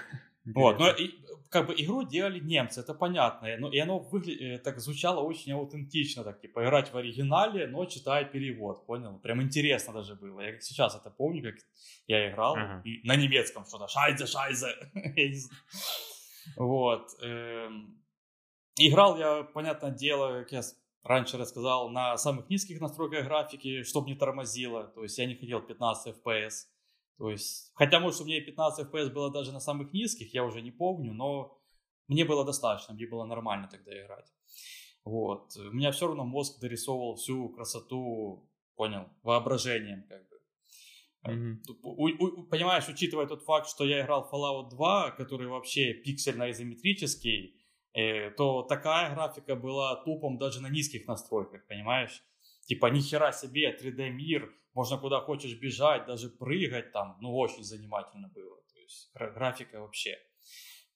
Вот, 0.55 0.79
но 0.79 0.91
и, 0.91 1.11
как 1.51 1.67
бы 1.67 1.75
игру 1.75 2.03
делали 2.03 2.41
немцы, 2.41 2.81
это 2.81 2.95
понятно, 2.95 3.57
но, 3.59 3.71
и 3.71 3.79
оно 3.79 3.99
выгля... 3.99 4.57
Э, 4.57 4.59
так 4.59 4.81
звучало 4.81 5.21
очень 5.21 5.53
аутентично, 5.53 6.25
так 6.25 6.41
типа 6.41 6.65
играть 6.65 6.93
в 6.93 6.97
оригинале, 6.97 7.67
но 7.67 7.85
читать 7.87 8.33
перевод, 8.33 8.87
понял? 8.87 9.19
Прям 9.19 9.43
интересно 9.43 9.93
даже 9.93 10.15
было. 10.15 10.41
Я 10.41 10.53
как 10.53 10.63
сейчас 10.63 10.95
это 10.95 11.11
помню, 11.11 11.43
как 11.43 11.55
я 12.07 12.31
играл 12.31 12.57
ага. 12.57 12.83
и 12.85 13.07
на 13.07 13.17
немецком 13.17 13.65
что-то, 13.65 13.89
шайзе, 13.89 14.27
шайзе, 14.27 14.75
Вот. 16.57 17.09
Эм, 17.23 18.03
играл 18.77 19.19
я, 19.19 19.43
понятное 19.43 19.91
дело, 19.91 20.41
как 20.43 20.53
я 20.53 20.63
раньше 21.03 21.39
рассказал, 21.39 21.91
на 21.91 22.17
самых 22.17 22.49
низких 22.51 22.81
настройках 22.81 23.25
графики, 23.25 23.83
чтобы 23.83 24.09
не 24.09 24.17
тормозило. 24.17 24.85
То 24.85 25.03
есть 25.03 25.19
я 25.19 25.27
не 25.27 25.35
хотел 25.35 25.61
15 25.61 26.15
FPS. 26.15 26.67
То 27.19 27.31
есть, 27.31 27.73
хотя, 27.75 27.99
может, 27.99 28.21
у 28.21 28.25
меня 28.25 28.39
и 28.39 28.45
15 28.45 28.87
FPS 28.87 29.11
было 29.13 29.31
даже 29.31 29.53
на 29.53 29.61
самых 29.61 29.93
низких, 29.93 30.33
я 30.33 30.45
уже 30.45 30.63
не 30.63 30.71
помню, 30.71 31.13
но 31.13 31.61
мне 32.07 32.25
было 32.25 32.45
достаточно, 32.45 32.95
мне 32.95 33.07
было 33.07 33.25
нормально 33.25 33.69
тогда 33.69 33.93
играть. 34.01 34.33
Вот. 35.05 35.57
У 35.57 35.73
меня 35.73 35.91
все 35.91 36.07
равно 36.07 36.25
мозг 36.25 36.61
дорисовывал 36.61 37.17
всю 37.17 37.49
красоту, 37.49 38.49
понял, 38.77 39.09
воображением, 39.23 40.05
как 40.09 40.29
бы. 40.29 40.37
Mm-hmm. 41.27 41.57
У, 41.83 42.07
у, 42.07 42.43
понимаешь, 42.45 42.89
учитывая 42.89 43.27
тот 43.27 43.43
факт, 43.43 43.69
что 43.69 43.85
я 43.85 44.03
играл 44.03 44.29
Fallout 44.33 44.71
2, 44.71 45.11
который 45.13 45.49
вообще 45.49 45.95
пиксельно-изометрический, 45.95 47.57
э, 47.95 48.31
то 48.31 48.63
такая 48.63 49.13
графика 49.15 49.57
была 49.57 49.97
тупом 50.05 50.39
даже 50.39 50.61
на 50.61 50.69
низких 50.69 51.07
настройках, 51.09 51.67
понимаешь? 51.67 52.23
Типа, 52.67 52.87
ни 52.87 53.01
хера 53.01 53.33
себе, 53.33 53.77
3D 53.77 54.11
мир, 54.11 54.55
можно 54.79 54.97
куда 54.97 55.21
хочешь 55.21 55.59
бежать, 55.59 56.07
даже 56.07 56.31
прыгать 56.31 56.93
там, 56.93 57.17
ну, 57.21 57.35
очень 57.37 57.65
занимательно 57.65 58.29
было. 58.29 58.59
То 58.73 58.79
есть 58.79 59.11
графика 59.13 59.81
вообще 59.81 60.17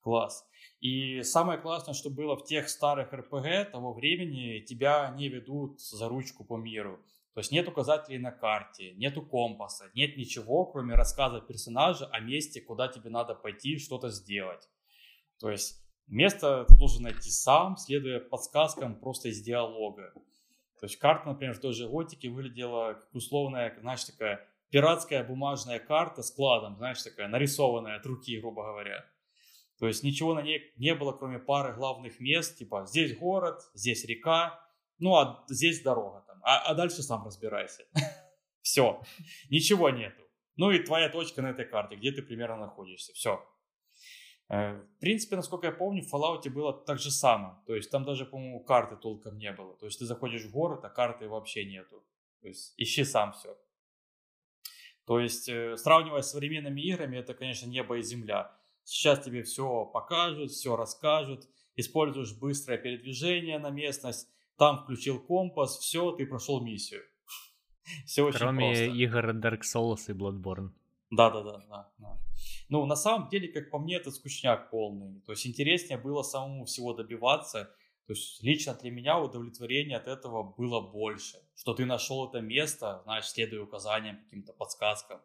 класс. 0.02 0.48
И 0.78 1.22
самое 1.24 1.58
классное, 1.58 1.92
что 1.92 2.08
было 2.08 2.36
в 2.36 2.44
тех 2.44 2.68
старых 2.68 3.12
RPG 3.12 3.72
того 3.72 3.92
времени, 3.92 4.60
тебя 4.60 5.12
не 5.16 5.28
ведут 5.28 5.80
за 5.80 6.08
ручку 6.08 6.44
по 6.44 6.56
миру. 6.56 7.04
То 7.34 7.40
есть 7.40 7.50
нет 7.50 7.66
указателей 7.66 8.18
на 8.18 8.30
карте, 8.30 8.92
нету 8.92 9.20
компаса, 9.20 9.90
нет 9.94 10.16
ничего, 10.16 10.64
кроме 10.64 10.94
рассказа 10.94 11.40
персонажа 11.40 12.06
о 12.06 12.20
месте, 12.20 12.60
куда 12.60 12.86
тебе 12.86 13.10
надо 13.10 13.34
пойти 13.34 13.78
что-то 13.78 14.10
сделать. 14.10 14.68
То 15.40 15.50
есть 15.50 15.82
место 16.06 16.66
ты 16.68 16.76
должен 16.76 17.02
найти 17.02 17.30
сам, 17.30 17.76
следуя 17.76 18.20
подсказкам 18.20 19.00
просто 19.00 19.30
из 19.30 19.42
диалога. 19.42 20.14
То 20.82 20.86
есть 20.86 20.98
карта, 20.98 21.28
например, 21.28 21.54
в 21.54 21.60
той 21.60 21.74
же 21.74 21.88
готике 21.88 22.28
выглядела 22.28 22.94
как 22.94 23.14
условная, 23.14 23.72
знаешь, 23.78 24.02
такая 24.02 24.44
пиратская 24.70 25.22
бумажная 25.22 25.78
карта 25.78 26.24
с 26.24 26.32
кладом, 26.32 26.76
знаешь, 26.76 27.00
такая 27.00 27.28
нарисованная 27.28 27.98
от 27.98 28.04
руки, 28.04 28.40
грубо 28.40 28.64
говоря. 28.64 29.06
То 29.78 29.86
есть 29.86 30.02
ничего 30.02 30.34
на 30.34 30.42
ней 30.42 30.72
не 30.78 30.96
было, 30.96 31.12
кроме 31.12 31.38
пары 31.38 31.72
главных 31.72 32.18
мест, 32.18 32.58
типа 32.58 32.84
здесь 32.84 33.16
город, 33.16 33.60
здесь 33.74 34.04
река, 34.06 34.58
ну 34.98 35.14
а 35.14 35.44
здесь 35.48 35.84
дорога 35.84 36.24
там, 36.26 36.40
а, 36.42 36.62
а 36.62 36.74
дальше 36.74 37.04
сам 37.04 37.24
разбирайся. 37.24 37.84
Все, 38.62 39.00
ничего 39.50 39.88
нету. 39.90 40.24
Ну 40.56 40.72
и 40.72 40.80
твоя 40.80 41.08
точка 41.08 41.42
на 41.42 41.50
этой 41.50 41.64
карте, 41.64 41.94
где 41.94 42.10
ты 42.10 42.22
примерно 42.22 42.56
находишься, 42.56 43.12
все. 43.12 43.40
Э, 44.49 44.74
в 44.74 45.01
принципе, 45.01 45.36
насколько 45.36 45.66
я 45.66 45.72
помню, 45.72 46.03
в 46.03 46.12
Fallout 46.12 46.49
было 46.51 46.72
так 46.72 46.99
же 46.99 47.11
самое. 47.11 47.57
То 47.66 47.74
есть 47.74 47.90
там 47.90 48.05
даже, 48.05 48.24
по-моему, 48.24 48.61
карты 48.61 48.97
толком 48.97 49.38
не 49.38 49.53
было. 49.53 49.76
То 49.76 49.86
есть 49.86 49.99
ты 49.99 50.05
заходишь 50.05 50.45
в 50.45 50.51
город, 50.51 50.84
а 50.84 50.88
карты 50.88 51.28
вообще 51.28 51.64
нету. 51.64 52.05
То 52.40 52.49
есть 52.49 52.74
ищи 52.76 53.05
сам 53.05 53.32
все. 53.32 53.57
То 55.05 55.18
есть, 55.18 55.49
э, 55.49 55.76
сравнивая 55.76 56.22
с 56.22 56.30
современными 56.30 56.80
играми, 56.80 57.16
это, 57.18 57.34
конечно, 57.34 57.66
небо 57.66 57.99
и 57.99 58.03
земля. 58.03 58.57
Сейчас 58.84 59.24
тебе 59.24 59.43
все 59.43 59.84
покажут, 59.86 60.51
все 60.51 60.76
расскажут. 60.76 61.49
Используешь 61.76 62.36
быстрое 62.38 62.78
передвижение 62.78 63.59
на 63.59 63.70
местность 63.70 64.28
там 64.62 64.78
включил 64.78 65.18
компас, 65.20 65.78
все, 65.78 66.12
ты 66.12 66.26
прошел 66.26 66.61
миссию. 66.61 67.03
Все 68.07 68.22
очень 68.22 68.38
Кроме 68.38 68.68
просто. 68.68 68.84
игр 68.84 69.30
Dark 69.30 69.62
Souls 69.62 70.05
и 70.09 70.12
Bloodborne. 70.12 70.70
Да, 71.11 71.30
да, 71.30 71.43
да, 71.43 71.59
да, 71.68 71.90
да. 71.99 72.18
Ну, 72.72 72.86
на 72.86 72.96
самом 72.96 73.28
деле, 73.28 73.48
как 73.48 73.70
по 73.70 73.78
мне, 73.78 73.96
это 73.96 74.10
скучняк 74.10 74.70
полный. 74.70 75.20
То 75.26 75.32
есть 75.32 75.46
интереснее 75.46 75.98
было 75.98 76.22
самому 76.22 76.64
всего 76.64 76.94
добиваться. 76.94 77.64
То 78.06 78.14
есть 78.14 78.42
лично 78.42 78.72
для 78.72 78.90
меня 78.90 79.20
удовлетворение 79.20 79.98
от 79.98 80.06
этого 80.06 80.42
было 80.42 80.80
больше. 80.80 81.36
Что 81.54 81.74
ты 81.74 81.84
нашел 81.84 82.26
это 82.26 82.40
место, 82.40 83.02
знаешь, 83.04 83.26
следуя 83.28 83.60
указаниям, 83.60 84.24
каким-то 84.24 84.54
подсказкам. 84.54 85.20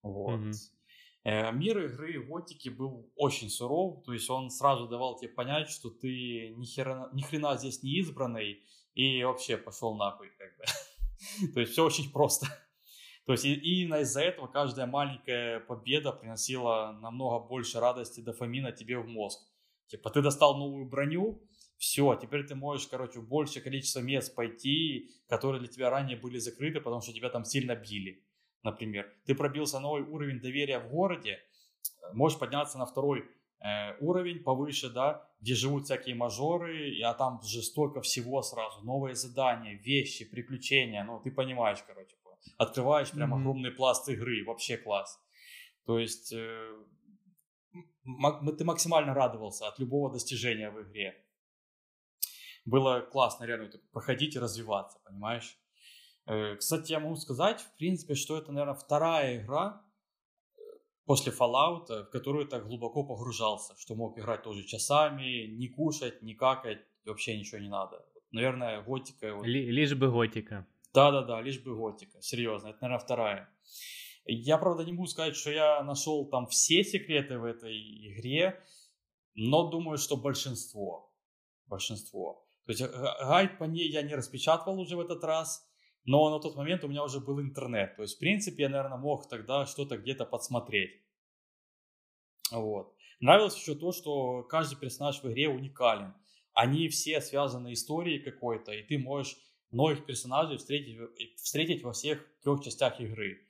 Вот. 0.00 0.40
Mm-hmm. 0.40 1.52
Мир 1.52 1.84
игры 1.84 2.22
Готики 2.26 2.70
был 2.70 3.12
очень 3.14 3.50
суров, 3.50 4.02
то 4.04 4.14
есть 4.14 4.30
он 4.30 4.48
сразу 4.48 4.88
давал 4.88 5.18
тебе 5.18 5.28
понять, 5.30 5.68
что 5.68 5.90
ты 5.90 6.54
ни 6.56 6.64
хрена, 6.64 7.10
ни 7.12 7.20
хрена 7.20 7.58
здесь 7.58 7.82
не 7.82 7.98
избранный 7.98 8.64
и 8.94 9.22
вообще 9.22 9.58
пошел 9.58 9.94
нахуй, 9.96 10.30
как 10.38 10.56
бы. 10.56 10.64
то 11.52 11.60
есть 11.60 11.72
все 11.72 11.84
очень 11.84 12.10
просто. 12.10 12.46
То 13.28 13.32
есть 13.34 13.44
и, 13.44 13.54
именно 13.54 14.00
из-за 14.00 14.22
этого 14.22 14.48
каждая 14.48 14.86
маленькая 14.86 15.60
победа 15.60 16.10
приносила 16.10 16.98
намного 17.00 17.46
больше 17.46 17.78
радости 17.78 18.20
дофамина 18.20 18.72
тебе 18.72 18.98
в 18.98 19.06
мозг. 19.06 19.40
Типа 19.86 20.10
ты 20.10 20.20
достал 20.20 20.58
новую 20.58 20.86
броню, 20.86 21.40
все, 21.76 22.18
теперь 22.20 22.44
ты 22.44 22.56
можешь, 22.56 22.88
короче, 22.88 23.20
в 23.20 23.28
большее 23.28 23.62
количество 23.62 24.00
мест 24.00 24.34
пойти, 24.34 25.10
которые 25.28 25.60
для 25.60 25.68
тебя 25.68 25.90
ранее 25.90 26.16
были 26.16 26.38
закрыты, 26.38 26.80
потому 26.80 27.00
что 27.00 27.12
тебя 27.12 27.28
там 27.28 27.44
сильно 27.44 27.76
били 27.76 28.24
например, 28.62 29.12
ты 29.26 29.34
пробился 29.34 29.80
новый 29.80 30.02
уровень 30.02 30.40
доверия 30.40 30.78
в 30.78 30.90
городе, 30.90 31.38
можешь 32.12 32.38
подняться 32.38 32.78
на 32.78 32.86
второй 32.86 33.24
э, 33.60 33.96
уровень 34.00 34.42
повыше, 34.42 34.90
да, 34.90 35.26
где 35.40 35.54
живут 35.54 35.84
всякие 35.84 36.14
мажоры, 36.14 37.00
а 37.02 37.14
там 37.14 37.40
же 37.42 37.62
столько 37.62 38.00
всего 38.00 38.42
сразу, 38.42 38.84
новые 38.84 39.14
задания, 39.14 39.74
вещи, 39.74 40.24
приключения, 40.24 41.04
ну, 41.04 41.20
ты 41.20 41.30
понимаешь, 41.30 41.82
короче, 41.86 42.16
открываешь 42.56 43.10
прям 43.10 43.32
mm-hmm. 43.32 43.40
огромный 43.40 43.70
пласт 43.70 44.08
игры, 44.08 44.44
вообще 44.44 44.76
класс. 44.76 45.20
То 45.86 45.98
есть 45.98 46.32
э, 46.32 46.84
ты 48.58 48.64
максимально 48.64 49.14
радовался 49.14 49.68
от 49.68 49.78
любого 49.78 50.12
достижения 50.12 50.70
в 50.70 50.82
игре. 50.82 51.24
Было 52.64 53.00
классно 53.00 53.44
реально 53.44 53.70
проходить 53.92 54.36
и 54.36 54.38
развиваться, 54.38 54.98
понимаешь? 55.04 55.58
Э, 56.26 56.56
кстати, 56.56 56.92
я 56.92 57.00
могу 57.00 57.16
сказать, 57.16 57.60
в 57.60 57.76
принципе, 57.76 58.14
что 58.14 58.36
это, 58.36 58.52
наверное, 58.52 58.74
вторая 58.74 59.42
игра 59.42 59.82
э, 60.56 60.60
после 61.06 61.32
Fallout, 61.32 61.86
в 61.86 62.10
которую 62.10 62.46
так 62.46 62.66
глубоко 62.66 63.04
погружался, 63.04 63.74
что 63.78 63.94
мог 63.94 64.18
играть 64.18 64.42
тоже 64.42 64.64
часами, 64.64 65.46
не 65.46 65.68
кушать, 65.68 66.22
не 66.22 66.34
какать, 66.34 66.84
вообще 67.06 67.38
ничего 67.38 67.60
не 67.60 67.68
надо. 67.68 68.04
Наверное, 68.30 68.82
готика. 68.82 69.34
Вот... 69.34 69.46
лишь 69.46 69.94
бы 69.94 70.10
готика. 70.10 70.66
Да-да-да, 70.98 71.40
лишь 71.40 71.60
бы 71.60 71.76
готика. 71.76 72.20
Серьезно, 72.20 72.68
это, 72.70 72.78
наверное, 72.82 73.04
вторая. 73.04 73.48
Я, 74.24 74.58
правда, 74.58 74.84
не 74.84 74.90
могу 74.90 75.06
сказать, 75.06 75.36
что 75.36 75.52
я 75.52 75.80
нашел 75.84 76.28
там 76.28 76.48
все 76.48 76.82
секреты 76.82 77.38
в 77.38 77.44
этой 77.44 77.72
игре, 78.08 78.60
но 79.36 79.70
думаю, 79.70 79.96
что 79.96 80.16
большинство. 80.16 81.14
Большинство. 81.66 82.44
То 82.66 82.72
есть 82.72 82.82
э, 82.82 82.88
гайд 82.88 83.58
по 83.58 83.64
ней 83.64 83.88
я 83.92 84.02
не 84.02 84.16
распечатывал 84.16 84.80
уже 84.80 84.96
в 84.96 85.00
этот 85.00 85.22
раз, 85.22 85.64
но 86.04 86.30
на 86.30 86.40
тот 86.40 86.56
момент 86.56 86.82
у 86.82 86.88
меня 86.88 87.04
уже 87.04 87.20
был 87.20 87.40
интернет. 87.40 87.94
То 87.94 88.02
есть, 88.02 88.16
в 88.16 88.18
принципе, 88.18 88.64
я, 88.64 88.68
наверное, 88.68 88.98
мог 88.98 89.28
тогда 89.28 89.66
что-то 89.66 89.98
где-то 89.98 90.24
подсмотреть. 90.26 91.00
Вот. 92.50 92.92
Нравилось 93.20 93.56
еще 93.56 93.76
то, 93.76 93.92
что 93.92 94.42
каждый 94.42 94.80
персонаж 94.80 95.22
в 95.22 95.30
игре 95.30 95.48
уникален. 95.48 96.12
Они 96.54 96.88
все 96.88 97.20
связаны 97.20 97.72
историей 97.72 98.18
какой-то, 98.18 98.72
и 98.72 98.82
ты 98.82 98.98
можешь 98.98 99.36
новых 99.70 100.06
персонажей 100.06 100.56
встретить, 100.56 100.98
встретить 101.36 101.82
во 101.82 101.92
всех 101.92 102.24
трех 102.42 102.62
частях 102.62 103.00
игры. 103.00 103.44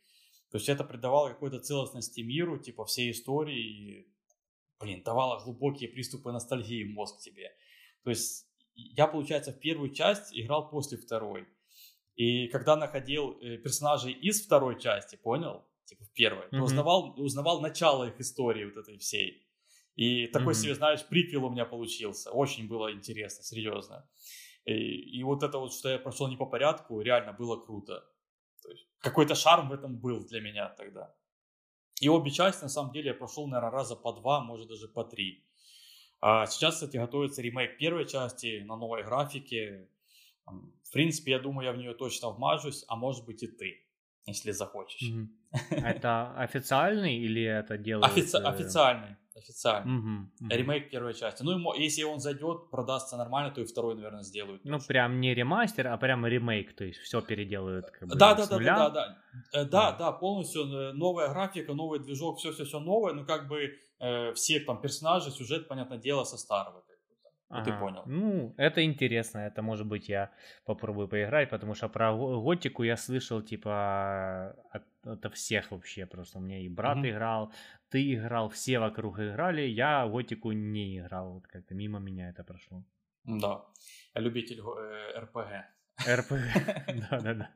То 0.50 0.56
есть 0.56 0.68
это 0.68 0.84
придавало 0.84 1.28
какой-то 1.28 1.60
целостности 1.60 2.20
миру, 2.20 2.58
типа 2.58 2.84
всей 2.84 3.10
истории, 3.10 3.60
и, 3.60 4.12
блин, 4.80 5.02
давало 5.02 5.42
глубокие 5.44 5.88
приступы 5.88 6.32
ностальгии 6.32 6.84
в 6.84 6.90
мозг 6.90 7.20
тебе. 7.20 7.52
То 8.02 8.10
есть 8.10 8.46
я, 8.74 9.06
получается, 9.06 9.52
в 9.52 9.60
первую 9.60 9.92
часть 9.92 10.32
играл 10.32 10.70
после 10.70 10.96
второй. 10.98 11.46
И 12.14 12.48
когда 12.48 12.76
находил 12.76 13.38
э, 13.40 13.58
персонажей 13.58 14.12
из 14.12 14.40
второй 14.44 14.80
части, 14.80 15.16
понял? 15.16 15.64
Типа 15.84 16.04
в 16.04 16.12
первой, 16.12 16.46
mm-hmm. 16.48 16.62
узнавал, 16.62 17.14
узнавал 17.16 17.60
начало 17.60 18.08
их 18.08 18.20
истории 18.20 18.64
вот 18.64 18.76
этой 18.76 18.98
всей. 18.98 19.46
И 19.94 20.26
такой 20.26 20.52
mm-hmm. 20.52 20.56
себе, 20.56 20.74
знаешь, 20.74 21.06
приквел 21.06 21.46
у 21.46 21.50
меня 21.50 21.64
получился. 21.64 22.30
Очень 22.30 22.68
было 22.68 22.92
интересно, 22.92 23.42
серьезно. 23.42 24.08
И, 24.68 25.18
и 25.18 25.24
вот 25.24 25.42
это 25.42 25.58
вот, 25.58 25.72
что 25.72 25.88
я 25.88 25.98
прошел 25.98 26.28
не 26.28 26.36
по 26.36 26.44
порядку, 26.44 27.00
реально 27.00 27.32
было 27.32 27.56
круто. 27.56 28.04
То 28.62 28.70
есть 28.70 28.86
какой-то 28.98 29.34
шарм 29.34 29.68
в 29.70 29.72
этом 29.72 29.96
был 29.96 30.26
для 30.26 30.40
меня 30.40 30.68
тогда. 30.68 31.14
И 32.02 32.08
обе 32.08 32.30
части, 32.30 32.64
на 32.64 32.68
самом 32.68 32.92
деле, 32.92 33.08
я 33.08 33.14
прошел, 33.14 33.46
наверное, 33.48 33.70
раза 33.70 33.96
по 33.96 34.12
два, 34.12 34.40
может 34.40 34.68
даже 34.68 34.86
по 34.86 35.04
три. 35.04 35.46
А 36.20 36.46
сейчас, 36.46 36.74
кстати, 36.74 36.98
готовится 36.98 37.40
ремейк 37.40 37.78
первой 37.78 38.06
части 38.06 38.60
на 38.60 38.76
новой 38.76 39.04
графике. 39.04 39.88
В 40.46 40.92
принципе, 40.92 41.32
я 41.32 41.38
думаю, 41.38 41.66
я 41.66 41.72
в 41.72 41.78
нее 41.78 41.94
точно 41.94 42.30
вмажусь, 42.30 42.84
а 42.88 42.96
может 42.96 43.24
быть 43.24 43.42
и 43.42 43.46
ты, 43.46 43.86
если 44.26 44.50
захочешь. 44.50 45.02
Mm-hmm. 45.02 45.28
Это 45.82 46.34
официальный 46.36 47.16
или 47.16 47.42
это? 47.42 47.74
Офици- 47.74 48.38
э, 48.38 48.44
официальный 48.44 49.16
официально. 49.38 49.98
Угу, 49.98 50.08
угу. 50.40 50.50
Ремейк 50.50 50.90
первой 50.90 51.14
части. 51.14 51.42
Ну, 51.42 51.74
если 51.74 52.02
он 52.02 52.20
зайдет, 52.20 52.70
продастся 52.70 53.16
нормально, 53.16 53.50
то 53.50 53.60
и 53.60 53.64
второй, 53.64 53.94
наверное, 53.94 54.22
сделают. 54.22 54.64
Ну, 54.64 54.76
тоже. 54.76 54.86
прям 54.86 55.20
не 55.20 55.34
ремастер, 55.34 55.88
а 55.88 55.96
прям 55.96 56.26
ремейк, 56.26 56.74
то 56.76 56.84
есть 56.84 56.98
все 57.00 57.20
переделают. 57.20 57.90
Как 57.90 58.08
бы, 58.08 58.16
да, 58.16 58.34
да, 58.34 58.46
да, 58.46 58.58
да, 58.58 58.64
да, 58.64 58.90
да, 58.90 59.18
да, 59.52 59.64
да, 59.64 59.92
да, 59.92 60.12
полностью 60.12 60.62
э, 60.64 60.92
новая 60.92 61.28
графика, 61.28 61.74
новый 61.74 62.00
движок, 62.00 62.38
все, 62.38 62.52
все, 62.52 62.64
все 62.64 62.80
новое, 62.80 63.12
но 63.14 63.24
как 63.24 63.48
бы 63.48 63.74
э, 64.00 64.32
все 64.34 64.60
там 64.60 64.80
персонажи, 64.80 65.30
сюжет, 65.30 65.68
понятное 65.68 65.98
дело, 65.98 66.24
со 66.24 66.36
старого. 66.36 66.82
Ну, 67.50 67.56
ага. 67.56 67.64
ты 67.64 67.78
понял. 67.78 68.02
Ну, 68.06 68.54
это 68.58 68.84
интересно. 68.84 69.38
Это, 69.38 69.62
может 69.62 69.86
быть, 69.86 70.08
я 70.08 70.30
попробую 70.66 71.08
поиграть, 71.08 71.48
потому 71.48 71.74
что 71.74 71.88
про 71.88 72.14
готику 72.14 72.82
я 72.82 72.96
слышал, 72.96 73.40
типа, 73.40 74.54
от, 74.70 74.84
от 75.24 75.34
всех 75.34 75.70
вообще. 75.70 76.06
Просто 76.06 76.38
у 76.38 76.42
меня 76.42 76.60
и 76.60 76.68
брат 76.68 76.98
mm-hmm. 76.98 77.10
играл, 77.10 77.52
ты 77.88 78.14
играл, 78.14 78.48
все 78.50 78.78
вокруг 78.78 79.18
играли. 79.18 79.62
Я 79.62 80.06
готику 80.06 80.52
не 80.52 80.98
играл. 80.98 81.32
Вот 81.32 81.46
как-то 81.46 81.74
мимо 81.74 81.98
меня 81.98 82.28
это 82.28 82.44
прошло. 82.44 82.84
Да. 83.24 83.64
Любитель 84.14 84.60
э, 84.60 85.18
РПГ. 85.20 85.64
РПГ, 86.06 86.30
да-да-да. 87.10 87.50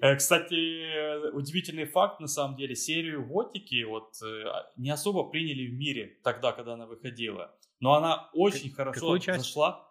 Э, 0.00 0.16
кстати, 0.16 1.30
удивительный 1.32 1.86
факт, 1.86 2.20
на 2.20 2.28
самом 2.28 2.56
деле, 2.56 2.74
серию 2.74 3.26
Готики 3.26 3.84
вот 3.84 4.14
э, 4.22 4.44
не 4.76 4.90
особо 4.90 5.28
приняли 5.28 5.66
в 5.66 5.74
мире 5.74 6.18
тогда, 6.22 6.52
когда 6.52 6.74
она 6.74 6.86
выходила. 6.86 7.56
Но 7.84 7.92
она 7.92 8.30
очень 8.32 8.70
к- 8.70 8.76
хорошо 8.76 9.18
зашла. 9.18 9.86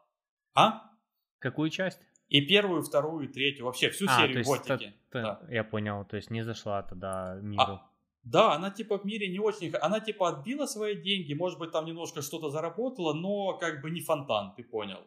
А? 0.56 0.90
Какую 1.38 1.70
часть? 1.70 2.00
И 2.28 2.42
первую, 2.42 2.82
вторую, 2.82 3.30
и 3.30 3.32
третью. 3.32 3.66
Вообще 3.66 3.92
всю 3.92 4.08
а, 4.10 4.18
серию 4.18 4.44
Готики. 4.44 4.94
Та, 5.12 5.22
та, 5.22 5.22
да. 5.22 5.54
Я 5.54 5.64
понял, 5.64 6.04
то 6.04 6.16
есть 6.16 6.32
не 6.32 6.44
зашла 6.44 6.82
тогда 6.82 7.38
миру. 7.44 7.62
А, 7.62 7.90
да, 8.24 8.54
она 8.54 8.72
типа 8.72 8.98
в 8.98 9.06
мире 9.06 9.28
не 9.28 9.38
очень... 9.38 9.72
Она 9.76 10.00
типа 10.00 10.30
отбила 10.30 10.66
свои 10.66 10.96
деньги, 10.96 11.36
может 11.36 11.60
быть 11.60 11.72
там 11.72 11.86
немножко 11.86 12.24
что-то 12.24 12.50
заработала, 12.50 13.14
но 13.14 13.60
как 13.60 13.82
бы 13.84 13.92
не 13.92 14.02
фонтан, 14.02 14.56
ты 14.56 14.64
понял. 14.64 15.02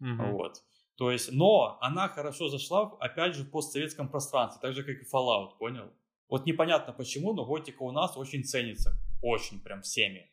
Угу. 0.00 0.32
Вот. 0.32 0.64
То 0.96 1.12
есть, 1.12 1.30
но 1.30 1.78
она 1.80 2.08
хорошо 2.08 2.48
зашла, 2.48 2.96
опять 2.98 3.36
же, 3.36 3.44
в 3.44 3.50
постсоветском 3.50 4.08
пространстве, 4.08 4.60
так 4.60 4.74
же, 4.74 4.82
как 4.82 4.96
и 4.96 5.06
Fallout, 5.14 5.56
понял? 5.58 5.92
Вот 6.28 6.46
непонятно 6.46 6.92
почему, 6.92 7.32
но 7.32 7.44
готика 7.44 7.84
у 7.84 7.92
нас 7.92 8.16
очень 8.16 8.42
ценится. 8.42 8.90
Очень 9.22 9.60
прям 9.60 9.82
всеми. 9.82 10.28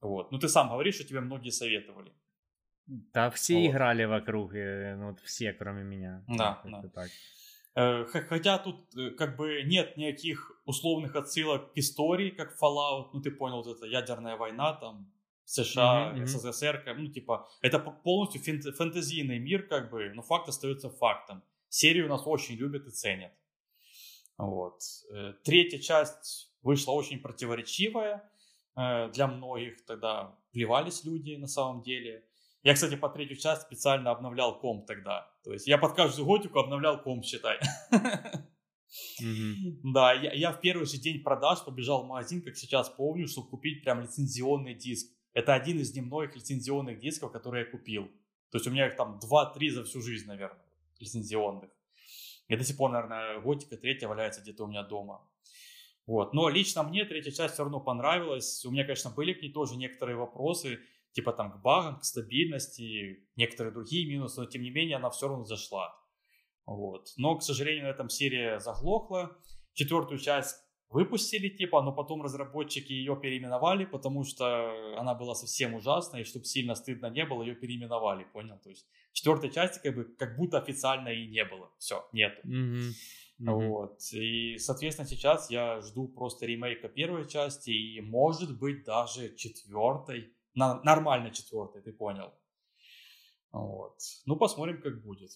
Вот. 0.00 0.30
Ну, 0.30 0.38
ты 0.38 0.48
сам 0.48 0.68
говоришь, 0.68 0.96
что 0.96 1.04
тебе 1.04 1.20
многие 1.20 1.50
советовали. 1.50 2.12
Да, 2.86 3.30
все 3.30 3.54
вот. 3.54 3.66
играли 3.66 4.04
вокруг, 4.04 4.54
э, 4.54 4.96
ну, 4.96 5.10
вот 5.10 5.20
все, 5.20 5.52
кроме 5.52 5.84
меня. 5.84 6.24
Да, 6.26 6.62
да. 6.64 6.82
Так. 6.94 7.10
Э, 7.74 8.04
хотя 8.06 8.58
тут 8.58 8.96
э, 8.96 9.10
как 9.10 9.36
бы 9.36 9.62
нет 9.62 9.96
никаких 9.96 10.52
условных 10.64 11.14
отсылок 11.14 11.72
к 11.72 11.76
истории, 11.76 12.30
как 12.30 12.56
Fallout, 12.60 13.10
ну 13.12 13.20
ты 13.20 13.30
понял, 13.30 13.62
вот 13.62 13.76
это 13.76 13.86
ядерная 13.86 14.36
война 14.36 14.72
там, 14.72 15.12
США, 15.44 16.14
mm-hmm, 16.14 16.26
СССР, 16.26 16.94
ну 16.96 17.08
типа, 17.08 17.48
это 17.60 17.78
полностью 17.78 18.40
фэнтезийный 18.72 19.38
мир, 19.38 19.66
как 19.68 19.90
бы, 19.90 20.10
но 20.14 20.22
факт 20.22 20.48
остается 20.48 20.88
фактом. 20.88 21.42
Серию 21.68 22.06
у 22.06 22.08
нас 22.08 22.22
очень 22.24 22.54
любят 22.56 22.86
и 22.86 22.90
ценят. 22.90 23.32
Вот. 24.38 24.80
Третья 25.44 25.78
часть 25.78 26.54
вышла 26.62 26.92
очень 26.92 27.18
противоречивая, 27.20 28.30
для 29.12 29.26
многих 29.26 29.84
тогда 29.86 30.36
плевались 30.52 31.04
люди 31.04 31.34
на 31.36 31.48
самом 31.48 31.82
деле. 31.82 32.24
Я, 32.62 32.74
кстати, 32.74 32.96
по 32.96 33.08
третью 33.08 33.36
часть 33.36 33.62
специально 33.62 34.10
обновлял 34.10 34.58
комп 34.58 34.86
тогда. 34.86 35.30
То 35.44 35.52
есть 35.52 35.66
я 35.66 35.78
под 35.78 35.94
каждую 35.94 36.26
готику 36.26 36.58
обновлял 36.58 37.02
комп, 37.02 37.24
считай. 37.24 37.58
Mm-hmm. 37.92 39.80
Да, 39.92 40.12
я, 40.14 40.32
я 40.32 40.52
в 40.52 40.60
первый 40.60 40.86
же 40.86 40.96
день 40.96 41.22
продаж 41.22 41.64
побежал 41.64 42.04
в 42.04 42.06
магазин, 42.06 42.42
как 42.42 42.56
сейчас 42.56 42.88
помню, 42.88 43.26
чтобы 43.28 43.50
купить 43.50 43.82
прям 43.82 44.00
лицензионный 44.00 44.74
диск. 44.74 45.10
Это 45.34 45.54
один 45.54 45.78
из 45.78 45.94
немногих 45.94 46.36
лицензионных 46.36 46.98
дисков, 46.98 47.32
которые 47.32 47.64
я 47.64 47.70
купил. 47.70 48.08
То 48.50 48.58
есть 48.58 48.66
у 48.66 48.70
меня 48.70 48.86
их 48.86 48.96
там 48.96 49.18
2-3 49.18 49.70
за 49.70 49.84
всю 49.84 50.00
жизнь, 50.00 50.26
наверное, 50.26 50.64
лицензионных. 51.00 51.70
И 52.48 52.56
до 52.56 52.64
сих 52.64 52.76
пор, 52.76 52.92
наверное, 52.92 53.40
готика 53.40 53.76
третья 53.76 54.08
валяется 54.08 54.40
где-то 54.40 54.64
у 54.64 54.66
меня 54.68 54.82
дома. 54.82 55.22
Вот. 56.08 56.32
Но 56.32 56.48
лично 56.48 56.82
мне 56.84 57.04
третья 57.04 57.30
часть 57.30 57.52
все 57.52 57.64
равно 57.64 57.80
понравилась. 57.80 58.64
У 58.64 58.70
меня, 58.70 58.84
конечно, 58.84 59.10
были 59.10 59.34
к 59.34 59.42
ней 59.42 59.52
тоже 59.52 59.76
некоторые 59.76 60.16
вопросы, 60.16 60.78
типа 61.12 61.34
там 61.34 61.52
к 61.52 61.60
багам, 61.60 61.98
к 61.98 62.04
стабильности, 62.04 63.28
некоторые 63.36 63.74
другие 63.74 64.08
минусы, 64.08 64.40
но 64.40 64.46
тем 64.46 64.62
не 64.62 64.70
менее 64.70 64.96
она 64.96 65.10
все 65.10 65.28
равно 65.28 65.44
зашла. 65.44 65.94
Вот. 66.64 67.08
Но, 67.18 67.36
к 67.36 67.42
сожалению, 67.42 67.84
на 67.84 67.90
этом 67.90 68.08
серия 68.08 68.58
заглохла. 68.58 69.36
Четвертую 69.74 70.18
часть 70.18 70.56
выпустили, 70.88 71.50
типа, 71.50 71.82
но 71.82 71.92
потом 71.92 72.22
разработчики 72.22 72.90
ее 72.90 73.14
переименовали, 73.14 73.84
потому 73.84 74.24
что 74.24 74.96
она 74.98 75.14
была 75.14 75.34
совсем 75.34 75.74
ужасной, 75.74 76.22
и 76.22 76.24
чтобы 76.24 76.46
сильно 76.46 76.74
стыдно 76.74 77.10
не 77.10 77.26
было, 77.26 77.42
ее 77.42 77.54
переименовали, 77.54 78.24
понял? 78.24 78.58
То 78.64 78.70
есть 78.70 78.86
четвертой 79.12 79.50
части 79.50 79.78
как 79.82 79.94
бы 79.94 80.04
как 80.04 80.38
будто 80.38 80.56
официально 80.56 81.08
и 81.08 81.28
не 81.28 81.44
было. 81.44 81.70
Все, 81.78 82.08
нету. 82.12 82.40
Mm-hmm. 82.48 82.92
Mm-hmm. 83.40 83.68
Вот. 83.68 84.00
И, 84.12 84.58
соответственно, 84.58 85.08
сейчас 85.08 85.50
я 85.50 85.80
жду 85.80 86.08
просто 86.08 86.46
ремейка 86.46 86.88
первой 86.88 87.28
части 87.28 87.70
и, 87.70 88.00
может 88.00 88.58
быть, 88.58 88.84
даже 88.84 89.34
четвертой. 89.36 90.32
На, 90.54 90.82
нормально 90.82 91.30
четвертой, 91.30 91.82
ты 91.82 91.92
понял. 91.92 92.32
Вот. 93.52 93.98
Ну, 94.26 94.36
посмотрим, 94.36 94.82
как 94.82 95.02
будет. 95.02 95.30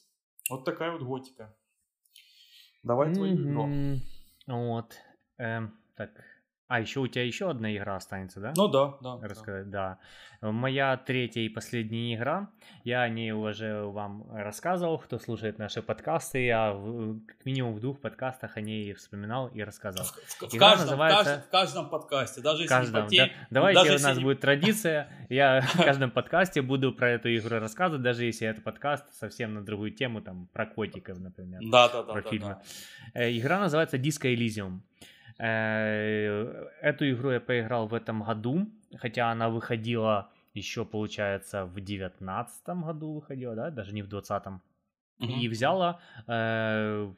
Вот 0.51 0.65
такая 0.65 0.91
вот 0.93 1.03
готика. 1.03 1.57
Давай 2.83 3.09
mm-hmm. 3.09 3.15
твою 3.15 3.35
игру. 3.37 4.01
Вот. 4.49 4.97
Эм, 5.39 5.79
так, 5.95 6.11
а, 6.73 6.81
еще 6.81 7.01
у 7.01 7.07
тебя 7.07 7.27
еще 7.27 7.51
одна 7.51 7.77
игра 7.77 7.97
останется, 7.97 8.41
да? 8.41 8.55
Ну 8.57 8.67
да, 8.67 8.95
да. 9.03 9.19
Рассказать, 9.21 9.69
да. 9.69 9.99
да. 10.41 10.51
Моя 10.53 10.97
третья 10.97 11.43
и 11.43 11.51
последняя 11.51 12.15
игра. 12.15 12.49
Я 12.83 13.03
о 13.03 13.11
ней 13.11 13.33
уже 13.33 13.83
вам 13.83 14.27
рассказывал, 14.33 14.97
кто 14.99 15.19
слушает 15.19 15.59
наши 15.59 15.83
подкасты. 15.83 16.47
Я 16.47 16.73
в, 16.73 17.21
как 17.27 17.45
минимум 17.45 17.75
в 17.75 17.81
двух 17.81 18.01
подкастах 18.01 18.57
о 18.57 18.63
ней 18.63 18.95
вспоминал 18.95 19.49
и 19.49 19.61
рассказывал. 19.61 20.07
В, 20.07 20.51
в, 20.51 20.59
каждом, 20.59 20.87
называется... 20.87 21.23
в, 21.23 21.27
каждом, 21.27 21.43
в 21.43 21.51
каждом 21.51 21.91
подкасте, 21.91 22.41
даже 22.41 22.63
если 22.63 22.75
каждом, 22.75 23.07
не 23.09 23.19
по 23.19 23.27
да. 23.27 23.33
Давайте 23.51 23.81
даже 23.81 23.91
у 23.91 23.93
нас 23.93 24.09
если... 24.09 24.23
будет 24.23 24.41
традиция. 24.41 25.09
Я 25.29 25.61
в 25.75 25.77
каждом 25.77 26.11
подкасте 26.11 26.63
буду 26.63 26.95
про 26.95 27.11
эту 27.11 27.29
игру 27.37 27.59
рассказывать, 27.59 28.03
даже 28.03 28.25
если 28.25 28.49
это 28.49 28.63
подкаст 28.63 29.05
совсем 29.13 29.53
на 29.53 29.63
другую 29.63 29.91
тему, 29.91 30.23
там, 30.23 30.49
про 30.55 30.65
котиков, 30.65 31.19
например. 31.19 31.61
Да, 31.71 31.91
да, 31.91 32.03
да. 32.03 32.13
Про 32.15 32.23
да, 32.23 32.31
фильмы. 32.31 32.49
Да. 32.49 33.21
Э, 33.21 33.31
игра 33.31 33.59
называется 33.59 33.99
Disco 33.99 34.35
Elysium. 34.35 34.81
Э, 35.43 36.69
эту 36.83 37.11
игру 37.11 37.33
я 37.33 37.41
поиграл 37.41 37.89
в 37.89 37.95
этом 37.95 38.23
году, 38.23 38.69
хотя 38.97 39.33
она 39.33 39.49
выходила 39.49 40.31
еще, 40.55 40.85
получается, 40.85 41.65
в 41.65 41.81
девятнадцатом 41.81 42.85
году 42.85 43.15
выходила, 43.15 43.57
да, 43.57 43.71
даже 43.71 43.93
не 43.93 44.03
в 44.03 44.09
двадцатом. 44.09 44.63
Mm-hmm. 45.19 45.41
И 45.41 45.49
взяла 45.49 46.01
э, 46.29 47.13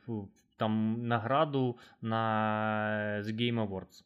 там 0.56 1.06
награду 1.06 1.78
на 2.00 3.20
The 3.20 3.32
Game 3.36 3.66
Awards. 3.66 4.04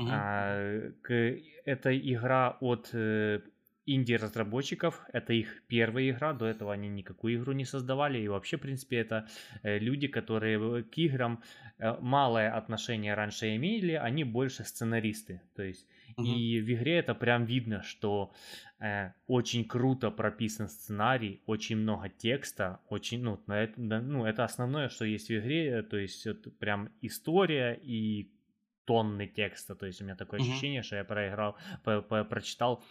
Mm-hmm. 0.00 0.08
А, 0.10 0.92
к, 1.02 1.14
это 1.64 1.96
игра 1.96 2.56
от 2.60 2.90
э, 2.94 3.40
инди-разработчиков. 3.86 5.00
Это 5.12 5.32
их 5.32 5.62
первая 5.68 6.10
игра, 6.10 6.32
до 6.32 6.46
этого 6.46 6.72
они 6.72 6.88
никакую 6.88 7.36
игру 7.36 7.52
не 7.52 7.64
создавали. 7.64 8.18
И 8.18 8.28
вообще, 8.28 8.56
в 8.56 8.60
принципе, 8.60 8.98
это 8.98 9.28
э, 9.62 9.78
люди, 9.78 10.08
которые 10.08 10.82
к 10.82 10.98
играм 10.98 11.42
э, 11.78 11.96
малое 12.00 12.50
отношение 12.50 13.14
раньше 13.14 13.54
имели, 13.56 13.92
они 13.92 14.24
больше 14.24 14.64
сценаристы. 14.64 15.40
То 15.54 15.62
есть 15.62 15.86
угу. 16.16 16.26
и 16.26 16.60
в 16.60 16.72
игре 16.72 16.98
это 16.98 17.14
прям 17.14 17.44
видно, 17.44 17.82
что 17.82 18.32
э, 18.80 19.12
очень 19.26 19.64
круто 19.64 20.10
прописан 20.10 20.68
сценарий, 20.68 21.40
очень 21.46 21.76
много 21.76 22.08
текста, 22.08 22.80
очень, 22.88 23.22
ну, 23.22 23.40
это, 23.46 23.72
ну, 23.78 24.24
это 24.24 24.44
основное, 24.44 24.88
что 24.88 25.04
есть 25.04 25.28
в 25.28 25.38
игре, 25.38 25.82
то 25.82 25.96
есть 25.96 26.26
это 26.26 26.50
прям 26.50 26.90
история 27.00 27.78
и 27.82 28.32
тонны 28.86 29.26
текста, 29.26 29.74
то 29.74 29.86
есть 29.86 30.00
у 30.00 30.04
меня 30.04 30.14
такое 30.14 30.40
uh 30.40 30.42
ощущение, 30.42 30.82
что 30.82 30.96
я 30.96 31.04
проиграл, 31.04 31.56
по 31.82 31.90
-по 31.98 32.24
прочитал 32.24 32.82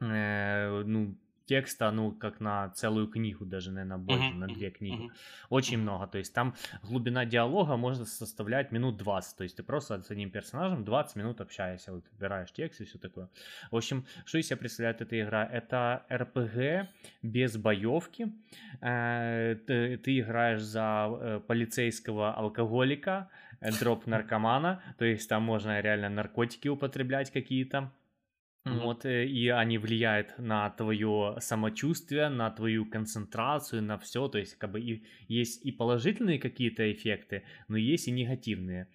э, 0.00 0.82
ну, 0.84 1.16
текста, 1.50 1.90
ну, 1.90 2.12
как 2.12 2.40
на 2.40 2.68
целую 2.68 3.08
книгу, 3.08 3.44
даже, 3.44 3.72
наверное, 3.72 3.98
больше, 3.98 4.28
uh-huh, 4.28 4.38
на 4.38 4.46
две 4.46 4.70
книги. 4.70 5.06
Uh-huh. 5.06 5.48
Очень 5.48 5.78
uh-huh. 5.78 5.82
много. 5.82 6.06
То 6.06 6.18
есть 6.18 6.32
там 6.32 6.54
глубина 6.84 7.24
диалога 7.24 7.76
может 7.76 8.08
составлять 8.08 8.70
минут 8.72 8.96
20. 8.96 9.36
То 9.36 9.42
есть 9.42 9.56
ты 9.56 9.64
просто 9.64 10.00
с 10.00 10.10
одним 10.12 10.30
персонажем 10.30 10.84
20 10.84 11.16
минут 11.16 11.40
общаешься, 11.40 11.92
вот, 11.92 12.04
выбираешь 12.12 12.52
текст 12.52 12.80
и 12.80 12.84
все 12.84 12.98
такое. 12.98 13.28
В 13.72 13.76
общем, 13.76 14.04
что 14.26 14.38
из 14.38 14.46
себя 14.46 14.58
представляет 14.58 15.00
эта 15.00 15.20
игра? 15.20 15.44
Это 15.44 16.06
RPG 16.08 16.86
без 17.22 17.56
боевки. 17.56 18.32
Э, 18.80 19.56
ты, 19.66 19.96
ты 19.96 20.20
играешь 20.20 20.62
за 20.62 21.08
э, 21.10 21.40
полицейского 21.44 22.32
алкоголика, 22.32 23.28
дроп 23.80 24.06
наркомана, 24.06 24.82
то 24.98 25.04
есть 25.04 25.28
там 25.28 25.42
можно 25.42 25.80
реально 25.80 26.08
наркотики 26.08 26.68
употреблять 26.68 27.30
какие-то. 27.32 27.90
Mm-hmm. 28.64 28.80
Вот, 28.80 29.06
и 29.06 29.48
они 29.48 29.78
влияют 29.78 30.38
на 30.38 30.68
твое 30.70 31.36
самочувствие, 31.40 32.28
на 32.28 32.50
твою 32.50 32.84
концентрацию, 32.84 33.82
на 33.82 33.96
все. 33.96 34.28
То 34.28 34.38
есть, 34.38 34.56
как 34.56 34.72
бы 34.72 34.80
и, 34.80 35.02
есть 35.28 35.64
и 35.64 35.72
положительные 35.72 36.38
какие-то 36.38 36.92
эффекты, 36.92 37.44
но 37.68 37.78
есть 37.78 38.08
и 38.08 38.10
негативные. 38.10 38.88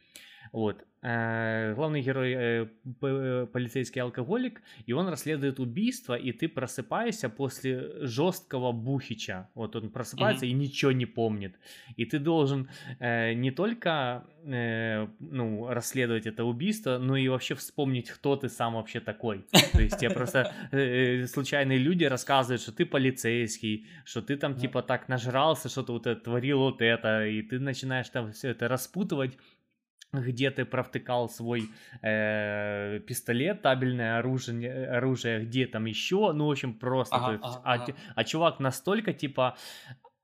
Вот. 0.56 0.86
Э, 1.08 1.74
главный 1.76 2.02
герой 2.02 2.34
э, 2.34 2.68
э, 3.02 3.48
полицейский 3.52 4.02
алкоголик, 4.02 4.62
и 4.88 4.94
он 4.94 5.08
расследует 5.08 5.60
убийство, 5.60 6.16
и 6.16 6.32
ты 6.32 6.48
просыпаешься 6.48 7.30
после 7.30 8.08
жесткого 8.08 8.72
бухича. 8.72 9.50
Вот 9.54 9.76
он 9.76 9.92
просыпается 9.92 10.46
mm-hmm. 10.46 10.50
и 10.50 10.54
ничего 10.54 10.92
не 10.94 11.06
помнит. 11.06 11.60
И 11.98 12.06
ты 12.06 12.20
должен 12.20 12.70
не 13.00 13.52
только 13.52 14.24
ну, 15.20 15.68
расследовать 15.70 16.28
это 16.28 16.44
убийство, 16.44 17.00
но 17.00 17.18
и 17.18 17.28
вообще 17.28 17.56
вспомнить, 17.56 18.12
кто 18.12 18.36
ты 18.36 18.48
сам 18.48 18.76
вообще 18.76 19.00
такой. 19.00 19.46
То 19.72 19.82
есть 19.82 19.98
тебе 19.98 20.12
просто 20.12 20.54
случайные 21.28 21.80
люди 21.80 22.04
рассказывают, 22.04 22.62
что 22.62 22.72
ты 22.72 22.86
полицейский, 22.86 23.88
что 24.06 24.22
ты 24.22 24.38
там 24.38 24.56
типа 24.56 24.84
так 24.84 25.10
нажрался, 25.10 25.70
что 25.70 25.84
ты 25.84 25.92
вот 25.92 26.08
это 26.08 26.22
творил 26.22 26.60
вот 26.60 26.82
это, 26.82 27.26
и 27.26 27.42
ты 27.42 27.60
начинаешь 27.60 28.10
там 28.10 28.32
все 28.32 28.50
это 28.50 28.68
распутывать 28.68 29.38
где 30.22 30.52
ты 30.52 30.66
провтыкал 30.66 31.30
свой 31.30 31.70
э, 32.02 33.00
пистолет, 33.08 33.62
табельное 33.62 34.20
оружие, 34.20 34.88
оружие, 34.88 35.46
где 35.46 35.68
там 35.68 35.86
еще, 35.86 36.32
ну, 36.34 36.48
в 36.48 36.52
общем, 36.52 36.74
просто. 36.74 37.16
Ага, 37.16 37.32
есть, 37.34 37.44
ага, 37.44 37.86
а, 37.86 37.94
а 38.16 38.24
чувак 38.24 38.60
настолько, 38.60 39.14
типа, 39.14 39.56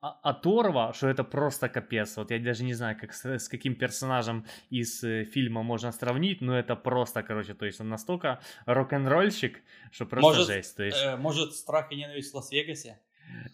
оторва, 0.01 0.93
что 0.93 1.07
это 1.07 1.23
просто 1.23 1.69
капец. 1.69 2.17
Вот 2.17 2.31
я 2.31 2.39
даже 2.39 2.63
не 2.63 2.73
знаю, 2.73 2.97
как 2.99 3.13
с, 3.13 3.25
с 3.25 3.47
каким 3.47 3.75
персонажем 3.75 4.45
из 4.71 5.03
э, 5.03 5.25
фильма 5.25 5.61
можно 5.61 5.91
сравнить, 5.91 6.41
но 6.41 6.57
это 6.57 6.75
просто, 6.75 7.21
короче, 7.21 7.53
то 7.53 7.65
есть 7.65 7.79
он 7.81 7.89
настолько 7.89 8.39
рок-н-ролльщик, 8.65 9.61
что 9.91 10.05
просто 10.05 10.27
может, 10.27 10.47
жесть. 10.47 10.75
То 10.75 10.83
есть... 10.83 10.97
э, 11.03 11.17
может, 11.17 11.53
страх 11.53 11.91
и 11.91 11.95
ненависть 11.95 12.33
в 12.33 12.35
Лас-Вегасе? 12.35 12.97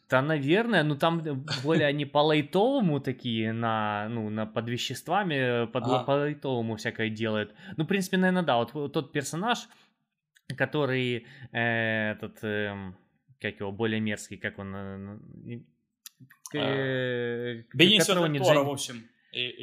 Да, 0.10 0.22
наверное, 0.22 0.84
ну 0.84 0.96
там 0.96 1.22
более 1.64 1.88
они 1.88 2.06
по 2.06 2.20
лайтовому 2.20 3.00
такие, 3.00 3.52
на, 3.54 4.08
ну, 4.10 4.30
на 4.30 4.46
под 4.46 4.70
веществами, 4.70 5.66
под 5.68 5.84
ага. 5.84 6.04
по 6.04 6.12
лайтовому 6.12 6.76
всякое 6.76 7.10
делают. 7.10 7.54
Ну, 7.76 7.84
в 7.84 7.88
принципе, 7.88 8.18
наверное, 8.18 8.44
да, 8.44 8.58
вот, 8.58 8.94
тот 8.94 9.12
персонаж, 9.12 9.68
который 10.58 11.28
э, 11.52 12.12
этот, 12.12 12.44
э, 12.44 12.94
как 13.42 13.60
его, 13.60 13.72
более 13.72 14.00
мерзкий, 14.00 14.38
как 14.38 14.60
он... 14.60 14.76
Э, 14.76 15.18
э, 16.54 17.64
Бенисио 17.74 18.28
Дель 18.28 18.58
в 18.60 18.70
общем. 18.70 19.04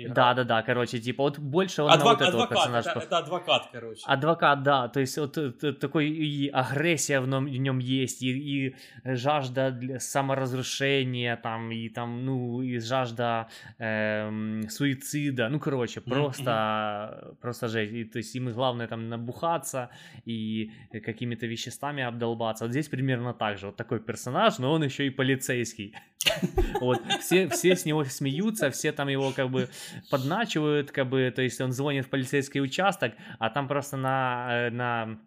Да, 0.09 0.35
да, 0.35 0.45
да, 0.45 0.63
короче, 0.63 1.01
типа 1.01 1.25
вот 1.25 1.39
больше 1.39 1.83
он 1.83 1.91
Адвок, 1.91 2.21
на 2.21 2.27
вот 2.27 2.29
этого 2.29 2.47
персонажа. 2.47 2.91
Это, 2.91 3.01
это 3.01 3.19
адвокат, 3.19 3.69
короче. 3.73 4.03
Адвокат, 4.07 4.63
да, 4.63 4.89
то 4.89 5.01
есть 5.01 5.19
вот 5.19 5.39
э, 5.39 5.73
такой 5.73 6.09
и 6.09 6.49
агрессия 6.49 7.21
в 7.21 7.29
нем, 7.29 7.47
в 7.47 7.57
нем 7.59 7.79
есть, 7.79 8.23
и, 8.23 8.31
и 8.31 8.77
жажда 9.05 9.71
для 9.71 10.01
саморазрушения, 10.01 11.37
там, 11.37 11.71
и 11.73 11.89
там, 11.89 12.25
ну, 12.25 12.63
и 12.63 12.79
жажда 12.79 13.49
эм, 13.79 14.69
суицида, 14.69 15.49
ну, 15.49 15.59
короче, 15.59 16.01
просто, 16.01 16.51
mm-hmm. 16.51 17.37
просто 17.41 17.69
жесть. 17.69 17.93
И, 17.93 18.05
то 18.05 18.19
есть 18.19 18.35
ему 18.35 18.51
главное 18.51 18.87
там 18.87 19.09
набухаться 19.09 19.91
и 20.25 20.71
какими-то 21.05 21.47
веществами 21.47 22.03
обдолбаться. 22.03 22.65
Вот 22.65 22.71
здесь 22.71 22.89
примерно 22.89 23.35
так 23.35 23.59
же, 23.59 23.67
вот 23.67 23.77
такой 23.77 24.01
персонаж, 24.01 24.59
но 24.59 24.73
он 24.73 24.85
еще 24.85 25.07
и 25.07 25.11
полицейский. 25.11 25.95
Вот, 26.81 27.03
все, 27.21 27.49
все 27.49 27.77
с 27.77 27.85
него 27.85 28.05
смеются, 28.05 28.71
все 28.71 28.93
там 28.93 29.09
его 29.09 29.33
как 29.33 29.51
бы 29.51 29.69
подначивают, 30.11 30.91
как 30.91 31.09
бы, 31.09 31.33
то 31.35 31.43
есть 31.43 31.61
он 31.61 31.73
звонит 31.73 32.07
в 32.07 32.11
полицейский 32.11 32.61
участок, 32.61 33.15
а 33.39 33.51
там 33.51 33.69
просто 33.69 33.97
на, 33.97 34.67
э, 34.67 34.71
на 34.71 35.19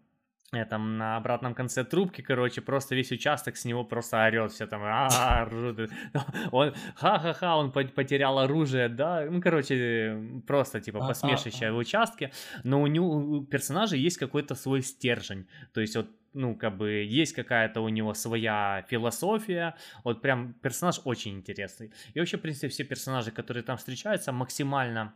этом 0.53 0.97
на 0.97 1.17
обратном 1.17 1.53
конце 1.53 1.83
трубки, 1.83 2.21
короче, 2.21 2.61
просто 2.61 2.95
весь 2.95 3.11
участок 3.11 3.57
с 3.57 3.65
него 3.65 3.83
просто 3.83 4.23
орет, 4.23 4.51
все 4.53 4.65
там 4.65 4.81
а 4.83 5.45
ржут. 5.45 5.89
Он 6.51 6.73
ха-ха-ха, 6.95 7.57
он 7.57 7.71
потерял 7.71 8.39
оружие, 8.39 8.87
да, 8.87 9.25
ну, 9.29 9.41
короче, 9.41 10.41
просто 10.47 10.79
типа 10.79 10.99
посмешище 10.99 11.71
в 11.71 11.77
участке, 11.77 12.31
но 12.63 12.81
у 12.81 12.87
него 12.87 13.09
у 13.09 13.45
персонажа 13.45 13.97
есть 13.97 14.17
какой-то 14.17 14.55
свой 14.55 14.81
стержень, 14.81 15.47
то 15.73 15.81
есть 15.81 15.95
вот 15.97 16.07
ну, 16.37 16.55
как 16.55 16.77
бы 16.77 16.89
есть 17.03 17.33
какая-то 17.33 17.81
у 17.81 17.89
него 17.89 18.13
своя 18.13 18.85
философия, 18.89 19.75
вот 20.03 20.21
прям 20.21 20.53
персонаж 20.53 21.01
очень 21.03 21.35
интересный. 21.35 21.91
И 22.13 22.19
вообще, 22.19 22.37
в 22.37 22.41
принципе, 22.41 22.69
все 22.69 22.83
персонажи, 22.83 23.31
которые 23.31 23.63
там 23.63 23.77
встречаются, 23.77 24.31
максимально 24.31 25.13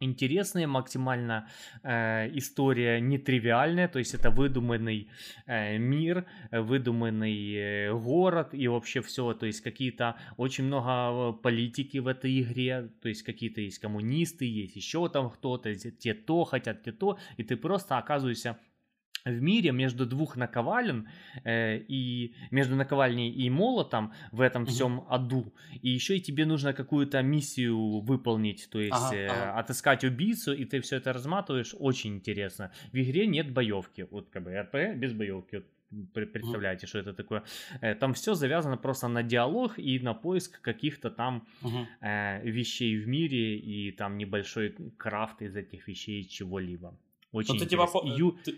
интересные, 0.00 0.66
максимально 0.66 1.48
э, 1.82 2.30
история 2.34 3.00
нетривиальная, 3.00 3.88
то 3.88 3.98
есть 3.98 4.14
это 4.14 4.30
выдуманный 4.30 5.10
э, 5.46 5.78
мир, 5.78 6.24
выдуманный 6.52 7.54
э, 7.54 7.92
город 7.92 8.50
и 8.52 8.68
вообще 8.68 9.00
все, 9.00 9.34
то 9.34 9.46
есть 9.46 9.60
какие-то 9.60 10.14
очень 10.36 10.64
много 10.64 10.88
э, 10.90 11.42
политики 11.42 11.98
в 11.98 12.06
этой 12.06 12.40
игре, 12.40 12.90
то 13.02 13.08
есть 13.08 13.22
какие-то 13.22 13.60
есть 13.60 13.80
коммунисты, 13.80 14.44
есть 14.44 14.76
еще 14.76 15.08
там 15.08 15.30
кто-то, 15.30 15.74
те 15.74 16.14
то 16.14 16.44
хотят, 16.44 16.84
те 16.84 16.92
то, 16.92 17.18
и 17.36 17.42
ты 17.42 17.56
просто 17.56 17.98
оказываешься 17.98 18.56
в 19.24 19.40
мире 19.42 19.72
между 19.72 20.06
двух 20.06 20.36
наковален 20.36 21.08
э, 21.44 21.78
и 21.88 22.34
между 22.50 22.76
наковальней 22.76 23.30
и 23.30 23.50
молотом 23.50 24.12
в 24.32 24.40
этом 24.40 24.62
mm-hmm. 24.62 24.66
всем 24.66 25.04
аду. 25.08 25.52
И 25.82 25.90
еще 25.90 26.16
и 26.16 26.20
тебе 26.20 26.46
нужно 26.46 26.72
какую-то 26.72 27.22
миссию 27.22 28.00
выполнить, 28.00 28.68
то 28.70 28.80
есть 28.80 28.92
ага, 28.92 29.16
э, 29.16 29.26
ага. 29.28 29.58
отыскать 29.58 30.04
убийцу, 30.04 30.52
и 30.54 30.64
ты 30.64 30.80
все 30.80 30.96
это 30.96 31.12
разматываешь. 31.12 31.74
Очень 31.78 32.16
интересно. 32.16 32.72
В 32.92 32.96
игре 32.96 33.26
нет 33.26 33.52
боевки. 33.52 34.06
Вот 34.10 34.28
как 34.30 34.44
бы 34.44 34.58
РП 34.58 34.96
без 34.96 35.12
боевки. 35.12 35.62
Вот 35.90 36.32
представляете, 36.32 36.84
mm-hmm. 36.84 36.88
что 36.88 36.98
это 36.98 37.14
такое. 37.14 37.42
Э, 37.80 37.94
там 37.94 38.12
все 38.12 38.34
завязано 38.34 38.76
просто 38.76 39.08
на 39.08 39.22
диалог 39.22 39.78
и 39.78 39.98
на 40.00 40.14
поиск 40.14 40.60
каких-то 40.60 41.10
там 41.10 41.46
mm-hmm. 41.62 41.86
э, 42.00 42.50
вещей 42.50 42.98
в 42.98 43.08
мире 43.08 43.58
и 43.58 43.92
там 43.92 44.18
небольшой 44.18 44.74
крафт 44.96 45.42
из 45.42 45.56
этих 45.56 45.88
вещей 45.88 46.24
чего-либо. 46.24 46.94
Очень 47.32 47.48
Но 47.48 47.54
ну, 47.54 47.60
ты, 47.60 47.66
типа, 47.66 47.88
Ю... 48.04 48.38
ты, 48.44 48.54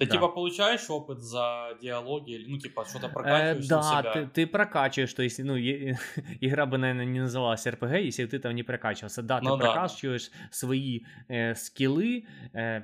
ты 0.00 0.06
да. 0.06 0.12
типа 0.12 0.28
получаешь 0.28 0.88
опыт 0.88 1.20
за 1.20 1.76
диалоги, 1.82 2.32
или 2.32 2.50
ну 2.50 2.58
типа 2.58 2.86
что-то 2.86 3.08
э, 3.08 3.10
прокачиваешь 3.10 3.66
э, 3.66 3.68
да, 3.68 3.76
на 3.76 4.00
себя? 4.00 4.12
Ты, 4.12 4.26
ты 4.28 4.46
прокачиваешь, 4.46 5.12
то 5.12 5.22
есть, 5.22 5.38
ну, 5.40 5.56
е- 5.56 5.98
игра 6.40 6.64
бы, 6.64 6.78
наверное, 6.78 7.04
не 7.04 7.20
называлась 7.20 7.66
RPG, 7.66 8.00
если 8.04 8.24
ты 8.24 8.38
там 8.38 8.54
не 8.54 8.62
прокачивался. 8.62 9.22
Да, 9.22 9.40
ну, 9.42 9.58
ты 9.58 9.62
да. 9.62 9.72
прокачиваешь 9.72 10.30
свои 10.50 11.00
э, 11.28 11.54
скиллы, 11.54 12.24
э, 12.54 12.82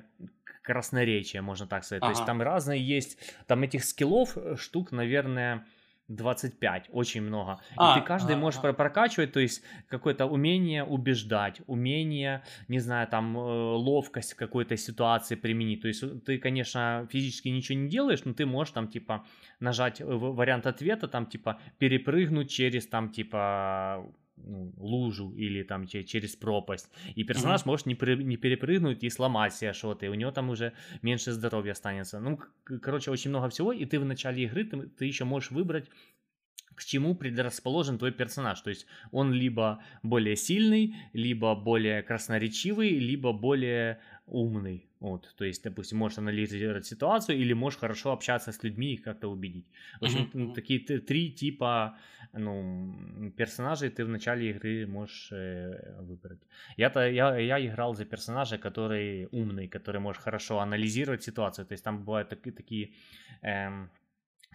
красноречия, 0.63 1.41
можно 1.41 1.67
так 1.67 1.85
сказать. 1.85 2.03
Ага. 2.03 2.13
То 2.13 2.19
есть 2.19 2.27
там 2.27 2.43
разные 2.43 2.87
есть, 2.87 3.19
там 3.47 3.63
этих 3.63 3.83
скиллов 3.83 4.37
э, 4.37 4.57
штук, 4.59 4.93
наверное, 4.93 5.65
25, 6.09 6.87
очень 6.93 7.23
много. 7.23 7.61
А, 7.77 7.97
и 7.97 8.01
ты 8.01 8.07
каждый 8.07 8.37
а, 8.37 8.39
можешь 8.39 8.61
а. 8.63 8.73
прокачивать, 8.73 9.33
то 9.33 9.41
есть 9.41 9.63
какое-то 9.89 10.27
умение 10.27 10.85
убеждать, 10.85 11.61
умение, 11.67 12.43
не 12.69 12.79
знаю, 12.79 13.09
там, 13.09 13.37
э, 13.37 13.41
ловкость 13.41 14.35
в 14.35 14.37
какой-то 14.37 14.77
ситуации 14.77 15.35
применить. 15.35 15.83
То 15.83 15.89
есть 15.89 16.25
ты, 16.25 16.39
конечно, 16.39 17.09
физически 17.11 17.49
ничего 17.49 17.79
не 17.79 17.89
делаешь, 17.89 18.25
но 18.25 18.35
ты 18.35 18.47
можешь 18.47 18.73
там, 18.73 18.89
типа, 18.89 19.25
нажать 19.59 20.01
вариант 20.01 20.67
ответа, 20.67 21.09
там, 21.09 21.27
типа, 21.27 21.61
перепрыгнуть 21.79 22.51
через, 22.51 22.87
там, 22.87 23.11
типа, 23.11 24.07
ну, 24.37 24.73
лужу 24.77 25.33
или 25.33 25.63
там 25.63 25.87
через 25.87 26.37
пропасть. 26.37 26.91
И 27.15 27.25
персонаж 27.25 27.63
mm-hmm. 27.63 27.67
может 27.69 27.87
не, 27.87 27.95
при, 27.95 28.23
не 28.23 28.37
перепрыгнуть 28.37 29.03
и 29.05 29.11
сломать 29.11 29.55
себе 29.55 29.73
что-то, 29.73 30.07
и 30.07 30.09
у 30.09 30.15
него 30.15 30.31
там 30.31 30.51
уже 30.51 30.73
меньше 31.03 31.33
здоровья 31.33 31.73
останется. 31.73 32.21
Ну, 32.21 32.39
короче, 32.65 33.11
очень 33.11 33.31
много 33.31 33.49
всего, 33.49 33.73
и 33.73 33.85
ты 33.85 33.99
в 33.99 34.05
начале 34.05 34.45
игры, 34.45 34.65
ты, 34.65 34.83
ты 34.89 35.05
еще 35.07 35.25
можешь 35.25 35.51
выбрать 35.51 35.89
к 36.77 36.85
чему 36.85 37.15
предрасположен 37.15 37.99
твой 37.99 38.13
персонаж. 38.13 38.61
То 38.61 38.71
есть 38.71 38.87
он 39.11 39.33
либо 39.33 39.83
более 40.03 40.37
сильный, 40.37 40.95
либо 41.15 41.55
более 41.55 42.03
красноречивый, 42.03 42.91
либо 42.91 43.33
более 43.33 44.01
умный. 44.27 44.89
Вот, 44.99 45.35
то 45.37 45.45
есть, 45.45 45.63
допустим, 45.63 45.99
можешь 45.99 46.19
анализировать 46.19 46.87
ситуацию 46.87 47.39
или 47.39 47.53
можешь 47.53 47.79
хорошо 47.79 48.13
общаться 48.13 48.51
с 48.51 48.63
людьми 48.63 48.95
и 48.95 48.97
как-то 48.97 49.29
убедить. 49.29 49.67
В 50.01 50.05
общем, 50.05 50.31
uh-huh. 50.33 50.55
такие 50.55 50.81
три 50.81 51.31
типа 51.31 51.99
ну, 52.33 53.33
персонажей 53.37 53.91
ты 53.91 54.05
в 54.05 54.09
начале 54.09 54.51
игры 54.51 54.87
можешь 54.87 55.29
э, 55.33 56.01
выбрать. 56.01 56.41
Я-то 56.77 57.09
я, 57.09 57.37
я 57.37 57.65
играл 57.67 57.95
за 57.95 58.05
персонажа, 58.05 58.59
который 58.59 59.29
умный, 59.31 59.69
который 59.69 60.01
может 60.01 60.23
хорошо 60.23 60.61
анализировать 60.61 61.23
ситуацию. 61.23 61.67
То 61.67 61.73
есть 61.73 61.85
там 61.85 61.99
бывают 62.05 62.29
такие, 62.29 62.53
такие 62.53 62.93
эм, 63.43 63.91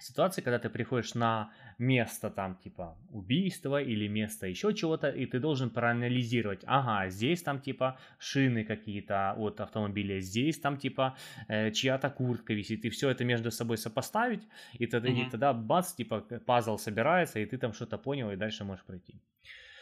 ситуации, 0.02 0.42
когда 0.42 0.60
ты 0.60 0.70
приходишь 0.70 1.16
на 1.16 1.52
место 1.78 2.30
там 2.30 2.56
типа 2.56 2.98
убийства 3.10 3.82
или 3.82 4.08
место 4.08 4.48
еще 4.48 4.74
чего-то, 4.74 5.10
и 5.10 5.26
ты 5.26 5.40
должен 5.40 5.70
проанализировать, 5.70 6.64
ага, 6.66 7.10
здесь 7.10 7.42
там 7.42 7.60
типа 7.60 7.98
шины 8.20 8.64
какие-то 8.64 9.34
от 9.38 9.60
автомобиля, 9.60 10.20
здесь 10.22 10.60
там 10.60 10.78
типа 10.78 11.16
э, 11.48 11.72
чья-то 11.72 12.10
куртка 12.10 12.54
висит, 12.54 12.86
и 12.86 12.90
все 12.90 13.10
это 13.10 13.26
между 13.26 13.52
собой 13.52 13.78
сопоставить, 13.78 14.48
и 14.74 14.88
тогда, 14.88 15.10
mm-hmm. 15.10 15.28
и 15.28 15.30
тогда 15.30 15.54
бац, 15.54 15.94
типа 15.94 16.22
пазл 16.46 16.78
собирается, 16.78 17.40
и 17.40 17.46
ты 17.46 17.58
там 17.58 17.74
что-то 17.74 17.98
понял, 17.98 18.32
и 18.32 18.36
дальше 18.36 18.64
можешь 18.64 18.86
пройти. 18.86 19.16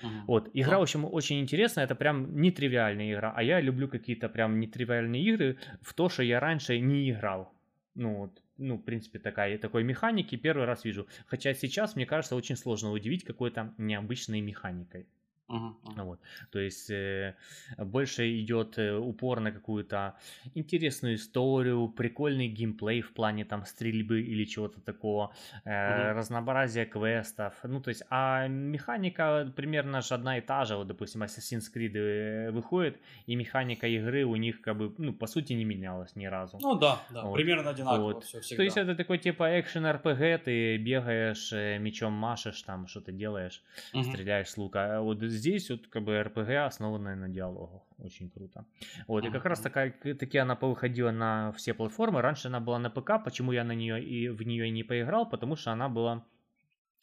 Uh-huh. 0.02 0.26
Вот. 0.28 0.50
Игра, 0.54 0.78
в 0.78 0.82
общем, 0.82 1.06
очень 1.06 1.40
интересная. 1.40 1.84
Это 1.84 1.96
прям 1.96 2.42
нетривиальная 2.42 3.12
игра. 3.14 3.34
А 3.36 3.44
я 3.44 3.60
люблю 3.60 3.88
какие-то 3.88 4.30
прям 4.30 4.60
нетривиальные 4.60 5.22
игры 5.24 5.58
в 5.82 5.94
то, 5.94 6.08
что 6.10 6.24
я 6.24 6.40
раньше 6.40 6.80
не 6.80 7.12
играл. 7.12 7.52
Ну, 7.96 8.16
вот 8.16 8.42
ну, 8.60 8.78
в 8.78 8.84
принципе, 8.84 9.20
такая, 9.20 9.58
такой 9.58 9.84
механики 9.84 10.36
первый 10.36 10.66
раз 10.66 10.84
вижу. 10.86 11.08
Хотя 11.26 11.54
сейчас, 11.54 11.96
мне 11.96 12.06
кажется, 12.06 12.36
очень 12.36 12.56
сложно 12.56 12.92
удивить 12.92 13.24
какой-то 13.24 13.74
необычной 13.78 14.42
механикой. 14.42 15.08
Uh-huh, 15.50 16.04
Вот. 16.04 16.20
То 16.52 16.60
есть 16.60 16.90
э, 16.92 17.36
больше 17.78 18.40
идет 18.40 18.78
э, 18.78 18.96
упор 18.96 19.40
на 19.40 19.52
какую-то 19.52 20.16
интересную 20.54 21.16
историю, 21.16 21.88
прикольный 21.88 22.48
геймплей 22.48 23.02
в 23.02 23.14
плане 23.14 23.46
там 23.46 23.66
стрельбы 23.66 24.22
или 24.22 24.46
чего-то 24.46 24.80
такого, 24.80 25.34
э, 25.66 25.70
uh-huh. 25.70 26.14
разнообразие 26.14 26.86
квестов. 26.86 27.54
Ну, 27.64 27.82
то 27.82 27.90
есть, 27.90 28.04
а 28.10 28.48
механика 28.48 29.52
примерно 29.56 30.02
же 30.02 30.14
одна 30.14 30.38
и 30.38 30.42
та 30.42 30.66
же. 30.66 30.76
Вот, 30.76 30.88
допустим, 30.88 31.24
Assassin's 31.24 31.66
Creed 31.74 31.98
э, 31.98 32.52
выходит, 32.52 33.00
и 33.26 33.36
механика 33.36 33.88
игры 33.88 34.26
у 34.26 34.36
них 34.36 34.62
как 34.62 34.78
бы, 34.78 34.94
ну, 34.98 35.14
по 35.14 35.28
сути, 35.28 35.54
не 35.54 35.66
менялась 35.66 36.16
ни 36.16 36.28
разу. 36.28 36.60
Ну 36.62 36.76
да, 36.76 37.02
да, 37.10 37.24
вот. 37.24 37.34
примерно 37.34 37.72
одинаково 37.72 38.14
вот. 38.14 38.24
все 38.24 38.40
всегда. 38.42 38.58
То 38.58 38.64
есть 38.64 38.78
это 38.78 38.96
такой 38.96 39.18
типа 39.18 39.60
экшен 39.60 39.86
RPG, 39.86 40.38
ты 40.40 40.78
бегаешь, 40.78 41.52
э, 41.54 41.80
мечом 41.80 42.14
машешь, 42.14 42.62
там 42.62 42.88
что-то 42.88 43.12
делаешь, 43.12 43.64
uh-huh. 43.94 44.04
стреляешь 44.04 44.50
с 44.50 44.58
лука. 44.58 45.02
Вот 45.02 45.24
здесь 45.40 45.70
вот 45.70 45.88
как 45.88 46.04
бы 46.04 46.24
РПГ, 46.24 46.50
основанная 46.68 47.16
на 47.16 47.30
диалогах. 47.30 47.82
Очень 47.98 48.30
круто. 48.30 48.66
Вот, 49.08 49.26
и 49.26 49.32
как 49.32 49.46
раз 49.46 49.60
такая, 49.60 49.92
таки 49.92 50.38
она 50.38 50.56
повыходила 50.56 51.12
на 51.12 51.52
все 51.52 51.74
платформы. 51.74 52.22
Раньше 52.22 52.48
она 52.48 52.60
была 52.60 52.80
на 52.80 52.90
ПК, 52.90 53.24
почему 53.24 53.52
я 53.54 53.64
на 53.64 53.76
нее 53.76 54.04
и 54.04 54.30
в 54.30 54.42
нее 54.44 54.70
не 54.70 54.84
поиграл, 54.84 55.30
потому 55.30 55.56
что 55.56 55.72
она 55.72 55.90
была 55.90 56.26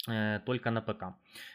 э, 0.08 0.40
только 0.46 0.70
на 0.70 0.80
ПК. 0.80 1.02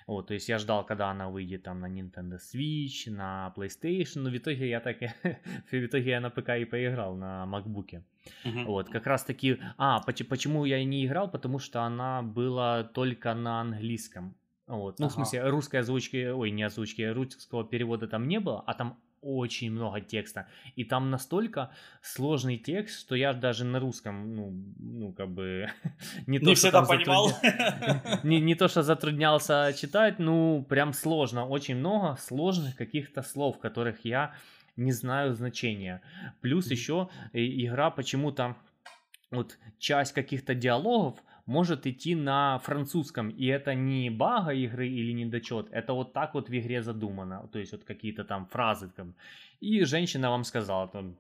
Вот, 0.08 0.28
то 0.28 0.34
есть 0.34 0.50
я 0.50 0.58
ждал, 0.58 0.86
когда 0.86 1.10
она 1.12 1.30
выйдет 1.30 1.64
там 1.64 1.80
на 1.80 1.88
Nintendo 1.88 2.38
Switch, 2.38 3.10
на 3.10 3.54
PlayStation, 3.56 4.20
но 4.20 4.30
в 4.30 4.38
итоге 4.38 4.70
я 4.70 4.80
так 4.80 4.98
в 5.72 5.74
итоге 5.74 6.12
я 6.12 6.20
на 6.20 6.30
ПК 6.30 6.50
и 6.50 6.66
поиграл 6.66 7.16
на 7.16 7.46
MacBook. 7.46 8.04
Uh-huh. 8.46 8.66
Вот, 8.66 8.90
как 8.90 9.08
раз 9.08 9.24
таки, 9.24 9.58
а, 9.78 10.02
почему 10.02 10.66
я 10.66 10.78
и 10.78 10.86
не 10.86 11.06
играл, 11.06 11.32
потому 11.32 11.60
что 11.60 11.82
она 11.82 12.22
была 12.22 12.84
только 12.84 13.34
на 13.34 13.62
английском. 13.62 14.36
Вот. 14.68 15.00
Ну, 15.00 15.06
ага. 15.06 15.12
в 15.12 15.16
смысле, 15.16 15.50
русской 15.50 15.78
озвучки, 15.78 16.28
ой, 16.30 16.52
не 16.52 16.64
озвучки, 16.64 17.02
русского 17.02 17.64
перевода 17.64 18.08
там 18.08 18.28
не 18.28 18.40
было, 18.40 18.64
а 18.66 18.74
там 18.74 18.98
очень 19.22 19.72
много 19.72 20.02
текста. 20.02 20.48
И 20.76 20.84
там 20.84 21.12
настолько 21.12 21.72
сложный 22.02 22.58
текст, 22.58 23.00
что 23.00 23.16
я 23.16 23.34
даже 23.34 23.66
на 23.66 23.80
русском, 23.80 24.36
ну, 24.36 24.52
ну 24.80 25.14
как 25.14 25.30
бы... 25.30 25.70
не, 26.28 26.40
то, 26.40 26.46
не 26.46 26.56
всегда 26.56 26.84
понимал. 26.84 27.30
Затрудня... 27.30 28.20
не, 28.24 28.42
не 28.42 28.56
то, 28.56 28.68
что 28.68 28.82
затруднялся 28.82 29.74
читать, 29.78 30.20
ну, 30.20 30.66
прям 30.68 30.94
сложно. 30.94 31.46
Очень 31.46 31.76
много 31.76 32.18
сложных 32.20 32.76
каких-то 32.76 33.22
слов, 33.22 33.60
которых 33.60 34.04
я 34.06 34.34
не 34.76 34.92
знаю 34.92 35.36
значения. 35.36 36.02
Плюс 36.42 36.72
еще 36.72 37.10
игра 37.34 37.92
почему-то 37.92 38.56
вот 39.30 39.58
часть 39.80 40.14
каких-то 40.14 40.56
диалогов 40.56 41.20
может 41.52 41.86
идти 41.86 42.16
на 42.16 42.60
французском, 42.60 43.30
и 43.30 43.46
это 43.46 43.76
не 43.76 44.10
бага 44.10 44.52
игры 44.52 44.88
или 44.88 45.14
недочет, 45.14 45.68
это 45.72 45.94
вот 45.94 46.14
так 46.14 46.34
вот 46.34 46.50
в 46.50 46.54
игре 46.54 46.82
задумано, 46.82 47.48
то 47.52 47.60
есть 47.60 47.72
вот 47.72 47.84
какие-то 47.84 48.24
там 48.24 48.46
фразы 48.46 48.90
там, 48.96 49.14
и 49.62 49.86
женщина 49.86 50.30
вам 50.30 50.44
сказала 50.44 50.88
там, 50.88 51.16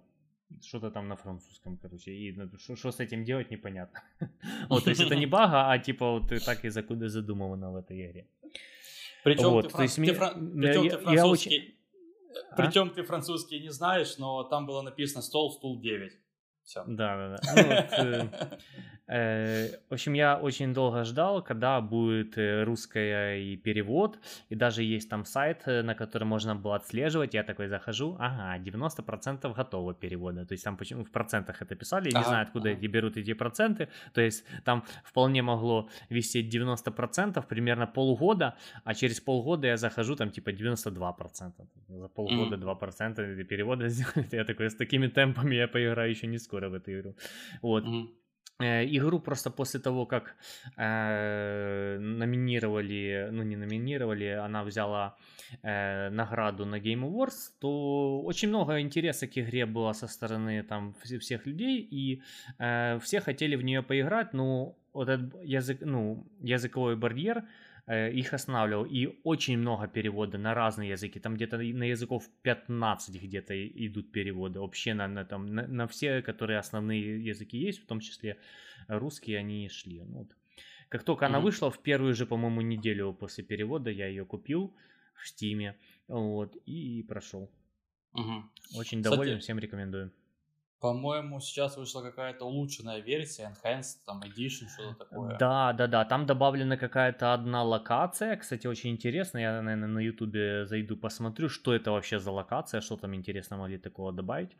что-то 0.61 0.91
там 0.91 1.07
на 1.07 1.15
французском, 1.15 1.77
короче, 1.77 2.11
и 2.11 2.35
что 2.75 2.91
с 2.91 2.99
этим 2.99 3.23
делать 3.23 3.51
непонятно. 3.51 3.99
Вот, 4.69 4.83
то 4.83 4.89
есть 4.89 5.01
это 5.01 5.15
не 5.15 5.27
бага, 5.27 5.71
а 5.71 5.79
типа 5.79 6.11
вот 6.11 6.45
так 6.45 6.65
и 6.65 6.69
задумывано 6.69 7.71
в 7.71 7.75
этой 7.75 8.05
игре. 8.05 8.25
Причем 9.23 9.49
вот, 9.49 9.73
ты, 9.73 9.83
есть 9.83 9.95
ты, 9.95 10.13
фран... 10.13 10.51
Причем 10.61 10.83
я, 10.83 10.89
ты 10.89 10.97
французский... 10.97 11.49
Очень... 11.49 11.75
Причем 12.57 12.87
а? 12.87 12.89
ты 12.89 13.03
французский 13.03 13.59
не 13.59 13.71
знаешь, 13.71 14.17
но 14.17 14.43
там 14.43 14.65
было 14.65 14.81
написано 14.81 15.21
стол, 15.21 15.51
стул 15.51 15.79
9. 15.79 16.11
Все. 16.63 16.83
Да, 16.87 17.17
да, 17.17 17.37
да. 17.37 17.39
Ну, 17.57 17.67
вот, 17.67 17.91
э, 17.99 18.59
в 19.11 19.93
общем, 19.93 20.13
я 20.13 20.37
очень 20.37 20.73
долго 20.73 21.03
ждал, 21.03 21.43
когда 21.43 21.81
будет 21.81 22.37
э, 22.37 22.63
русская 22.63 23.39
и 23.39 23.57
перевод, 23.57 24.17
и 24.47 24.55
даже 24.55 24.83
есть 24.83 25.09
там 25.09 25.25
сайт, 25.25 25.63
э, 25.65 25.81
на 25.81 25.95
котором 25.95 26.29
можно 26.29 26.55
было 26.55 26.77
отслеживать. 26.77 27.33
Я 27.33 27.43
такой 27.43 27.67
захожу, 27.67 28.15
ага, 28.19 28.57
90% 28.63 29.53
готово 29.53 29.93
перевода. 29.93 30.45
То 30.45 30.53
есть 30.53 30.63
там 30.63 30.77
почему 30.77 31.03
в 31.03 31.11
процентах 31.11 31.61
это 31.61 31.75
писали, 31.75 32.09
я 32.09 32.19
не 32.19 32.25
знаю, 32.25 32.43
откуда 32.43 32.69
эти 32.69 32.87
берут 32.87 33.17
эти 33.17 33.33
проценты. 33.33 33.89
То 34.13 34.21
есть 34.21 34.45
там 34.63 34.83
вполне 35.03 35.41
могло 35.41 35.89
висеть 36.09 36.55
90% 36.55 37.45
примерно 37.47 37.87
полгода, 37.87 38.55
а 38.85 38.93
через 38.93 39.19
полгода 39.19 39.67
я 39.67 39.77
захожу, 39.77 40.15
там 40.15 40.31
типа 40.31 40.51
92%. 40.51 41.51
За 41.89 42.07
полгода 42.07 42.55
mm. 42.55 42.79
2% 42.79 43.43
перевода 43.43 43.87
сделать. 43.89 44.31
Я 44.31 44.45
такой, 44.45 44.69
с 44.69 44.75
такими 44.75 45.07
темпами 45.07 45.55
я 45.55 45.67
поиграю 45.67 46.09
еще 46.09 46.27
не 46.27 46.39
скоро 46.39 46.69
в 46.69 46.75
эту 46.75 46.91
игру. 46.91 47.15
Вот. 47.61 47.83
Mm-hmm. 47.83 48.20
Игру 48.63 49.19
просто 49.19 49.49
после 49.51 49.79
того, 49.79 50.05
как 50.05 50.35
э, 50.77 51.97
номинировали, 51.99 53.29
ну 53.31 53.43
не 53.43 53.55
номинировали, 53.55 54.25
она 54.25 54.63
взяла 54.63 55.15
э, 55.63 56.09
награду 56.09 56.65
на 56.65 56.79
Game 56.79 57.03
Awards, 57.03 57.51
то 57.59 58.21
очень 58.21 58.49
много 58.49 58.79
интереса 58.79 59.27
к 59.27 59.37
игре 59.37 59.65
было 59.65 59.93
со 59.93 60.07
стороны 60.07 60.63
там 60.63 60.93
всех 61.19 61.45
людей, 61.45 61.87
и 61.91 62.21
э, 62.59 62.99
все 62.99 63.19
хотели 63.19 63.55
в 63.55 63.63
нее 63.63 63.81
поиграть, 63.81 64.33
но 64.33 64.75
вот 64.93 65.09
этот 65.09 65.43
язык, 65.43 65.79
ну, 65.81 66.25
языковой 66.41 66.95
барьер 66.95 67.37
Э, 67.37 67.47
их 67.93 68.33
останавливал. 68.33 68.85
И 68.85 69.19
очень 69.23 69.57
много 69.57 69.87
перевода 69.87 70.37
на 70.37 70.53
разные 70.53 70.91
языки. 70.91 71.19
Там 71.19 71.35
где-то 71.35 71.57
на 71.57 71.83
языков 71.83 72.29
15 72.43 73.21
где-то 73.21 73.53
идут 73.87 74.11
переводы. 74.11 74.59
Вообще 74.59 74.93
на, 74.93 75.07
на, 75.07 75.25
там, 75.25 75.45
на, 75.45 75.67
на 75.67 75.87
все, 75.87 76.21
которые 76.21 76.59
основные 76.59 77.23
языки 77.23 77.57
есть, 77.57 77.83
в 77.83 77.85
том 77.85 77.99
числе 77.99 78.37
русские, 78.87 79.39
они 79.39 79.69
шли. 79.69 80.03
Ну, 80.03 80.19
вот. 80.19 80.35
Как 80.89 81.03
только 81.03 81.25
mm-hmm. 81.25 81.29
она 81.29 81.39
вышла, 81.39 81.71
в 81.71 81.81
первую 81.81 82.13
же, 82.13 82.25
по-моему, 82.25 82.61
неделю 82.61 83.13
после 83.13 83.43
перевода 83.43 83.89
я 83.89 84.07
ее 84.07 84.25
купил 84.25 84.75
в 85.15 85.27
Стиме. 85.27 85.77
Вот, 86.07 86.55
и 86.65 87.03
прошел. 87.03 87.49
Угу. 88.13 88.43
Очень 88.75 89.01
доволен, 89.01 89.35
Кстати, 89.35 89.43
всем 89.43 89.59
рекомендую. 89.59 90.11
По-моему, 90.81 91.39
сейчас 91.39 91.77
вышла 91.77 92.01
какая-то 92.01 92.45
улучшенная 92.45 93.01
версия, 93.01 93.51
Enhanced, 93.51 93.99
там, 94.05 94.23
Edition, 94.23 94.67
что-то 94.67 95.05
такое. 95.05 95.37
Да, 95.37 95.73
да, 95.73 95.85
да, 95.87 96.05
там 96.05 96.25
добавлена 96.25 96.75
какая-то 96.75 97.33
одна 97.33 97.63
локация, 97.63 98.35
кстати, 98.35 98.65
очень 98.65 98.89
интересно, 98.89 99.37
я, 99.37 99.61
наверное, 99.61 99.87
на 99.87 99.99
ютубе 99.99 100.65
зайду, 100.65 100.97
посмотрю, 100.97 101.49
что 101.49 101.75
это 101.75 101.91
вообще 101.91 102.19
за 102.19 102.31
локация, 102.31 102.81
что 102.81 102.97
там 102.97 103.13
интересно 103.13 103.57
могли 103.57 103.77
такого 103.77 104.11
добавить. 104.11 104.57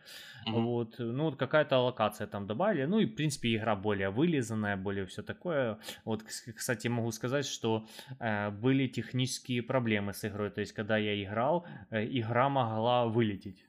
Mm-hmm. 0.48 0.62
Вот, 0.62 0.96
ну, 1.00 1.24
вот 1.24 1.38
какая-то 1.38 1.80
локация 1.80 2.28
там 2.28 2.46
добавили, 2.46 2.86
ну, 2.86 3.00
и, 3.00 3.06
в 3.06 3.16
принципе, 3.16 3.56
игра 3.56 3.76
более 3.76 4.12
вылизанная, 4.12 4.78
более 4.78 5.06
все 5.06 5.24
такое. 5.24 5.80
Вот, 6.06 6.24
кстати, 6.56 6.88
могу 6.88 7.12
сказать, 7.12 7.48
что 7.48 7.88
э, 8.20 8.52
были 8.52 8.88
технические 8.88 9.64
проблемы 9.64 10.14
с 10.14 10.24
игрой, 10.24 10.52
то 10.52 10.62
есть, 10.62 10.74
когда 10.74 10.98
я 10.98 11.24
играл, 11.24 11.66
э, 11.90 12.06
игра 12.06 12.48
могла 12.50 13.08
вылететь. 13.08 13.66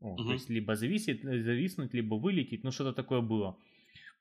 О, 0.00 0.12
угу. 0.12 0.24
То 0.24 0.32
есть 0.32 0.50
либо 0.50 0.76
зависит, 0.76 1.24
э, 1.24 1.42
зависнуть, 1.42 1.94
либо 1.94 2.14
вылететь, 2.14 2.64
ну 2.64 2.70
что-то 2.70 2.92
такое 2.92 3.20
было. 3.20 3.56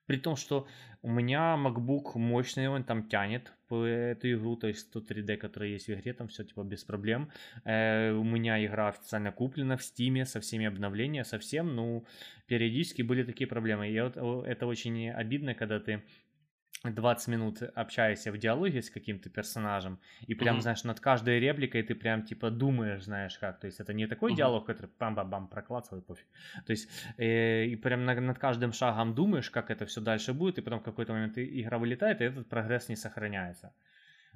При 0.05 0.17
том, 0.17 0.35
что 0.35 0.67
у 1.01 1.09
меня 1.09 1.55
MacBook 1.57 2.17
мощный, 2.17 2.67
он 2.67 2.83
там 2.83 3.07
тянет 3.09 3.53
по 3.67 3.83
эту 3.85 4.31
игру, 4.33 4.55
то 4.55 4.67
есть 4.67 4.95
103D, 4.95 5.37
которая 5.37 5.69
есть 5.69 5.87
в 5.87 5.93
игре, 5.93 6.13
там 6.13 6.27
все 6.27 6.43
типа 6.43 6.63
без 6.63 6.83
проблем. 6.83 7.31
Э, 7.63 8.11
у 8.11 8.23
меня 8.23 8.63
игра 8.63 8.89
официально 8.89 9.31
куплена 9.31 9.77
в 9.77 9.81
Steam 9.81 10.25
со 10.25 10.39
всеми 10.39 10.67
обновлениями, 10.67 11.23
совсем, 11.23 11.75
ну, 11.75 12.05
периодически 12.45 13.01
были 13.01 13.23
такие 13.23 13.47
проблемы. 13.47 13.89
И 13.89 13.99
вот 13.99 14.17
это 14.17 14.67
очень 14.67 15.09
обидно, 15.09 15.55
когда 15.55 15.79
ты 15.79 16.03
20 16.93 17.27
минут 17.27 17.61
общаешься 17.61 18.31
в 18.31 18.37
диалоге 18.37 18.81
с 18.81 18.89
каким-то 18.89 19.29
персонажем, 19.29 19.99
и 20.27 20.35
прям, 20.35 20.57
mm-hmm. 20.57 20.61
знаешь, 20.61 20.83
над 20.83 20.99
каждой 20.99 21.39
репликой 21.39 21.83
ты 21.83 21.95
прям, 21.95 22.23
типа, 22.23 22.49
думаешь, 22.51 23.03
знаешь, 23.03 23.37
как. 23.37 23.59
То 23.59 23.67
есть 23.67 23.79
это 23.79 23.93
не 23.93 24.07
такой 24.07 24.31
mm-hmm. 24.31 24.37
диалог, 24.37 24.65
который 24.65 24.89
пам-бам-бам 24.99 25.47
проклацал 25.47 25.99
и 25.99 26.01
пофиг. 26.01 26.27
То 26.65 26.71
есть 26.71 26.89
э, 27.17 27.65
и 27.65 27.75
прям 27.75 28.05
над, 28.05 28.19
над 28.21 28.39
каждым 28.39 28.73
шагом 28.73 29.15
думаешь, 29.15 29.49
как 29.49 29.71
это 29.71 29.85
все 29.85 30.01
дальше 30.01 30.33
будет, 30.33 30.57
и 30.57 30.61
потом 30.61 30.79
в 30.79 30.83
какой-то 30.83 31.13
момент 31.13 31.37
игра 31.37 31.77
вылетает, 31.77 32.21
и 32.21 32.25
этот 32.25 32.49
прогресс 32.49 32.89
не 32.89 32.95
сохраняется. 32.95 33.73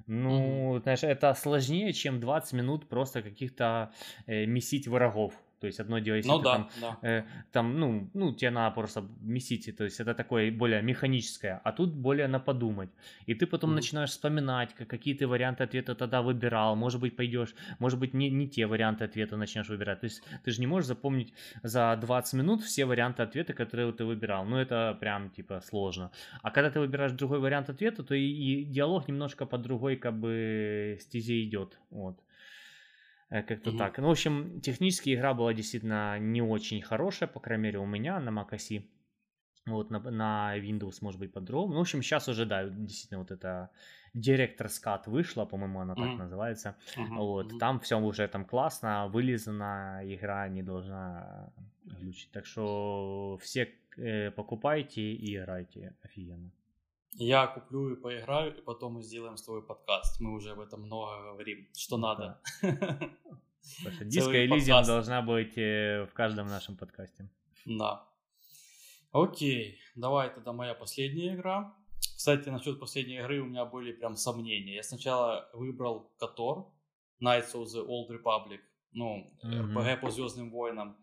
Ну, 0.06 0.76
mm-hmm. 0.76 0.82
знаешь, 0.82 1.02
это 1.02 1.34
сложнее, 1.34 1.92
чем 1.92 2.20
20 2.20 2.52
минут 2.54 2.88
просто 2.88 3.22
каких-то 3.22 3.92
э, 4.26 4.46
месить 4.46 4.88
врагов. 4.88 5.34
То 5.60 5.66
есть 5.66 5.80
одно 5.80 5.98
дело, 5.98 6.16
если 6.16 6.30
ну, 6.30 6.38
ты 6.38 6.44
да, 6.44 6.52
там, 6.52 6.70
да. 6.80 6.98
Э, 7.02 7.24
там, 7.52 7.78
ну, 7.78 8.10
ну, 8.14 8.32
тебе 8.32 8.50
надо 8.50 8.74
просто 8.74 9.04
месить, 9.20 9.76
то 9.76 9.84
есть 9.84 10.00
это 10.00 10.14
такое 10.14 10.50
более 10.50 10.82
механическое, 10.82 11.60
а 11.64 11.72
тут 11.72 11.92
более 11.94 12.28
на 12.28 12.40
подумать. 12.40 12.88
И 13.26 13.34
ты 13.34 13.46
потом 13.46 13.70
mm-hmm. 13.70 13.74
начинаешь 13.74 14.10
вспоминать, 14.10 14.74
какие 14.74 15.14
ты 15.14 15.26
варианты 15.26 15.64
ответа 15.64 15.94
тогда 15.94 16.22
выбирал, 16.22 16.76
может 16.76 17.00
быть, 17.00 17.14
пойдешь, 17.14 17.54
может 17.78 17.98
быть, 17.98 18.14
не, 18.14 18.30
не 18.30 18.48
те 18.48 18.66
варианты 18.66 19.04
ответа 19.04 19.36
начнешь 19.36 19.68
выбирать. 19.68 20.00
То 20.00 20.06
есть 20.06 20.22
ты 20.44 20.50
же 20.50 20.60
не 20.60 20.66
можешь 20.66 20.88
запомнить 20.88 21.34
за 21.62 21.98
20 22.00 22.34
минут 22.34 22.62
все 22.62 22.86
варианты 22.86 23.22
ответа, 23.22 23.52
которые 23.52 23.92
ты 23.92 24.04
выбирал. 24.04 24.46
Ну, 24.46 24.56
это 24.56 24.96
прям, 24.98 25.30
типа, 25.30 25.60
сложно. 25.60 26.10
А 26.42 26.50
когда 26.50 26.70
ты 26.70 26.80
выбираешь 26.80 27.12
другой 27.12 27.38
вариант 27.38 27.68
ответа, 27.68 28.02
то 28.02 28.14
и, 28.14 28.24
и 28.24 28.64
диалог 28.64 29.08
немножко 29.08 29.46
по 29.46 29.58
другой, 29.58 29.96
как 29.96 30.18
бы, 30.18 30.98
стезе 31.00 31.44
идет. 31.44 31.78
Вот. 31.90 32.18
Э, 33.30 33.42
как-то 33.42 33.70
mm-hmm. 33.70 33.78
так. 33.78 33.98
Ну, 33.98 34.08
в 34.08 34.10
общем, 34.10 34.60
технически 34.60 35.14
игра 35.14 35.34
была 35.34 35.54
действительно 35.54 36.18
не 36.18 36.42
очень 36.42 36.82
хорошая, 36.82 37.28
по 37.28 37.40
крайней 37.40 37.64
мере, 37.64 37.78
у 37.78 37.86
меня 37.86 38.20
на 38.20 38.30
Mac 38.30 38.50
OS. 38.50 38.82
Вот, 39.66 39.90
на, 39.90 39.98
на 40.00 40.58
Windows, 40.58 40.98
может 41.00 41.20
быть, 41.20 41.32
по-другому. 41.32 41.74
Ну, 41.74 41.78
в 41.78 41.82
общем, 41.82 42.02
сейчас 42.02 42.28
уже, 42.28 42.46
да, 42.46 42.64
действительно, 42.68 43.20
вот 43.20 43.30
это 43.30 43.70
Director's 44.16 44.82
Cut 44.84 45.02
вышла, 45.06 45.44
по-моему, 45.44 45.80
она 45.80 45.94
так 45.94 46.04
mm-hmm. 46.04 46.16
называется. 46.16 46.76
Mm-hmm. 46.96 47.16
Вот, 47.16 47.52
mm-hmm. 47.52 47.58
там 47.58 47.78
все 47.78 47.98
уже 48.00 48.26
там 48.26 48.44
классно, 48.44 49.06
вылизана, 49.08 50.00
игра 50.02 50.48
не 50.48 50.62
должна 50.62 51.52
глючить. 51.84 52.32
Так 52.32 52.46
что 52.46 53.38
все 53.42 53.68
э, 53.96 54.30
покупайте 54.30 55.02
и 55.02 55.36
играйте 55.36 55.94
офигенно. 56.02 56.50
Я 57.12 57.46
куплю 57.46 57.92
и 57.92 57.96
поиграю, 57.96 58.56
и 58.56 58.62
потом 58.62 58.94
мы 58.94 59.02
сделаем 59.02 59.36
с 59.36 59.42
тобой 59.42 59.62
подкаст. 59.62 60.20
Мы 60.20 60.32
уже 60.32 60.52
об 60.52 60.60
этом 60.60 60.82
много 60.82 61.32
говорим, 61.32 61.68
что 61.76 61.96
надо. 61.96 62.40
Диска 64.02 64.44
Элизиум 64.44 64.84
должна 64.84 65.22
быть 65.22 65.58
э, 65.58 66.06
в 66.10 66.14
каждом 66.14 66.48
нашем 66.48 66.76
подкасте. 66.76 67.28
Да. 67.66 68.06
Окей, 69.12 69.78
давай 69.96 70.30
тогда 70.32 70.52
моя 70.52 70.74
последняя 70.74 71.34
игра. 71.34 71.74
Кстати, 71.98 72.48
насчет 72.48 72.78
последней 72.78 73.16
игры 73.18 73.40
у 73.40 73.46
меня 73.46 73.64
были 73.64 73.92
прям 73.92 74.16
сомнения. 74.16 74.76
Я 74.76 74.82
сначала 74.82 75.50
выбрал 75.52 76.12
Котор, 76.18 76.72
Knights 77.20 77.54
of 77.54 77.64
the 77.64 77.86
Old 77.86 78.08
Republic, 78.08 78.60
ну, 78.92 79.30
mm-hmm. 79.44 79.74
RPG 79.74 80.00
по 80.00 80.10
Звездным 80.10 80.50
войнам. 80.50 80.96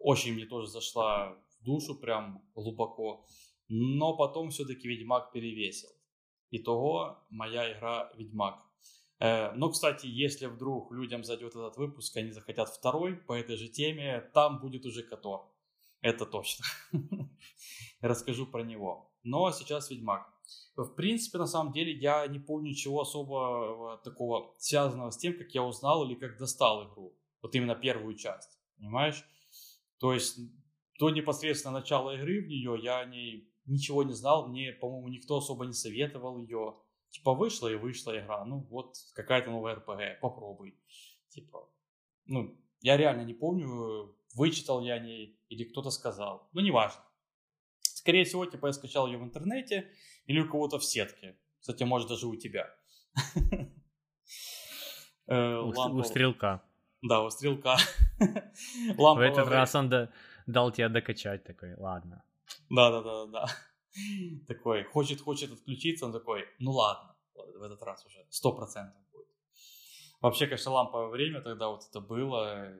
Очень 0.00 0.34
мне 0.34 0.46
тоже 0.46 0.68
зашла 0.68 1.36
в 1.60 1.64
душу, 1.64 1.94
прям 1.94 2.42
глубоко 2.54 3.26
но 3.68 4.16
потом 4.16 4.50
все-таки 4.50 4.88
Ведьмак 4.88 5.32
перевесил. 5.32 5.90
Итого 6.50 7.18
моя 7.30 7.72
игра 7.72 8.12
Ведьмак. 8.16 8.64
Э, 9.20 9.52
но, 9.52 9.70
кстати, 9.70 10.06
если 10.06 10.46
вдруг 10.46 10.92
людям 10.92 11.24
зайдет 11.24 11.54
этот 11.56 11.76
выпуск, 11.76 12.16
они 12.16 12.30
захотят 12.30 12.68
второй 12.68 13.16
по 13.16 13.32
этой 13.32 13.56
же 13.56 13.68
теме, 13.68 14.20
там 14.34 14.60
будет 14.60 14.86
уже 14.86 15.02
Котор. 15.02 15.50
Это 16.00 16.26
точно. 16.26 16.64
Расскажу 18.00 18.46
про 18.46 18.62
него. 18.62 19.10
Но 19.22 19.50
сейчас 19.50 19.90
Ведьмак. 19.90 20.28
В 20.76 20.88
принципе, 20.94 21.38
на 21.38 21.46
самом 21.46 21.72
деле, 21.72 21.92
я 21.92 22.26
не 22.26 22.38
помню 22.38 22.70
ничего 22.70 23.00
особо 23.00 24.00
такого 24.04 24.54
связанного 24.58 25.10
с 25.10 25.16
тем, 25.16 25.38
как 25.38 25.50
я 25.54 25.62
узнал 25.62 26.04
или 26.04 26.14
как 26.14 26.36
достал 26.36 26.86
игру. 26.88 27.16
Вот 27.40 27.54
именно 27.54 27.74
первую 27.74 28.16
часть. 28.16 28.58
Понимаешь? 28.76 29.24
То 29.98 30.12
есть, 30.12 30.38
до 30.98 31.10
непосредственно 31.10 31.78
начала 31.78 32.14
игры 32.16 32.42
в 32.42 32.48
нее 32.48 32.78
я 32.82 32.98
о 32.98 33.06
ней 33.06 33.53
ничего 33.66 34.02
не 34.02 34.12
знал, 34.12 34.48
мне, 34.48 34.72
по-моему, 34.72 35.08
никто 35.08 35.36
особо 35.36 35.66
не 35.66 35.72
советовал 35.72 36.38
ее. 36.38 36.76
Типа, 37.10 37.34
вышла 37.34 37.68
и 37.68 37.76
вышла 37.76 38.18
игра, 38.18 38.44
ну 38.44 38.66
вот 38.70 38.96
какая-то 39.14 39.50
новая 39.50 39.76
РПГ, 39.76 40.20
попробуй. 40.20 40.78
Типа, 41.28 41.68
ну, 42.26 42.58
я 42.80 42.96
реально 42.96 43.22
не 43.22 43.34
помню, 43.34 44.16
вычитал 44.34 44.82
я 44.82 44.94
о 44.94 44.98
ней 44.98 45.38
или 45.48 45.64
кто-то 45.64 45.90
сказал. 45.90 46.48
Ну, 46.52 46.60
неважно. 46.60 47.02
Скорее 47.80 48.24
всего, 48.24 48.44
типа, 48.46 48.66
я 48.66 48.72
скачал 48.72 49.06
ее 49.06 49.18
в 49.18 49.22
интернете 49.22 49.90
или 50.26 50.40
у 50.40 50.48
кого-то 50.48 50.78
в 50.78 50.84
сетке. 50.84 51.38
Кстати, 51.60 51.84
может, 51.84 52.08
даже 52.08 52.26
у 52.26 52.36
тебя. 52.36 52.74
Э, 55.26 55.56
у 55.56 56.02
стрелка. 56.02 56.62
Да, 57.00 57.22
у 57.22 57.30
стрелка. 57.30 57.78
В 58.98 59.18
этот 59.20 59.48
раз 59.48 59.74
он 59.74 59.90
дал 60.46 60.70
тебе 60.70 60.90
докачать 60.90 61.44
такой, 61.44 61.74
ладно. 61.76 62.22
Да, 62.70 62.90
да, 62.90 63.02
да, 63.02 63.26
да. 63.26 63.46
Такой, 64.48 64.84
хочет, 64.84 65.20
хочет 65.20 65.52
отключиться, 65.52 66.06
он 66.06 66.12
такой, 66.12 66.44
ну 66.58 66.72
ладно, 66.72 67.16
в 67.34 67.62
этот 67.62 67.82
раз 67.82 68.04
уже, 68.06 68.26
сто 68.30 68.52
процентов 68.52 69.00
будет. 69.12 69.28
Вообще, 70.20 70.46
конечно, 70.46 70.72
ламповое 70.72 71.08
время 71.08 71.42
тогда 71.42 71.68
вот 71.68 71.82
это 71.88 72.00
было, 72.00 72.76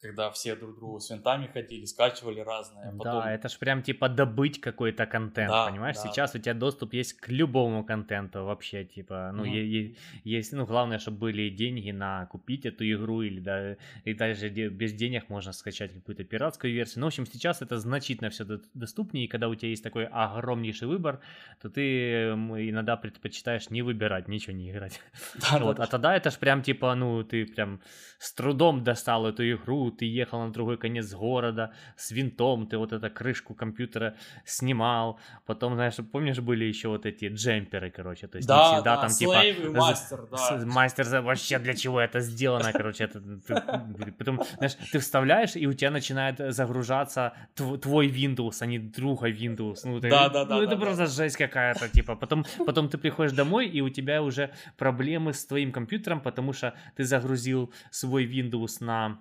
когда 0.00 0.30
все 0.30 0.54
друг 0.54 0.76
другу 0.76 1.00
с 1.00 1.10
винтами 1.10 1.46
ходили, 1.46 1.84
скачивали 1.84 2.40
разные. 2.40 2.88
А 2.88 2.92
потом... 2.92 3.22
Да, 3.22 3.32
это 3.32 3.48
ж 3.48 3.58
прям 3.58 3.82
типа 3.82 4.08
добыть 4.08 4.60
какой-то 4.60 5.06
контент, 5.06 5.50
да, 5.50 5.68
понимаешь? 5.68 5.96
Да. 5.96 6.02
Сейчас 6.02 6.34
у 6.34 6.38
тебя 6.38 6.54
доступ 6.54 6.94
есть 6.94 7.14
к 7.14 7.28
любому 7.28 7.84
контенту 7.84 8.44
вообще, 8.44 8.84
типа, 8.84 9.32
ну, 9.34 9.44
mm-hmm. 9.44 9.96
есть, 10.24 10.52
ну, 10.52 10.66
главное, 10.66 10.98
чтобы 10.98 11.18
были 11.18 11.50
деньги 11.50 11.90
на 11.90 12.26
купить 12.26 12.64
эту 12.64 12.84
игру, 12.84 13.22
или, 13.22 13.40
да, 13.40 13.76
и 14.04 14.14
даже 14.14 14.48
без 14.48 14.92
денег 14.92 15.28
можно 15.28 15.52
скачать 15.52 15.92
какую-то 15.92 16.24
пиратскую 16.24 16.72
версию. 16.72 17.00
Ну, 17.00 17.06
в 17.06 17.08
общем, 17.08 17.26
сейчас 17.26 17.62
это 17.62 17.78
значительно 17.78 18.30
все 18.30 18.44
доступнее, 18.74 19.24
и 19.24 19.28
когда 19.28 19.48
у 19.48 19.54
тебя 19.54 19.70
есть 19.70 19.82
такой 19.82 20.06
огромнейший 20.06 20.86
выбор, 20.86 21.20
то 21.60 21.70
ты 21.70 22.30
иногда 22.30 22.96
предпочитаешь 22.96 23.70
не 23.70 23.82
выбирать, 23.82 24.28
ничего 24.28 24.56
не 24.56 24.70
играть. 24.70 25.00
Да, 25.50 25.58
вот. 25.58 25.76
да. 25.76 25.84
А 25.84 25.86
тогда 25.86 26.16
это 26.16 26.30
ж 26.30 26.38
прям, 26.38 26.62
типа, 26.62 26.94
ну, 26.94 27.22
ты 27.24 27.46
прям 27.46 27.80
с 28.18 28.32
трудом 28.32 28.84
достал 28.84 29.26
эту 29.26 29.48
игру, 29.50 29.87
ты 29.90 30.04
ехал 30.04 30.44
на 30.44 30.52
другой 30.52 30.76
конец 30.76 31.12
города 31.12 31.72
с 31.96 32.10
винтом, 32.10 32.66
ты 32.66 32.78
вот 32.78 32.92
эту 32.92 33.10
крышку 33.10 33.54
компьютера 33.54 34.14
снимал, 34.44 35.18
потом, 35.46 35.74
знаешь, 35.74 35.96
помнишь, 36.12 36.40
были 36.40 36.64
еще 36.64 36.88
вот 36.88 37.06
эти 37.06 37.26
джемперы, 37.26 37.90
короче, 37.90 38.26
то 38.26 38.36
есть 38.36 38.48
да, 38.48 38.56
не 38.56 38.74
всегда 38.74 38.96
да, 38.96 39.02
там 39.02 39.10
типа... 39.10 39.70
мастер, 39.70 40.28
да. 40.30 40.66
Мастер, 40.66 41.20
вообще 41.22 41.58
для 41.58 41.74
чего 41.74 42.00
это 42.00 42.20
сделано, 42.20 42.72
короче, 42.72 43.04
это... 43.04 43.20
Ты, 43.20 44.12
потом, 44.12 44.42
знаешь, 44.56 44.76
ты 44.92 44.98
вставляешь, 44.98 45.56
и 45.56 45.66
у 45.66 45.72
тебя 45.72 45.90
начинает 45.90 46.54
загружаться 46.54 47.32
твой 47.54 48.08
Windows, 48.08 48.56
а 48.60 48.66
не 48.66 48.78
друга 48.78 49.30
Windows. 49.30 49.80
Ну, 49.84 50.00
ты, 50.00 50.10
да, 50.10 50.28
да, 50.28 50.44
да. 50.44 50.56
Ну, 50.56 50.62
это 50.62 50.76
да, 50.76 50.80
просто 50.80 51.04
да. 51.04 51.10
жесть 51.10 51.36
какая-то, 51.36 51.88
типа. 51.88 52.16
Потом, 52.16 52.44
потом 52.66 52.88
ты 52.88 52.98
приходишь 52.98 53.32
домой, 53.32 53.68
и 53.68 53.80
у 53.80 53.88
тебя 53.88 54.22
уже 54.22 54.50
проблемы 54.76 55.32
с 55.32 55.44
твоим 55.46 55.72
компьютером, 55.72 56.20
потому 56.20 56.52
что 56.52 56.74
ты 56.96 57.04
загрузил 57.04 57.72
свой 57.90 58.26
Windows 58.26 58.76
на 58.80 59.18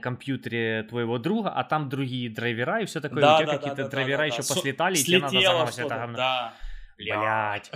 компьютере 0.00 0.84
твоего 0.88 1.18
друга, 1.18 1.50
а 1.50 1.64
там 1.64 1.88
другие 1.88 2.30
драйвера 2.30 2.80
и 2.80 2.86
все 2.86 3.00
такое, 3.00 3.20
да, 3.20 3.36
у 3.36 3.38
тебя 3.38 3.52
да, 3.52 3.58
какие-то 3.58 3.82
да, 3.84 3.88
драйвера 3.88 4.18
да, 4.18 4.24
еще 4.26 4.42
да. 4.42 4.54
послетали, 4.54 4.96
и 4.96 5.04
тебе 5.04 5.18
надо 5.18 5.40
заново 5.40 5.70
это 5.70 5.88
говно. 5.88 6.16
Да. 6.16 6.54
Блять. 7.02 7.70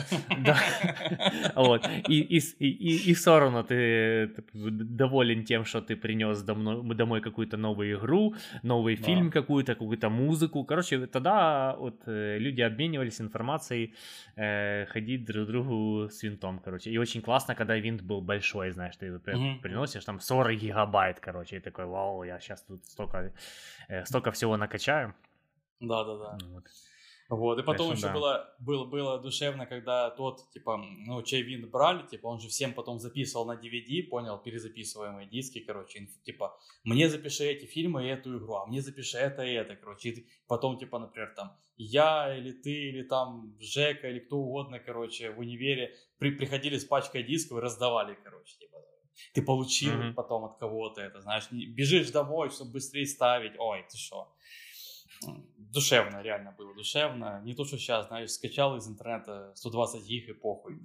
Да. 0.45 0.57
Вот. 1.55 1.89
И, 2.09 2.21
и, 2.21 2.39
и, 2.59 3.11
и 3.11 3.15
все 3.15 3.39
равно 3.39 3.63
ты 3.63 4.31
доволен 4.53 5.45
тем, 5.45 5.65
что 5.65 5.81
ты 5.81 5.97
принес 5.97 6.43
домой, 6.43 6.95
домой 6.95 7.21
какую-то 7.21 7.57
новую 7.57 7.99
игру, 7.99 8.35
новый 8.63 8.97
фильм 8.97 9.31
какую-то, 9.31 9.75
какую-то 9.75 10.09
музыку. 10.09 10.65
Короче, 10.65 11.07
тогда 11.07 11.75
вот 11.79 12.03
э, 12.07 12.39
люди 12.39 12.63
обменивались 12.63 13.21
информацией, 13.21 13.95
э, 14.37 14.87
ходить 14.87 15.25
друг 15.25 15.47
другу 15.47 16.09
с 16.09 16.23
винтом, 16.23 16.59
короче. 16.59 16.91
И 16.91 16.99
очень 16.99 17.23
классно, 17.23 17.55
когда 17.55 17.77
винт 17.77 18.03
был 18.03 18.21
большой, 18.21 18.71
знаешь, 18.71 18.97
ты 18.97 19.19
приносишь 19.63 20.05
там 20.05 20.21
40 20.21 20.57
гигабайт, 20.57 21.21
короче, 21.21 21.57
и 21.57 21.61
такой, 21.61 21.87
вау, 21.87 22.25
я 22.25 22.39
сейчас 22.41 22.63
тут 22.63 22.85
столько, 22.85 23.33
э, 23.89 24.05
столько 24.05 24.31
всего 24.31 24.57
накачаю. 24.57 25.15
Да-да-да. 25.81 26.39
Вот. 26.53 26.65
Вот, 27.29 27.59
и 27.59 27.63
потом 27.63 27.89
Конечно, 27.89 28.07
еще 28.07 28.07
да. 28.07 28.13
было, 28.15 28.55
было, 28.61 28.85
было 28.85 29.19
душевно, 29.19 29.67
когда 29.67 30.11
тот, 30.11 30.49
типа, 30.53 30.77
ну, 30.77 31.23
чей 31.23 31.43
винт 31.43 31.69
брали, 31.71 32.07
типа, 32.07 32.29
он 32.29 32.39
же 32.39 32.49
всем 32.49 32.73
потом 32.73 33.01
записывал 33.01 33.47
на 33.47 33.55
DVD, 33.55 34.05
понял, 34.05 34.39
перезаписываемые 34.39 35.29
диски, 35.29 35.59
короче, 35.59 35.99
инф, 35.99 36.11
типа, 36.23 36.57
мне 36.85 37.09
запиши 37.09 37.45
эти 37.45 37.67
фильмы 37.67 38.05
и 38.05 38.09
эту 38.09 38.39
игру, 38.39 38.55
а 38.55 38.67
мне 38.67 38.81
запиши 38.81 39.19
это 39.19 39.43
и 39.43 39.53
это, 39.53 39.75
короче, 39.75 40.11
и 40.11 40.27
потом, 40.47 40.79
типа, 40.79 41.01
например, 41.01 41.33
там, 41.35 41.57
я 41.77 42.37
или 42.37 42.53
ты, 42.53 42.71
или 42.71 43.03
там 43.03 43.57
Жека, 43.61 44.09
или 44.09 44.21
кто 44.21 44.37
угодно, 44.37 44.79
короче, 44.79 45.31
в 45.31 45.41
универе 45.41 45.97
при, 46.19 46.31
приходили 46.31 46.79
с 46.79 46.85
пачкой 46.85 47.25
дисков 47.25 47.59
и 47.59 47.61
раздавали, 47.61 48.17
короче, 48.23 48.57
типа, 48.57 48.79
ты 49.33 49.43
получил 49.43 49.95
mm-hmm. 49.95 50.15
потом 50.15 50.45
от 50.45 50.59
кого-то 50.59 51.01
это, 51.01 51.21
знаешь, 51.23 51.51
бежишь 51.51 52.11
домой, 52.11 52.51
чтобы 52.51 52.73
быстрее 52.73 53.07
ставить, 53.07 53.59
ой, 53.59 53.85
ты 53.91 53.97
что, 53.97 54.33
Душевно, 55.77 56.23
реально 56.23 56.55
было 56.57 56.75
душевно. 56.75 57.43
Не 57.45 57.55
то, 57.55 57.65
что 57.67 57.77
сейчас, 57.77 58.07
знаешь, 58.09 58.31
скачал 58.31 58.77
из 58.77 58.89
интернета 58.89 59.53
120 59.55 60.09
гиг 60.09 60.29
и 60.29 60.33
похуй. 60.33 60.79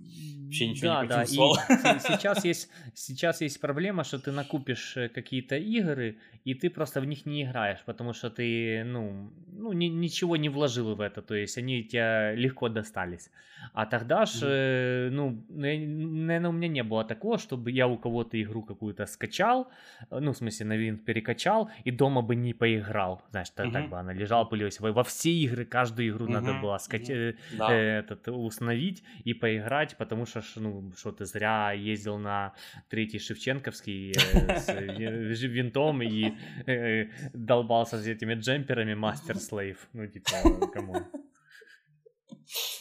Вообще 0.46 0.68
ничего 0.68 0.88
да, 0.88 1.02
не 1.02 1.08
почувствовал. 1.08 1.56
Да, 1.70 1.94
и 1.94 2.00
сейчас 2.18 2.46
есть, 2.46 2.70
сейчас 2.94 3.42
есть 3.42 3.62
проблема, 3.62 4.04
что 4.04 4.20
ты 4.20 4.32
накупишь 4.32 4.98
э, 4.98 5.08
какие-то 5.08 5.56
игры, 5.56 6.18
и 6.44 6.54
ты 6.56 6.70
просто 6.70 7.00
в 7.00 7.06
них 7.06 7.26
не 7.26 7.44
играешь, 7.44 7.80
потому 7.86 8.14
что 8.14 8.30
ты, 8.30 8.84
ну, 8.84 9.32
ну 9.48 9.74
ни, 9.74 9.86
ничего 9.86 10.36
не 10.36 10.50
вложил 10.50 10.96
в 10.96 11.02
это, 11.02 11.22
то 11.22 11.36
есть 11.36 11.58
они 11.58 11.84
тебя 11.84 12.34
легко 12.36 12.70
достались. 12.70 13.30
А 13.74 13.86
тогда 13.86 14.26
же, 14.26 14.46
mm-hmm. 14.46 15.10
ну, 15.12 15.46
наверное, 15.50 16.50
у 16.50 16.54
меня 16.54 16.68
не 16.68 16.84
было 16.84 17.04
такого, 17.06 17.38
чтобы 17.38 17.72
я 17.72 17.88
у 17.88 17.98
кого-то 17.98 18.42
игру 18.42 18.64
какую-то 18.64 19.06
скачал, 19.06 19.68
ну, 20.10 20.32
в 20.32 20.38
смысле, 20.38 20.66
на 20.66 20.78
винт 20.78 21.06
перекачал, 21.06 21.70
и 21.86 21.92
дома 21.92 22.22
бы 22.22 22.36
не 22.36 22.54
поиграл. 22.54 23.22
Знаешь, 23.30 23.52
mm-hmm. 23.56 23.72
так 23.72 23.90
бы 23.90 24.00
она 24.00 24.14
лежала, 24.22 24.46
пылилась. 24.46 24.80
Во 24.80 25.04
все 25.04 25.32
игры, 25.32 25.66
каждую 25.66 26.10
игру 26.10 26.26
mm-hmm. 26.26 26.42
надо 26.42 26.54
было 26.62 26.78
скачать, 26.78 27.10
mm-hmm. 27.10 27.58
да. 27.58 27.74
э, 27.74 28.00
этот, 28.00 28.28
установить 28.28 29.04
и 29.26 29.34
поиграть, 29.34 29.98
потому 29.98 30.26
что, 30.26 30.42
ну, 30.56 30.92
что 30.98 31.12
ты 31.12 31.26
зря 31.26 31.72
ездил 31.72 32.18
на 32.18 32.54
третий 32.90 33.20
Шевченковский 33.20 34.12
э, 34.12 34.58
с 34.58 35.42
винтом 35.44 36.02
и 36.02 36.34
э, 36.68 37.10
долбался 37.34 37.98
с 37.98 38.08
этими 38.08 38.36
джемперами 38.36 38.94
Master 38.94 39.36
Slave. 39.36 39.78
Ну, 39.94 40.08
типа, 40.08 40.68
кому? 40.74 40.96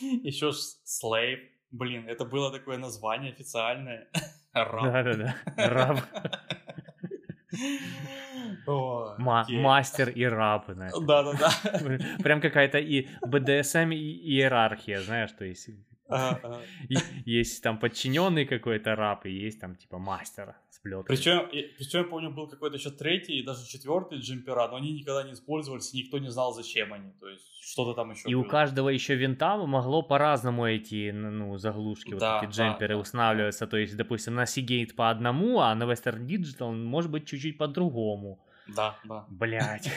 Еще 0.01 0.51
Slave. 0.51 1.41
Блин, 1.71 2.09
это 2.09 2.25
было 2.25 2.51
такое 2.53 2.79
название 2.79 3.33
официальное. 3.33 4.09
Раб. 4.53 4.85
Да-да-да, 4.85 5.37
раб. 5.57 6.01
Мастер 8.67 10.09
и 10.11 10.25
раб, 10.25 10.65
знаешь. 10.69 10.93
Да-да-да. 11.01 11.51
Прям 12.23 12.41
какая-то 12.41 12.79
и 12.79 13.09
БДСМ 13.23 13.93
иерархия, 13.93 15.01
знаешь, 15.01 15.33
то 15.33 15.45
есть 15.45 15.71
есть 17.25 17.63
там 17.63 17.79
подчиненный 17.79 18.45
какой-то 18.45 18.97
раб, 18.97 19.27
и 19.27 19.31
есть 19.31 19.61
там 19.61 19.77
типа 19.77 19.99
мастер 19.99 20.57
с 20.71 20.79
плеткой. 20.81 21.17
Причем, 21.17 21.49
причем 21.51 21.99
я 22.01 22.05
помню, 22.05 22.31
был 22.31 22.49
какой-то 22.49 22.77
еще 22.77 22.91
третий 22.91 23.39
и 23.39 23.45
даже 23.45 23.67
четвертый 23.67 24.19
джемпера, 24.19 24.69
но 24.69 24.77
они 24.77 24.93
никогда 24.93 25.23
не 25.23 25.33
использовались, 25.33 25.93
никто 25.93 26.19
не 26.19 26.31
знал, 26.31 26.53
зачем 26.53 26.93
они. 26.93 27.13
То 27.21 27.29
есть 27.29 27.45
что-то 27.63 27.95
там 27.95 28.11
еще 28.11 28.29
И 28.29 28.35
было. 28.35 28.43
у 28.43 28.45
каждого 28.45 28.89
еще 28.89 29.15
винта 29.15 29.57
могло 29.57 30.03
по-разному 30.03 30.67
эти 30.67 31.11
ну, 31.11 31.57
заглушки, 31.59 32.15
да, 32.15 32.41
вот 32.41 32.49
эти 32.49 32.53
джемперы 32.53 32.97
да. 33.13 33.51
Да. 33.53 33.67
То 33.67 33.77
есть, 33.77 33.97
допустим, 33.97 34.35
на 34.35 34.45
Seagate 34.45 34.95
по 34.95 35.11
одному, 35.11 35.61
а 35.61 35.75
на 35.75 35.85
Western 35.85 36.27
Digital 36.27 36.73
может 36.73 37.11
быть 37.11 37.27
чуть-чуть 37.27 37.59
по-другому. 37.59 38.45
Да, 38.75 38.97
да. 39.05 39.27
Блять. 39.29 39.91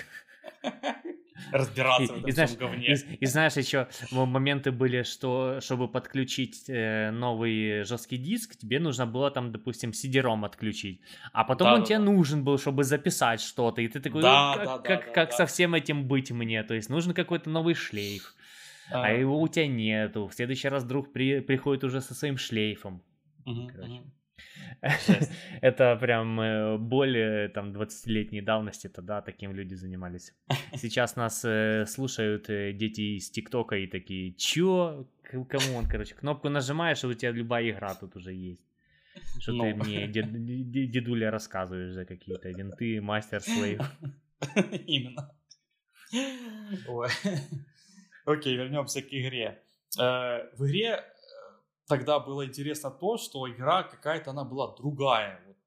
разбираться 1.51 2.03
и, 2.03 2.07
в 2.07 2.11
этом 2.11 2.29
и, 2.29 2.31
знаешь, 2.31 2.51
говне. 2.51 2.93
И, 2.93 3.15
и 3.15 3.25
знаешь, 3.25 3.53
еще 3.53 3.87
моменты 4.11 4.71
были, 4.71 5.03
что 5.03 5.59
чтобы 5.61 5.87
подключить 5.87 6.65
э, 6.67 7.11
новый 7.11 7.83
жесткий 7.83 8.17
диск, 8.17 8.55
тебе 8.55 8.79
нужно 8.79 9.05
было 9.05 9.31
там, 9.31 9.51
допустим, 9.51 9.91
CD-ROM 9.91 10.45
отключить. 10.45 11.01
А 11.31 11.43
потом 11.43 11.67
да, 11.67 11.73
он 11.75 11.79
да, 11.81 11.85
тебе 11.85 11.97
да. 11.99 12.03
нужен 12.05 12.43
был, 12.43 12.57
чтобы 12.57 12.83
записать 12.83 13.41
что-то. 13.41 13.81
И 13.81 13.87
ты 13.87 13.99
такой, 13.99 14.21
да, 14.21 14.55
ну, 14.55 14.63
как, 14.63 14.65
да, 14.65 14.77
как, 14.77 15.05
да, 15.05 15.13
как 15.13 15.29
да. 15.29 15.37
со 15.37 15.45
всем 15.45 15.75
этим 15.75 16.07
быть 16.07 16.31
мне? 16.31 16.63
То 16.63 16.73
есть 16.73 16.89
нужен 16.89 17.13
какой-то 17.13 17.49
новый 17.49 17.75
шлейф. 17.75 18.35
А, 18.91 19.05
а 19.05 19.09
его 19.11 19.39
у 19.39 19.47
тебя 19.47 19.67
нету. 19.67 20.27
В 20.27 20.33
следующий 20.33 20.67
раз 20.67 20.83
друг 20.83 21.13
при, 21.13 21.39
приходит 21.39 21.83
уже 21.83 22.01
со 22.01 22.13
своим 22.13 22.37
шлейфом. 22.37 23.01
Угу, 23.45 23.69
Короче. 23.73 23.91
Угу. 23.93 24.11
Это 25.61 25.95
прям 25.95 26.39
э, 26.39 26.77
более 26.77 27.49
там 27.49 27.71
20-летней 27.71 28.41
давности 28.41 28.89
тогда 28.89 29.21
таким 29.21 29.53
люди 29.53 29.75
занимались. 29.75 30.33
Сейчас 30.75 31.15
нас 31.15 31.45
э, 31.45 31.85
слушают 31.87 32.49
э, 32.49 32.73
дети 32.73 33.17
из 33.17 33.29
ТикТока 33.29 33.75
и 33.75 33.87
такие, 33.87 34.33
чё? 34.33 35.07
Кому 35.23 35.77
он, 35.77 35.87
короче, 35.87 36.15
кнопку 36.15 36.49
нажимаешь, 36.49 37.03
и 37.03 37.07
у 37.07 37.13
тебя 37.13 37.31
любая 37.31 37.69
игра 37.69 37.95
тут 37.95 38.15
уже 38.15 38.33
есть. 38.33 38.61
Что 39.39 39.51
ты 39.51 39.73
мне, 39.75 40.07
дед, 40.07 40.91
дедуля, 40.91 41.31
рассказываешь 41.31 41.93
за 41.93 42.05
какие-то 42.05 42.49
винты, 42.49 43.01
мастер 43.01 43.41
слейв. 43.41 43.79
Именно. 44.87 45.31
Окей, 48.25 48.55
вернемся 48.55 49.01
к 49.01 49.07
игре. 49.11 49.59
В 49.95 50.65
игре 50.65 51.03
тогда 51.87 52.19
было 52.19 52.45
интересно 52.45 52.91
то, 52.91 53.17
что 53.17 53.49
игра 53.49 53.83
какая-то 53.83 54.31
она 54.31 54.43
была 54.43 54.75
другая, 54.75 55.43
вот, 55.47 55.57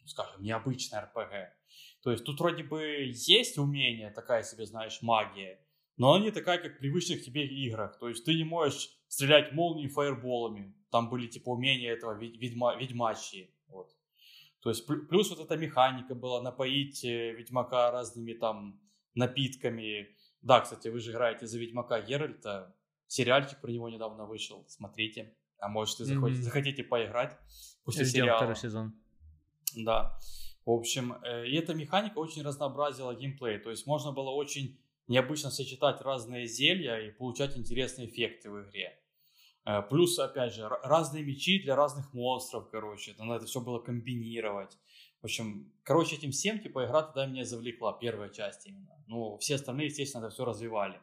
ну, 0.00 0.06
скажем, 0.06 0.42
необычная 0.42 1.02
РПГ. 1.02 1.54
То 2.02 2.10
есть 2.10 2.24
тут 2.24 2.40
вроде 2.40 2.64
бы 2.64 2.82
есть 3.12 3.58
умение, 3.58 4.10
такая 4.10 4.42
себе, 4.42 4.66
знаешь, 4.66 5.02
магия, 5.02 5.60
но 5.96 6.14
она 6.14 6.24
не 6.24 6.30
такая, 6.30 6.58
как 6.58 6.76
в 6.76 6.78
привычных 6.78 7.24
тебе 7.24 7.46
играх. 7.46 7.98
То 7.98 8.08
есть 8.08 8.24
ты 8.24 8.34
не 8.34 8.44
можешь 8.44 8.90
стрелять 9.08 9.52
молнией 9.52 9.88
фаерболами. 9.88 10.74
Там 10.90 11.08
были 11.08 11.26
типа 11.26 11.50
умения 11.50 11.92
этого 11.92 12.18
ведьма, 12.18 12.76
ведьмачьи. 12.76 13.54
Вот. 13.68 13.94
То 14.60 14.70
есть 14.70 14.86
плюс 14.86 15.30
вот 15.30 15.40
эта 15.40 15.56
механика 15.56 16.14
была 16.14 16.40
напоить 16.40 17.04
э, 17.04 17.32
ведьмака 17.32 17.90
разными 17.90 18.32
там 18.32 18.80
напитками. 19.14 20.16
Да, 20.40 20.60
кстати, 20.60 20.88
вы 20.88 20.98
же 21.00 21.12
играете 21.12 21.46
за 21.46 21.58
ведьмака 21.58 22.00
Геральта. 22.00 22.74
Сериальчик 23.06 23.60
про 23.60 23.70
него 23.70 23.88
недавно 23.88 24.24
вышел. 24.24 24.64
Смотрите. 24.68 25.36
А 25.62 25.68
может, 25.68 26.00
и 26.00 26.04
захотите, 26.04 26.40
mm-hmm. 26.40 26.42
захотите 26.42 26.82
поиграть 26.82 27.38
после 27.84 28.04
Ждем 28.04 28.22
сериала. 28.22 28.38
второй 28.38 28.56
сезон. 28.56 28.94
Да. 29.76 30.18
В 30.66 30.70
общем, 30.72 31.14
э, 31.22 31.46
и 31.46 31.54
эта 31.54 31.72
механика 31.72 32.18
очень 32.18 32.42
разнообразила 32.42 33.14
геймплей. 33.14 33.58
То 33.58 33.70
есть 33.70 33.86
можно 33.86 34.10
было 34.10 34.30
очень 34.30 34.76
необычно 35.06 35.50
сочетать 35.50 36.00
разные 36.00 36.48
зелья 36.48 36.98
и 36.98 37.12
получать 37.12 37.56
интересные 37.56 38.08
эффекты 38.08 38.50
в 38.50 38.60
игре. 38.64 38.98
Э, 39.64 39.82
плюс, 39.82 40.18
опять 40.18 40.52
же, 40.52 40.68
разные 40.68 41.22
мечи 41.22 41.62
для 41.62 41.76
разных 41.76 42.12
монстров, 42.12 42.68
короче. 42.68 43.14
Надо 43.18 43.36
это 43.36 43.46
все 43.46 43.60
было 43.60 43.78
комбинировать. 43.78 44.76
В 45.20 45.26
общем, 45.26 45.72
короче, 45.84 46.16
этим 46.16 46.32
всем, 46.32 46.58
типа, 46.58 46.86
игра 46.86 47.02
тогда 47.02 47.26
меня 47.26 47.44
завлекла, 47.44 47.92
первая 47.92 48.30
часть 48.30 48.66
именно. 48.66 49.00
Ну, 49.06 49.38
все 49.38 49.54
остальные, 49.54 49.86
естественно, 49.86 50.24
это 50.24 50.34
все 50.34 50.44
развивали. 50.44 51.00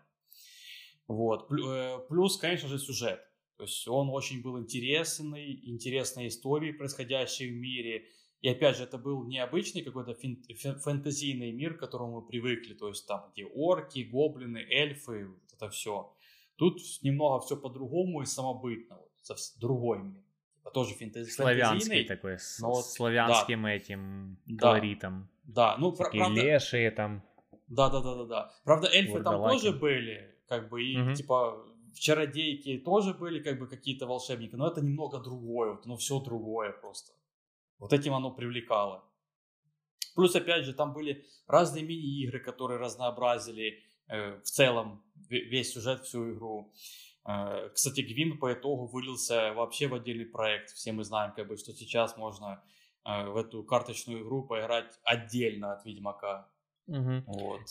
Вот. 1.07 1.49
Э, 1.49 1.99
плюс, 2.09 2.35
конечно 2.35 2.67
же, 2.67 2.77
сюжет. 2.77 3.21
То 3.59 3.63
есть 3.63 3.85
он 3.89 4.09
очень 4.09 4.41
был 4.41 4.57
интересный, 4.57 5.59
интересные 5.65 6.29
истории, 6.29 6.71
происходящие 6.71 7.49
в 7.49 7.55
мире. 7.55 8.05
И 8.39 8.47
опять 8.47 8.77
же, 8.77 8.83
это 8.83 8.97
был 8.97 9.25
необычный 9.25 9.81
какой-то 9.81 10.15
фэнтезийный 10.15 11.51
мир, 11.51 11.73
к 11.73 11.79
которому 11.81 12.21
мы 12.21 12.25
привыкли. 12.25 12.73
То 12.73 12.87
есть 12.87 13.05
там, 13.05 13.29
где 13.33 13.43
орки, 13.43 13.99
гоблины, 13.99 14.59
эльфы, 14.59 15.27
вот 15.27 15.53
это 15.53 15.69
все. 15.71 16.09
Тут 16.55 16.79
немного 17.01 17.41
все 17.41 17.57
по-другому 17.57 18.21
и 18.21 18.25
самобытно. 18.25 18.95
Вот, 18.95 19.37
другой 19.59 20.03
мир. 20.03 20.23
Это 20.61 20.71
тоже 20.71 20.95
фэнтези- 20.95 21.29
Славянский 21.29 22.05
такой, 22.05 22.39
с 22.39 22.61
вот, 22.61 22.85
славянским 22.85 23.63
да, 23.63 23.73
этим 23.73 24.37
колоритом. 24.57 25.27
Да, 25.43 25.75
ну, 25.77 25.91
Такие 25.91 26.23
правда... 26.23 26.41
лешие 26.41 26.91
там. 26.91 27.23
Да, 27.67 27.89
да, 27.89 27.99
да, 27.99 28.15
да, 28.15 28.23
да. 28.23 28.51
Правда, 28.63 28.87
эльфы 28.87 29.21
там 29.21 29.49
тоже 29.49 29.73
были, 29.73 30.33
как 30.47 30.69
бы, 30.69 30.81
и 30.81 30.97
угу. 30.97 31.13
типа 31.13 31.65
в 31.93 31.99
чародейке 31.99 32.77
тоже 32.77 33.13
были 33.13 33.41
как 33.41 33.59
бы 33.59 33.67
какие-то 33.67 34.07
волшебники, 34.07 34.55
но 34.55 34.67
это 34.67 34.81
немного 34.81 35.19
другое, 35.19 35.71
вот, 35.71 35.85
ну 35.85 35.97
все 35.97 36.19
другое 36.19 36.71
просто. 36.71 37.13
Вот 37.77 37.93
этим 37.93 38.13
оно 38.13 38.31
привлекало. 38.31 39.03
Плюс, 40.15 40.35
опять 40.35 40.65
же, 40.65 40.73
там 40.73 40.93
были 40.93 41.25
разные 41.47 41.83
мини-игры, 41.83 42.39
которые 42.39 42.79
разнообразили 42.79 43.83
э, 44.07 44.37
в 44.39 44.43
целом 44.43 45.03
весь 45.29 45.73
сюжет, 45.73 46.03
всю 46.03 46.33
игру. 46.33 46.73
Э, 47.25 47.69
кстати, 47.73 48.01
Гвин 48.01 48.37
по 48.37 48.53
итогу 48.53 48.87
вылился 48.87 49.53
вообще 49.53 49.87
в 49.87 49.93
отдельный 49.93 50.25
проект. 50.25 50.71
Все 50.71 50.91
мы 50.91 51.03
знаем, 51.03 51.33
как 51.33 51.47
бы, 51.47 51.57
что 51.57 51.73
сейчас 51.73 52.17
можно 52.17 52.61
э, 53.05 53.29
в 53.29 53.37
эту 53.37 53.63
карточную 53.63 54.23
игру 54.23 54.43
поиграть 54.43 54.99
отдельно 55.03 55.73
от 55.73 55.85
Ведьмака. 55.85 56.49
Угу. 56.89 57.23
Вот. 57.27 57.61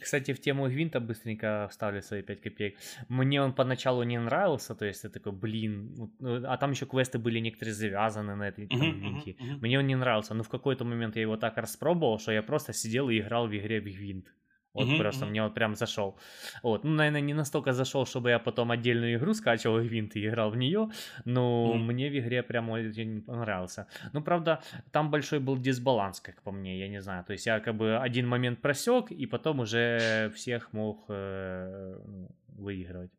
Кстати, 0.00 0.32
в 0.32 0.40
тему 0.40 0.68
Гвинта 0.68 1.00
быстренько 1.00 1.68
вставлю 1.70 2.02
свои 2.02 2.22
5 2.22 2.40
копеек. 2.40 2.76
Мне 3.08 3.40
он 3.40 3.52
поначалу 3.52 4.02
не 4.02 4.18
нравился, 4.18 4.74
то 4.74 4.84
есть 4.84 5.04
я 5.04 5.10
такой, 5.10 5.32
блин, 5.32 6.12
ну, 6.18 6.42
а 6.44 6.56
там 6.56 6.72
еще 6.72 6.86
квесты 6.86 7.18
были 7.18 7.38
некоторые 7.38 7.74
завязаны 7.74 8.34
на 8.34 8.48
этой 8.48 8.66
там, 8.66 8.80
Гвинте. 8.80 9.30
Uh-huh, 9.30 9.36
uh-huh. 9.38 9.58
Мне 9.60 9.78
он 9.78 9.86
не 9.86 9.96
нравился, 9.96 10.34
но 10.34 10.42
в 10.42 10.48
какой-то 10.48 10.84
момент 10.84 11.16
я 11.16 11.22
его 11.22 11.36
так 11.36 11.56
распробовал, 11.56 12.18
что 12.18 12.32
я 12.32 12.42
просто 12.42 12.72
сидел 12.72 13.08
и 13.10 13.18
играл 13.18 13.46
в 13.46 13.56
игре 13.56 13.80
в 13.80 13.84
Гвинт. 13.84 14.26
Вот 14.74 14.88
mm-hmm, 14.88 14.98
просто 14.98 15.26
мне 15.26 15.42
вот 15.42 15.54
прям 15.54 15.76
зашел. 15.76 16.18
Вот, 16.62 16.84
ну, 16.84 16.90
наверное, 16.90 17.20
не 17.20 17.34
настолько 17.34 17.72
зашел, 17.72 18.06
чтобы 18.06 18.30
я 18.30 18.38
потом 18.38 18.72
отдельную 18.72 19.16
игру 19.16 19.32
скачивал 19.34 19.78
винт 19.78 20.16
и 20.16 20.26
играл 20.26 20.50
в 20.50 20.56
нее, 20.56 20.90
но 21.24 21.72
mm-hmm. 21.74 21.78
мне 21.78 22.10
в 22.10 22.18
игре 22.18 22.42
прям 22.42 22.70
очень 22.70 23.22
понравился. 23.22 23.86
Ну, 24.12 24.22
правда, 24.22 24.60
там 24.90 25.10
большой 25.10 25.38
был 25.38 25.56
дисбаланс, 25.56 26.20
как 26.20 26.42
по 26.42 26.50
мне, 26.50 26.78
я 26.78 26.88
не 26.88 27.00
знаю. 27.00 27.24
То 27.24 27.32
есть 27.32 27.46
я 27.46 27.60
как 27.60 27.76
бы 27.76 27.96
один 27.96 28.26
момент 28.26 28.60
просек, 28.60 29.12
и 29.12 29.26
потом 29.26 29.60
уже 29.60 30.32
всех 30.34 30.72
мог 30.72 31.04
э, 31.08 31.96
ну, 32.04 32.28
выигрывать. 32.48 33.12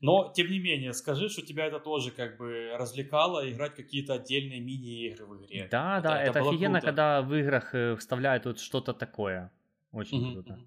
Но, 0.00 0.32
тем 0.34 0.50
не 0.50 0.58
менее, 0.58 0.92
скажи, 0.92 1.28
что 1.28 1.42
тебя 1.42 1.66
это 1.66 1.78
тоже 1.78 2.10
как 2.10 2.36
бы 2.36 2.76
развлекало, 2.78 3.50
играть 3.50 3.74
какие-то 3.74 4.14
отдельные 4.14 4.60
мини-игры 4.60 5.26
в 5.26 5.44
игре. 5.44 5.68
Да, 5.70 5.98
это, 5.98 6.08
да, 6.08 6.22
это, 6.22 6.38
это 6.38 6.48
офигенно, 6.48 6.80
круто. 6.80 6.86
когда 6.86 7.22
в 7.22 7.34
играх 7.34 7.74
э, 7.74 7.96
вставляют 7.96 8.46
вот 8.46 8.60
что-то 8.60 8.92
такое. 8.92 9.50
Очень 9.96 10.22
mm-hmm. 10.22 10.32
круто. 10.34 10.58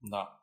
Да. 0.00 0.38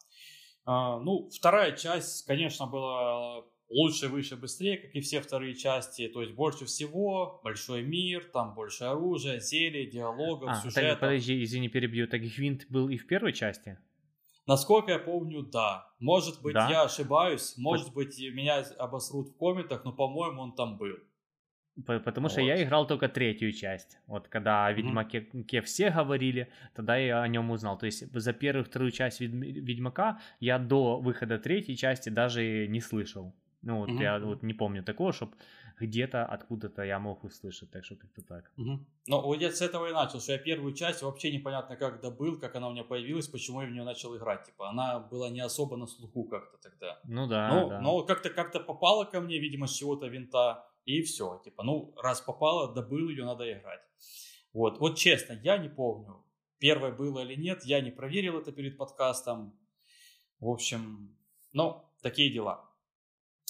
А, 0.65 0.99
ну, 0.99 1.29
вторая 1.29 1.75
часть, 1.75 2.25
конечно, 2.25 2.67
была 2.67 3.43
лучше, 3.69 4.09
выше, 4.09 4.35
быстрее, 4.35 4.77
как 4.77 4.93
и 4.93 5.01
все 5.01 5.21
вторые 5.21 5.55
части. 5.55 6.07
То 6.07 6.21
есть 6.21 6.33
больше 6.33 6.65
всего, 6.65 7.41
большой 7.43 7.81
мир, 7.81 8.29
там 8.31 8.53
больше 8.53 8.83
оружия, 8.83 9.39
зелий, 9.39 9.89
диалогов, 9.89 10.49
а, 10.49 10.55
сюжета. 10.55 10.81
Так, 10.81 10.99
подожди, 10.99 11.43
извини, 11.43 11.67
перебью. 11.67 12.07
Так 12.07 12.21
Гвинт 12.21 12.67
был 12.69 12.89
и 12.89 12.97
в 12.97 13.07
первой 13.07 13.33
части? 13.33 13.79
Насколько 14.45 14.91
я 14.91 14.99
помню, 14.99 15.41
да. 15.41 15.91
Может 15.99 16.41
быть, 16.41 16.53
да? 16.53 16.69
я 16.69 16.83
ошибаюсь, 16.83 17.55
может 17.57 17.93
быть, 17.93 18.17
меня 18.19 18.59
обосрут 18.77 19.29
в 19.29 19.37
комментах, 19.37 19.83
но, 19.83 19.91
по-моему, 19.91 20.41
он 20.41 20.55
там 20.55 20.77
был. 20.77 20.95
Потому 21.85 22.25
вот. 22.25 22.31
что 22.31 22.41
я 22.41 22.61
играл 22.63 22.87
только 22.87 23.07
третью 23.07 23.51
часть. 23.51 23.99
Вот 24.07 24.27
когда 24.27 24.65
о 24.65 24.73
Ведьмаке 24.73 25.27
mm-hmm. 25.31 25.61
все 25.61 25.91
говорили, 25.91 26.49
тогда 26.75 26.97
я 26.97 27.21
о 27.21 27.27
нем 27.27 27.51
узнал. 27.51 27.77
То 27.77 27.85
есть 27.85 28.11
за 28.13 28.33
первую 28.33 28.65
вторую 28.65 28.91
часть 28.91 29.19
Ведьмака 29.19 30.19
я 30.39 30.59
до 30.59 30.99
выхода 30.99 31.37
третьей 31.37 31.77
части 31.77 32.09
даже 32.09 32.67
не 32.67 32.81
слышал. 32.81 33.35
Ну 33.61 33.79
вот 33.79 33.89
mm-hmm. 33.89 34.01
я 34.01 34.19
вот 34.19 34.43
не 34.43 34.53
помню 34.53 34.83
такого, 34.83 35.13
чтобы 35.13 35.33
где-то 35.79 36.25
откуда-то 36.25 36.83
я 36.83 36.99
мог 36.99 37.23
услышать, 37.23 37.71
так 37.71 37.85
что 37.85 37.95
как-то 37.95 38.21
так. 38.21 38.51
Угу. 38.57 38.79
Ну, 39.07 39.21
вот 39.21 39.41
я 39.41 39.51
с 39.51 39.61
этого 39.61 39.89
и 39.89 39.93
начал, 39.93 40.19
что 40.19 40.31
я 40.31 40.37
первую 40.39 40.73
часть 40.73 41.01
вообще 41.01 41.31
непонятно 41.31 41.75
как 41.75 42.01
добыл, 42.01 42.39
как 42.39 42.55
она 42.55 42.67
у 42.67 42.71
меня 42.71 42.83
появилась, 42.83 43.27
почему 43.27 43.61
я 43.61 43.67
в 43.67 43.71
нее 43.71 43.83
начал 43.83 44.15
играть. 44.17 44.43
Типа, 44.45 44.69
она 44.69 44.99
была 44.99 45.29
не 45.29 45.41
особо 45.41 45.77
на 45.77 45.87
слуху 45.87 46.23
как-то 46.23 46.57
тогда. 46.57 46.99
Ну 47.03 47.27
да, 47.27 47.49
ну, 47.49 47.69
да. 47.69 47.81
Но 47.81 48.03
как-то 48.03 48.29
как-то 48.29 48.59
попала 48.59 49.05
ко 49.05 49.21
мне, 49.21 49.39
видимо, 49.39 49.67
с 49.67 49.73
чего-то 49.73 50.07
винта, 50.07 50.65
и 50.87 51.01
все. 51.03 51.41
Типа, 51.43 51.63
ну, 51.63 51.93
раз 51.97 52.21
попала, 52.21 52.73
добыл 52.73 53.09
ее, 53.09 53.25
надо 53.25 53.51
играть. 53.51 53.81
Вот, 54.53 54.79
вот 54.79 54.97
честно, 54.97 55.33
я 55.43 55.57
не 55.57 55.69
помню, 55.69 56.25
первое 56.59 56.91
было 56.91 57.19
или 57.19 57.35
нет, 57.35 57.65
я 57.65 57.81
не 57.81 57.91
проверил 57.91 58.39
это 58.39 58.51
перед 58.51 58.77
подкастом. 58.77 59.59
В 60.39 60.47
общем, 60.49 61.15
ну, 61.51 61.83
такие 62.01 62.31
дела. 62.31 62.67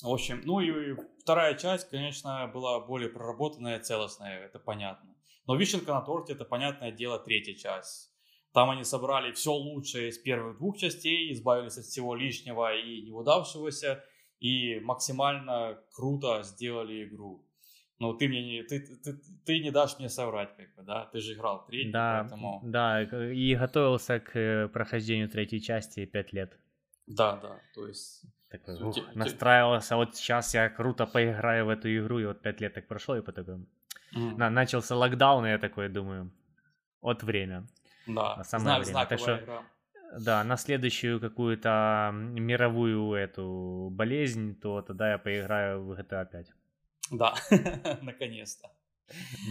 В 0.02 0.10
общем, 0.10 0.42
ну 0.46 0.60
и 0.60 0.96
вторая 1.22 1.56
часть, 1.56 1.90
конечно, 1.90 2.48
была 2.54 2.80
более 2.80 3.10
проработанная, 3.10 3.80
целостная, 3.80 4.46
это 4.46 4.60
понятно. 4.60 5.16
Но 5.46 5.56
вишенка 5.56 5.94
на 5.94 6.02
торте, 6.02 6.34
это 6.34 6.44
понятное 6.44 6.92
дело, 6.92 7.20
третья 7.20 7.54
часть. 7.54 8.12
Там 8.54 8.72
они 8.72 8.84
собрали 8.84 9.32
все 9.34 9.54
лучшее 9.54 10.10
из 10.10 10.18
первых 10.18 10.58
двух 10.58 10.78
частей, 10.78 11.32
избавились 11.32 11.78
от 11.78 11.86
всего 11.86 12.16
лишнего 12.16 12.76
и 12.76 13.04
неудавшегося, 13.04 14.04
и 14.40 14.80
максимально 14.80 15.80
круто 15.94 16.44
сделали 16.44 17.06
игру. 17.06 17.44
Ну, 18.00 18.14
ты 18.14 18.28
мне 18.28 18.44
не, 18.44 18.64
ты, 18.64 18.80
ты, 18.80 19.14
ты 19.46 19.60
не 19.60 19.72
дашь 19.72 19.98
мне 19.98 20.08
соврать, 20.10 20.56
как 20.56 20.76
бы, 20.76 20.84
да? 20.84 21.06
Ты 21.12 21.20
же 21.20 21.34
играл 21.34 21.66
третий, 21.66 21.92
да, 21.92 22.20
поэтому... 22.22 22.62
Да, 22.64 23.02
и 23.02 23.56
готовился 23.56 24.20
к 24.20 24.38
э, 24.38 24.68
прохождению 24.68 25.30
третьей 25.30 25.62
части 25.62 26.06
пять 26.06 26.32
лет. 26.32 26.56
Да, 27.08 27.38
да, 27.38 27.60
то 27.74 27.88
есть 27.88 28.24
такой, 28.50 28.82
ух, 28.84 28.98
настраивался, 29.16 29.96
вот 29.96 30.16
сейчас 30.16 30.54
я 30.54 30.70
круто 30.70 31.08
поиграю 31.08 31.66
в 31.66 31.70
эту 31.70 31.90
игру, 31.98 32.20
и 32.20 32.26
вот 32.26 32.42
пять 32.42 32.62
лет 32.62 32.76
так 32.76 32.88
прошло, 32.88 33.18
и 33.18 33.22
потом 33.22 33.68
mm. 34.16 34.36
на, 34.38 34.50
начался 34.52 34.96
локдаун, 34.96 35.46
и 35.48 35.50
я 35.50 35.58
такой 35.58 35.90
думаю, 35.90 36.32
вот 37.02 37.24
время. 37.24 37.68
Да, 38.06 38.44
самое 38.44 38.84
Знак, 38.84 38.86
время. 38.86 39.06
Так 39.08 39.20
что, 39.20 39.38
игра. 39.38 39.64
Да, 40.20 40.44
на 40.44 40.58
следующую 40.58 41.20
какую-то 41.20 42.12
мировую 42.14 43.14
эту 43.14 43.90
болезнь, 43.92 44.56
то 44.56 44.82
тогда 44.82 45.12
я 45.12 45.18
поиграю 45.18 45.84
в 45.84 45.92
GTA 45.92 46.26
5. 46.32 46.48
Да, 47.12 47.36
наконец-то. 48.02 48.70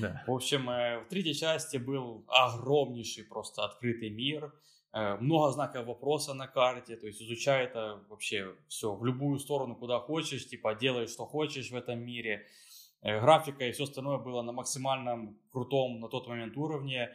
Да. 0.00 0.22
В 0.26 0.32
общем, 0.32 0.68
э, 0.70 1.00
в 1.00 1.08
третьей 1.08 1.34
части 1.34 1.78
был 1.78 2.24
огромнейший 2.28 3.24
просто 3.24 3.64
открытый 3.64 4.10
мир, 4.10 4.52
Э, 4.96 5.16
много 5.16 5.52
знаков 5.52 5.86
вопроса 5.86 6.32
на 6.32 6.46
карте, 6.46 6.96
то 6.96 7.06
есть 7.06 7.20
изучай 7.20 7.64
это 7.64 8.02
вообще 8.08 8.54
все 8.66 8.94
в 8.94 9.04
любую 9.04 9.38
сторону, 9.38 9.76
куда 9.76 9.98
хочешь, 9.98 10.48
типа 10.48 10.74
делай, 10.74 11.06
что 11.06 11.26
хочешь 11.26 11.70
в 11.70 11.76
этом 11.76 11.98
мире. 11.98 12.46
Э, 13.02 13.20
графика 13.20 13.66
и 13.66 13.72
все 13.72 13.84
остальное 13.84 14.16
было 14.16 14.40
на 14.40 14.52
максимальном 14.52 15.38
крутом 15.52 16.00
на 16.00 16.08
тот 16.08 16.28
момент 16.28 16.56
уровне. 16.56 17.10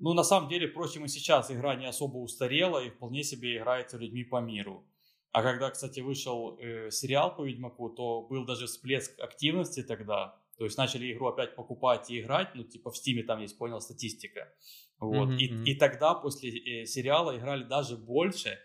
Ну, 0.00 0.12
на 0.12 0.24
самом 0.24 0.48
деле, 0.48 0.66
впрочем, 0.68 1.04
и 1.04 1.08
сейчас 1.08 1.50
игра 1.50 1.74
не 1.76 1.86
особо 1.86 2.18
устарела 2.18 2.84
и 2.84 2.90
вполне 2.90 3.22
себе 3.22 3.56
играется 3.56 3.96
людьми 3.96 4.24
по 4.24 4.40
миру. 4.40 4.86
А 5.32 5.42
когда, 5.42 5.70
кстати, 5.70 6.00
вышел 6.00 6.58
э, 6.58 6.90
сериал 6.90 7.34
по 7.34 7.44
Ведьмаку, 7.44 7.90
то 7.90 8.22
был 8.22 8.44
даже 8.44 8.66
всплеск 8.66 9.18
активности 9.20 9.82
тогда. 9.82 10.40
То 10.56 10.64
есть 10.64 10.78
начали 10.78 11.12
игру 11.12 11.26
опять 11.26 11.56
покупать 11.56 12.10
и 12.10 12.20
играть, 12.20 12.54
ну, 12.54 12.62
типа 12.62 12.90
в 12.90 12.96
Стиме 12.96 13.24
там 13.24 13.40
есть, 13.40 13.58
понял, 13.58 13.80
статистика. 13.80 14.52
Вот. 15.00 15.30
Mm-hmm. 15.30 15.38
И, 15.38 15.72
и 15.72 15.74
тогда 15.74 16.14
после 16.14 16.50
э, 16.50 16.86
сериала 16.86 17.36
играли 17.36 17.64
даже 17.64 17.96
больше 17.96 18.58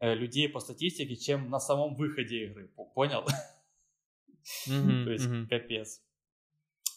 э, 0.00 0.14
людей 0.14 0.48
по 0.48 0.60
статистике, 0.60 1.16
чем 1.16 1.50
на 1.50 1.60
самом 1.60 1.94
выходе 1.94 2.46
игры. 2.46 2.72
Понял? 2.94 3.24
Mm-hmm. 4.66 5.04
То 5.04 5.10
есть 5.10 5.26
mm-hmm. 5.26 5.46
капец. 5.48 6.00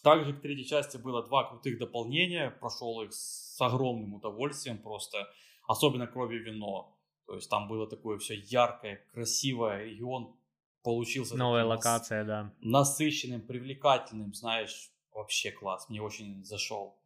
Также 0.03 0.33
к 0.33 0.41
третьей 0.41 0.65
части 0.65 0.97
было 0.97 1.23
два 1.23 1.43
крутых 1.49 1.77
дополнения. 1.77 2.51
Прошел 2.51 3.01
их 3.01 3.13
с 3.13 3.59
огромным 3.59 4.13
удовольствием 4.13 4.77
просто. 4.77 5.27
Особенно 5.67 6.07
крови 6.07 6.37
и 6.37 6.39
вино. 6.39 6.97
То 7.25 7.35
есть 7.35 7.49
там 7.49 7.67
было 7.67 7.87
такое 7.87 8.17
все 8.17 8.35
яркое, 8.35 9.05
красивое. 9.11 9.83
Регион 9.83 10.35
получился... 10.83 11.35
Новая 11.35 11.65
локация, 11.65 12.23
нас... 12.23 12.27
да. 12.27 12.53
Насыщенным, 12.61 13.41
привлекательным, 13.41 14.33
знаешь. 14.33 14.91
Вообще 15.13 15.51
класс. 15.51 15.89
Мне 15.89 16.01
очень 16.01 16.45
зашел 16.45 16.97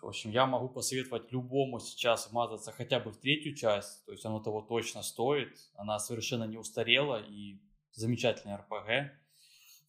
в 0.00 0.06
общем, 0.06 0.30
я 0.30 0.46
могу 0.46 0.68
посоветовать 0.68 1.30
любому 1.32 1.80
сейчас 1.80 2.30
вмазаться 2.30 2.72
хотя 2.72 3.00
бы 3.00 3.10
в 3.10 3.16
третью 3.16 3.54
часть, 3.54 4.04
то 4.04 4.12
есть 4.12 4.24
оно 4.24 4.40
того 4.40 4.60
точно 4.62 5.02
стоит, 5.02 5.58
она 5.74 5.98
совершенно 5.98 6.44
не 6.44 6.56
устарела 6.56 7.20
и 7.20 7.58
замечательный 7.92 8.56
РПГ. 8.56 9.12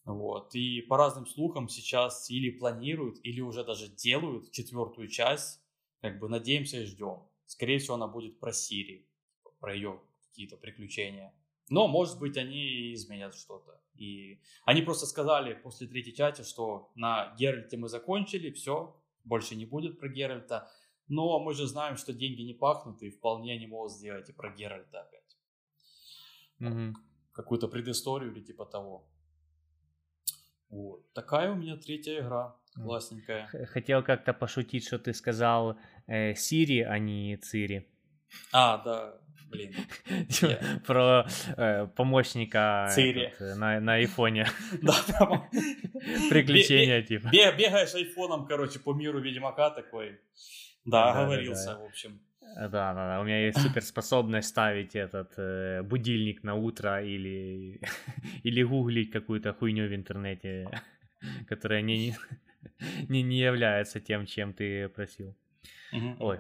Вот. 0.06 0.54
И 0.56 0.82
по 0.82 0.98
разным 0.98 1.26
слухам 1.26 1.70
сейчас 1.70 2.30
или 2.30 2.50
планируют, 2.50 3.20
или 3.24 3.42
уже 3.42 3.64
даже 3.64 3.88
делают 3.88 4.52
четвертую 4.52 5.08
часть. 5.08 5.62
Как 6.02 6.20
бы 6.20 6.28
надеемся 6.28 6.82
и 6.82 6.86
ждем. 6.86 7.24
Скорее 7.46 7.80
всего, 7.80 7.96
она 7.96 8.08
будет 8.08 8.40
про 8.40 8.52
Сири, 8.52 9.08
про 9.60 9.74
ее 9.74 10.02
какие-то 10.28 10.58
приключения. 10.58 11.34
Но, 11.70 11.88
может 11.88 12.20
быть, 12.20 12.36
они 12.36 12.94
изменят 12.94 13.36
что-то. 13.36 13.80
И 13.96 14.42
они 14.66 14.82
просто 14.82 15.06
сказали 15.06 15.54
после 15.54 15.88
третьей 15.88 16.14
части, 16.14 16.42
что 16.42 16.92
на 16.96 17.34
Геральте 17.38 17.78
мы 17.78 17.88
закончили, 17.88 18.52
все, 18.52 19.00
больше 19.24 19.56
не 19.56 19.66
будет 19.66 20.00
про 20.00 20.10
Геральта. 20.10 20.70
Но 21.08 21.40
мы 21.40 21.54
же 21.54 21.68
знаем, 21.68 21.96
что 21.96 22.12
деньги 22.14 22.42
не 22.42 22.54
пахнут, 22.54 23.02
и 23.02 23.10
вполне 23.10 23.54
они 23.54 23.68
могут 23.68 23.92
сделать 23.92 24.30
и 24.30 24.34
про 24.34 24.50
Геральта 24.50 25.02
опять. 25.02 25.38
Mm-hmm. 26.60 26.94
Какую-то 27.32 27.68
предысторию 27.68 28.32
или 28.32 28.42
типа 28.42 28.66
того. 28.66 29.08
Вот. 30.74 31.14
Такая 31.14 31.52
у 31.52 31.56
меня 31.56 31.78
третья 31.78 32.20
игра. 32.20 32.56
Классненькая. 32.74 33.48
Хотел 33.72 34.02
как-то 34.02 34.34
пошутить, 34.34 34.88
что 34.88 34.98
ты 34.98 35.14
сказал 35.14 35.78
э, 36.08 36.34
Сири, 36.34 36.80
а 36.80 36.98
не 36.98 37.38
Цири. 37.38 37.88
А, 38.52 38.80
да, 38.80 39.14
блин. 39.52 39.76
Про 40.88 41.28
э, 41.56 41.86
помощника 41.96 42.90
Цири. 42.90 43.26
Этот, 43.26 43.42
э, 43.42 43.56
на, 43.56 43.80
на 43.80 43.94
айфоне. 43.94 44.48
Да. 44.82 44.96
Приключения, 46.32 47.04
типа. 47.04 47.30
Бегаешь 47.32 47.94
айфоном, 47.94 48.48
короче, 48.48 48.80
по 48.80 48.94
миру 48.94 49.20
Ведьмака 49.20 49.70
такой. 49.70 50.20
Да, 50.86 51.12
оговорился, 51.12 51.78
в 51.78 51.86
общем. 51.86 52.20
Да, 52.56 52.94
да, 52.94 52.94
да. 52.94 53.22
У 53.22 53.24
меня 53.24 53.46
есть 53.46 53.60
суперспособность 53.62 54.50
ставить 54.50 54.96
этот 54.96 55.34
э, 55.38 55.82
будильник 55.84 56.44
на 56.44 56.56
утро 56.56 57.04
или, 57.04 57.80
или 58.44 58.64
гуглить 58.64 59.12
какую-то 59.12 59.54
хуйню 59.54 59.88
в 59.88 59.96
интернете, 59.96 60.70
которая 61.48 61.82
не, 61.82 62.16
не, 63.10 63.24
не 63.24 63.40
является 63.40 64.00
тем, 64.00 64.26
чем 64.26 64.54
ты 64.54 64.90
просил. 64.90 65.36
Ой. 66.20 66.40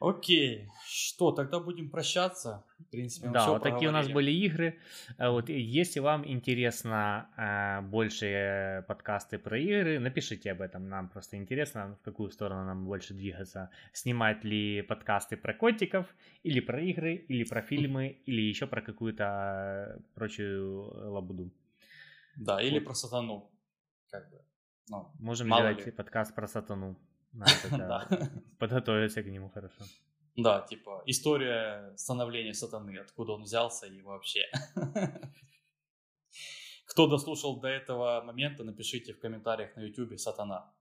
Окей, 0.00 0.66
что, 0.86 1.30
тогда 1.30 1.60
будем 1.60 1.90
прощаться. 1.90 2.64
В 2.78 2.84
принципе, 2.90 3.28
да, 3.28 3.50
вот 3.50 3.62
такие 3.62 3.90
у 3.90 3.92
нас 3.92 4.08
были 4.08 4.30
игры. 4.30 4.78
Э, 5.18 5.28
вот 5.28 5.50
если 5.50 6.00
вам 6.00 6.26
интересно 6.26 7.28
э, 7.36 7.82
больше 7.86 8.82
подкасты 8.88 9.38
про 9.38 9.58
игры, 9.58 9.98
напишите 9.98 10.52
об 10.52 10.62
этом. 10.62 10.88
Нам 10.88 11.10
просто 11.10 11.36
интересно, 11.36 11.98
в 12.00 12.04
какую 12.04 12.30
сторону 12.30 12.64
нам 12.64 12.86
больше 12.86 13.12
двигаться. 13.12 13.68
Снимать 13.92 14.42
ли 14.42 14.80
подкасты 14.80 15.36
про 15.36 15.52
котиков, 15.52 16.06
или 16.44 16.60
про 16.60 16.80
игры, 16.80 17.16
или 17.16 17.44
про 17.44 17.60
фильмы, 17.60 18.22
или 18.24 18.40
еще 18.40 18.66
про 18.66 18.80
какую-то 18.80 20.00
прочую 20.14 21.12
лабуду. 21.12 21.52
Да, 22.36 22.62
или 22.62 22.78
про 22.78 22.94
сатану. 22.94 23.50
Как 24.10 24.30
бы. 24.30 24.40
Ну, 24.88 25.10
Можем 25.18 25.48
сделать 25.48 25.84
ли. 25.84 25.92
подкаст 25.92 26.34
про 26.34 26.48
сатану. 26.48 26.96
Подготовиться 28.58 29.22
к 29.22 29.26
нему 29.26 29.50
хорошо. 29.50 29.84
Да, 30.36 30.60
типа 30.62 31.02
история 31.06 31.92
становления 31.96 32.54
сатаны, 32.54 32.98
откуда 32.98 33.32
он 33.32 33.42
взялся 33.42 33.86
и 33.86 34.00
вообще. 34.02 34.50
Кто 36.86 37.06
дослушал 37.06 37.60
до 37.60 37.68
этого 37.68 38.22
момента, 38.22 38.64
напишите 38.64 39.12
в 39.12 39.20
комментариях 39.20 39.76
на 39.76 39.80
YouTube 39.80 40.18
«Сатана». 40.18 40.72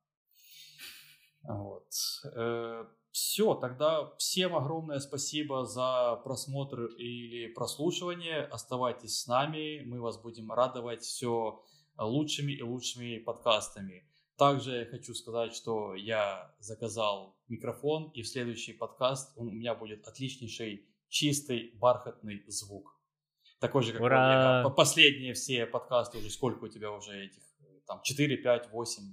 Вот. 1.43 1.87
Э, 2.35 2.85
все, 3.11 3.53
тогда 3.55 4.11
всем 4.17 4.55
огромное 4.55 4.99
спасибо 4.99 5.65
за 5.65 6.19
просмотр 6.23 6.85
или 6.97 7.47
прослушивание. 7.53 8.41
Оставайтесь 8.41 9.21
с 9.21 9.27
нами, 9.27 9.83
мы 9.85 10.01
вас 10.01 10.21
будем 10.21 10.51
радовать 10.51 11.03
все 11.03 11.63
лучшими 11.97 12.53
и 12.53 12.63
лучшими 12.63 13.17
подкастами. 13.19 14.08
Также 14.39 14.71
я 14.71 14.85
хочу 14.85 15.13
сказать, 15.13 15.53
что 15.53 15.95
я 15.95 16.55
заказал 16.59 17.37
микрофон, 17.49 18.09
и 18.11 18.21
в 18.21 18.27
следующий 18.27 18.71
подкаст 18.71 19.33
у 19.35 19.43
меня 19.43 19.75
будет 19.75 20.07
отличнейший, 20.07 20.87
чистый, 21.09 21.73
бархатный 21.75 22.45
звук. 22.47 22.97
Такой 23.59 23.83
же, 23.83 23.91
как 23.91 24.01
Ура! 24.01 24.65
у 24.65 24.71
Последние 24.71 25.33
все 25.33 25.65
подкасты 25.65 26.19
уже, 26.19 26.29
сколько 26.29 26.63
у 26.63 26.67
тебя 26.69 26.89
уже 26.89 27.25
этих, 27.25 27.43
там, 27.85 28.01
4, 28.01 28.37
5, 28.37 28.71
8 28.71 29.03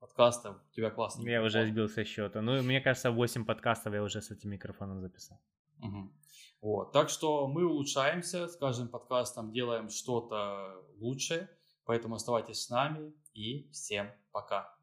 подкастов, 0.00 0.56
у 0.70 0.74
тебя 0.74 0.90
классно. 0.90 1.26
Я 1.26 1.42
уже 1.42 1.66
сбился 1.66 2.04
счета. 2.04 2.42
Ну, 2.42 2.62
мне 2.62 2.82
кажется, 2.82 3.10
8 3.10 3.46
подкастов 3.46 3.94
я 3.94 4.02
уже 4.02 4.20
с 4.20 4.30
этим 4.30 4.50
микрофоном 4.50 5.00
записал. 5.00 5.40
Угу. 5.78 6.12
Вот. 6.60 6.92
Так 6.92 7.08
что 7.08 7.48
мы 7.48 7.66
улучшаемся, 7.66 8.48
с 8.48 8.56
каждым 8.56 8.88
подкастом 8.88 9.50
делаем 9.50 9.88
что-то 9.88 10.84
лучше, 10.98 11.48
поэтому 11.84 12.16
оставайтесь 12.16 12.62
с 12.62 12.70
нами 12.70 13.12
и 13.34 13.68
всем 13.70 14.10
пока. 14.32 14.74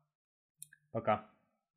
Пока. 0.92 1.31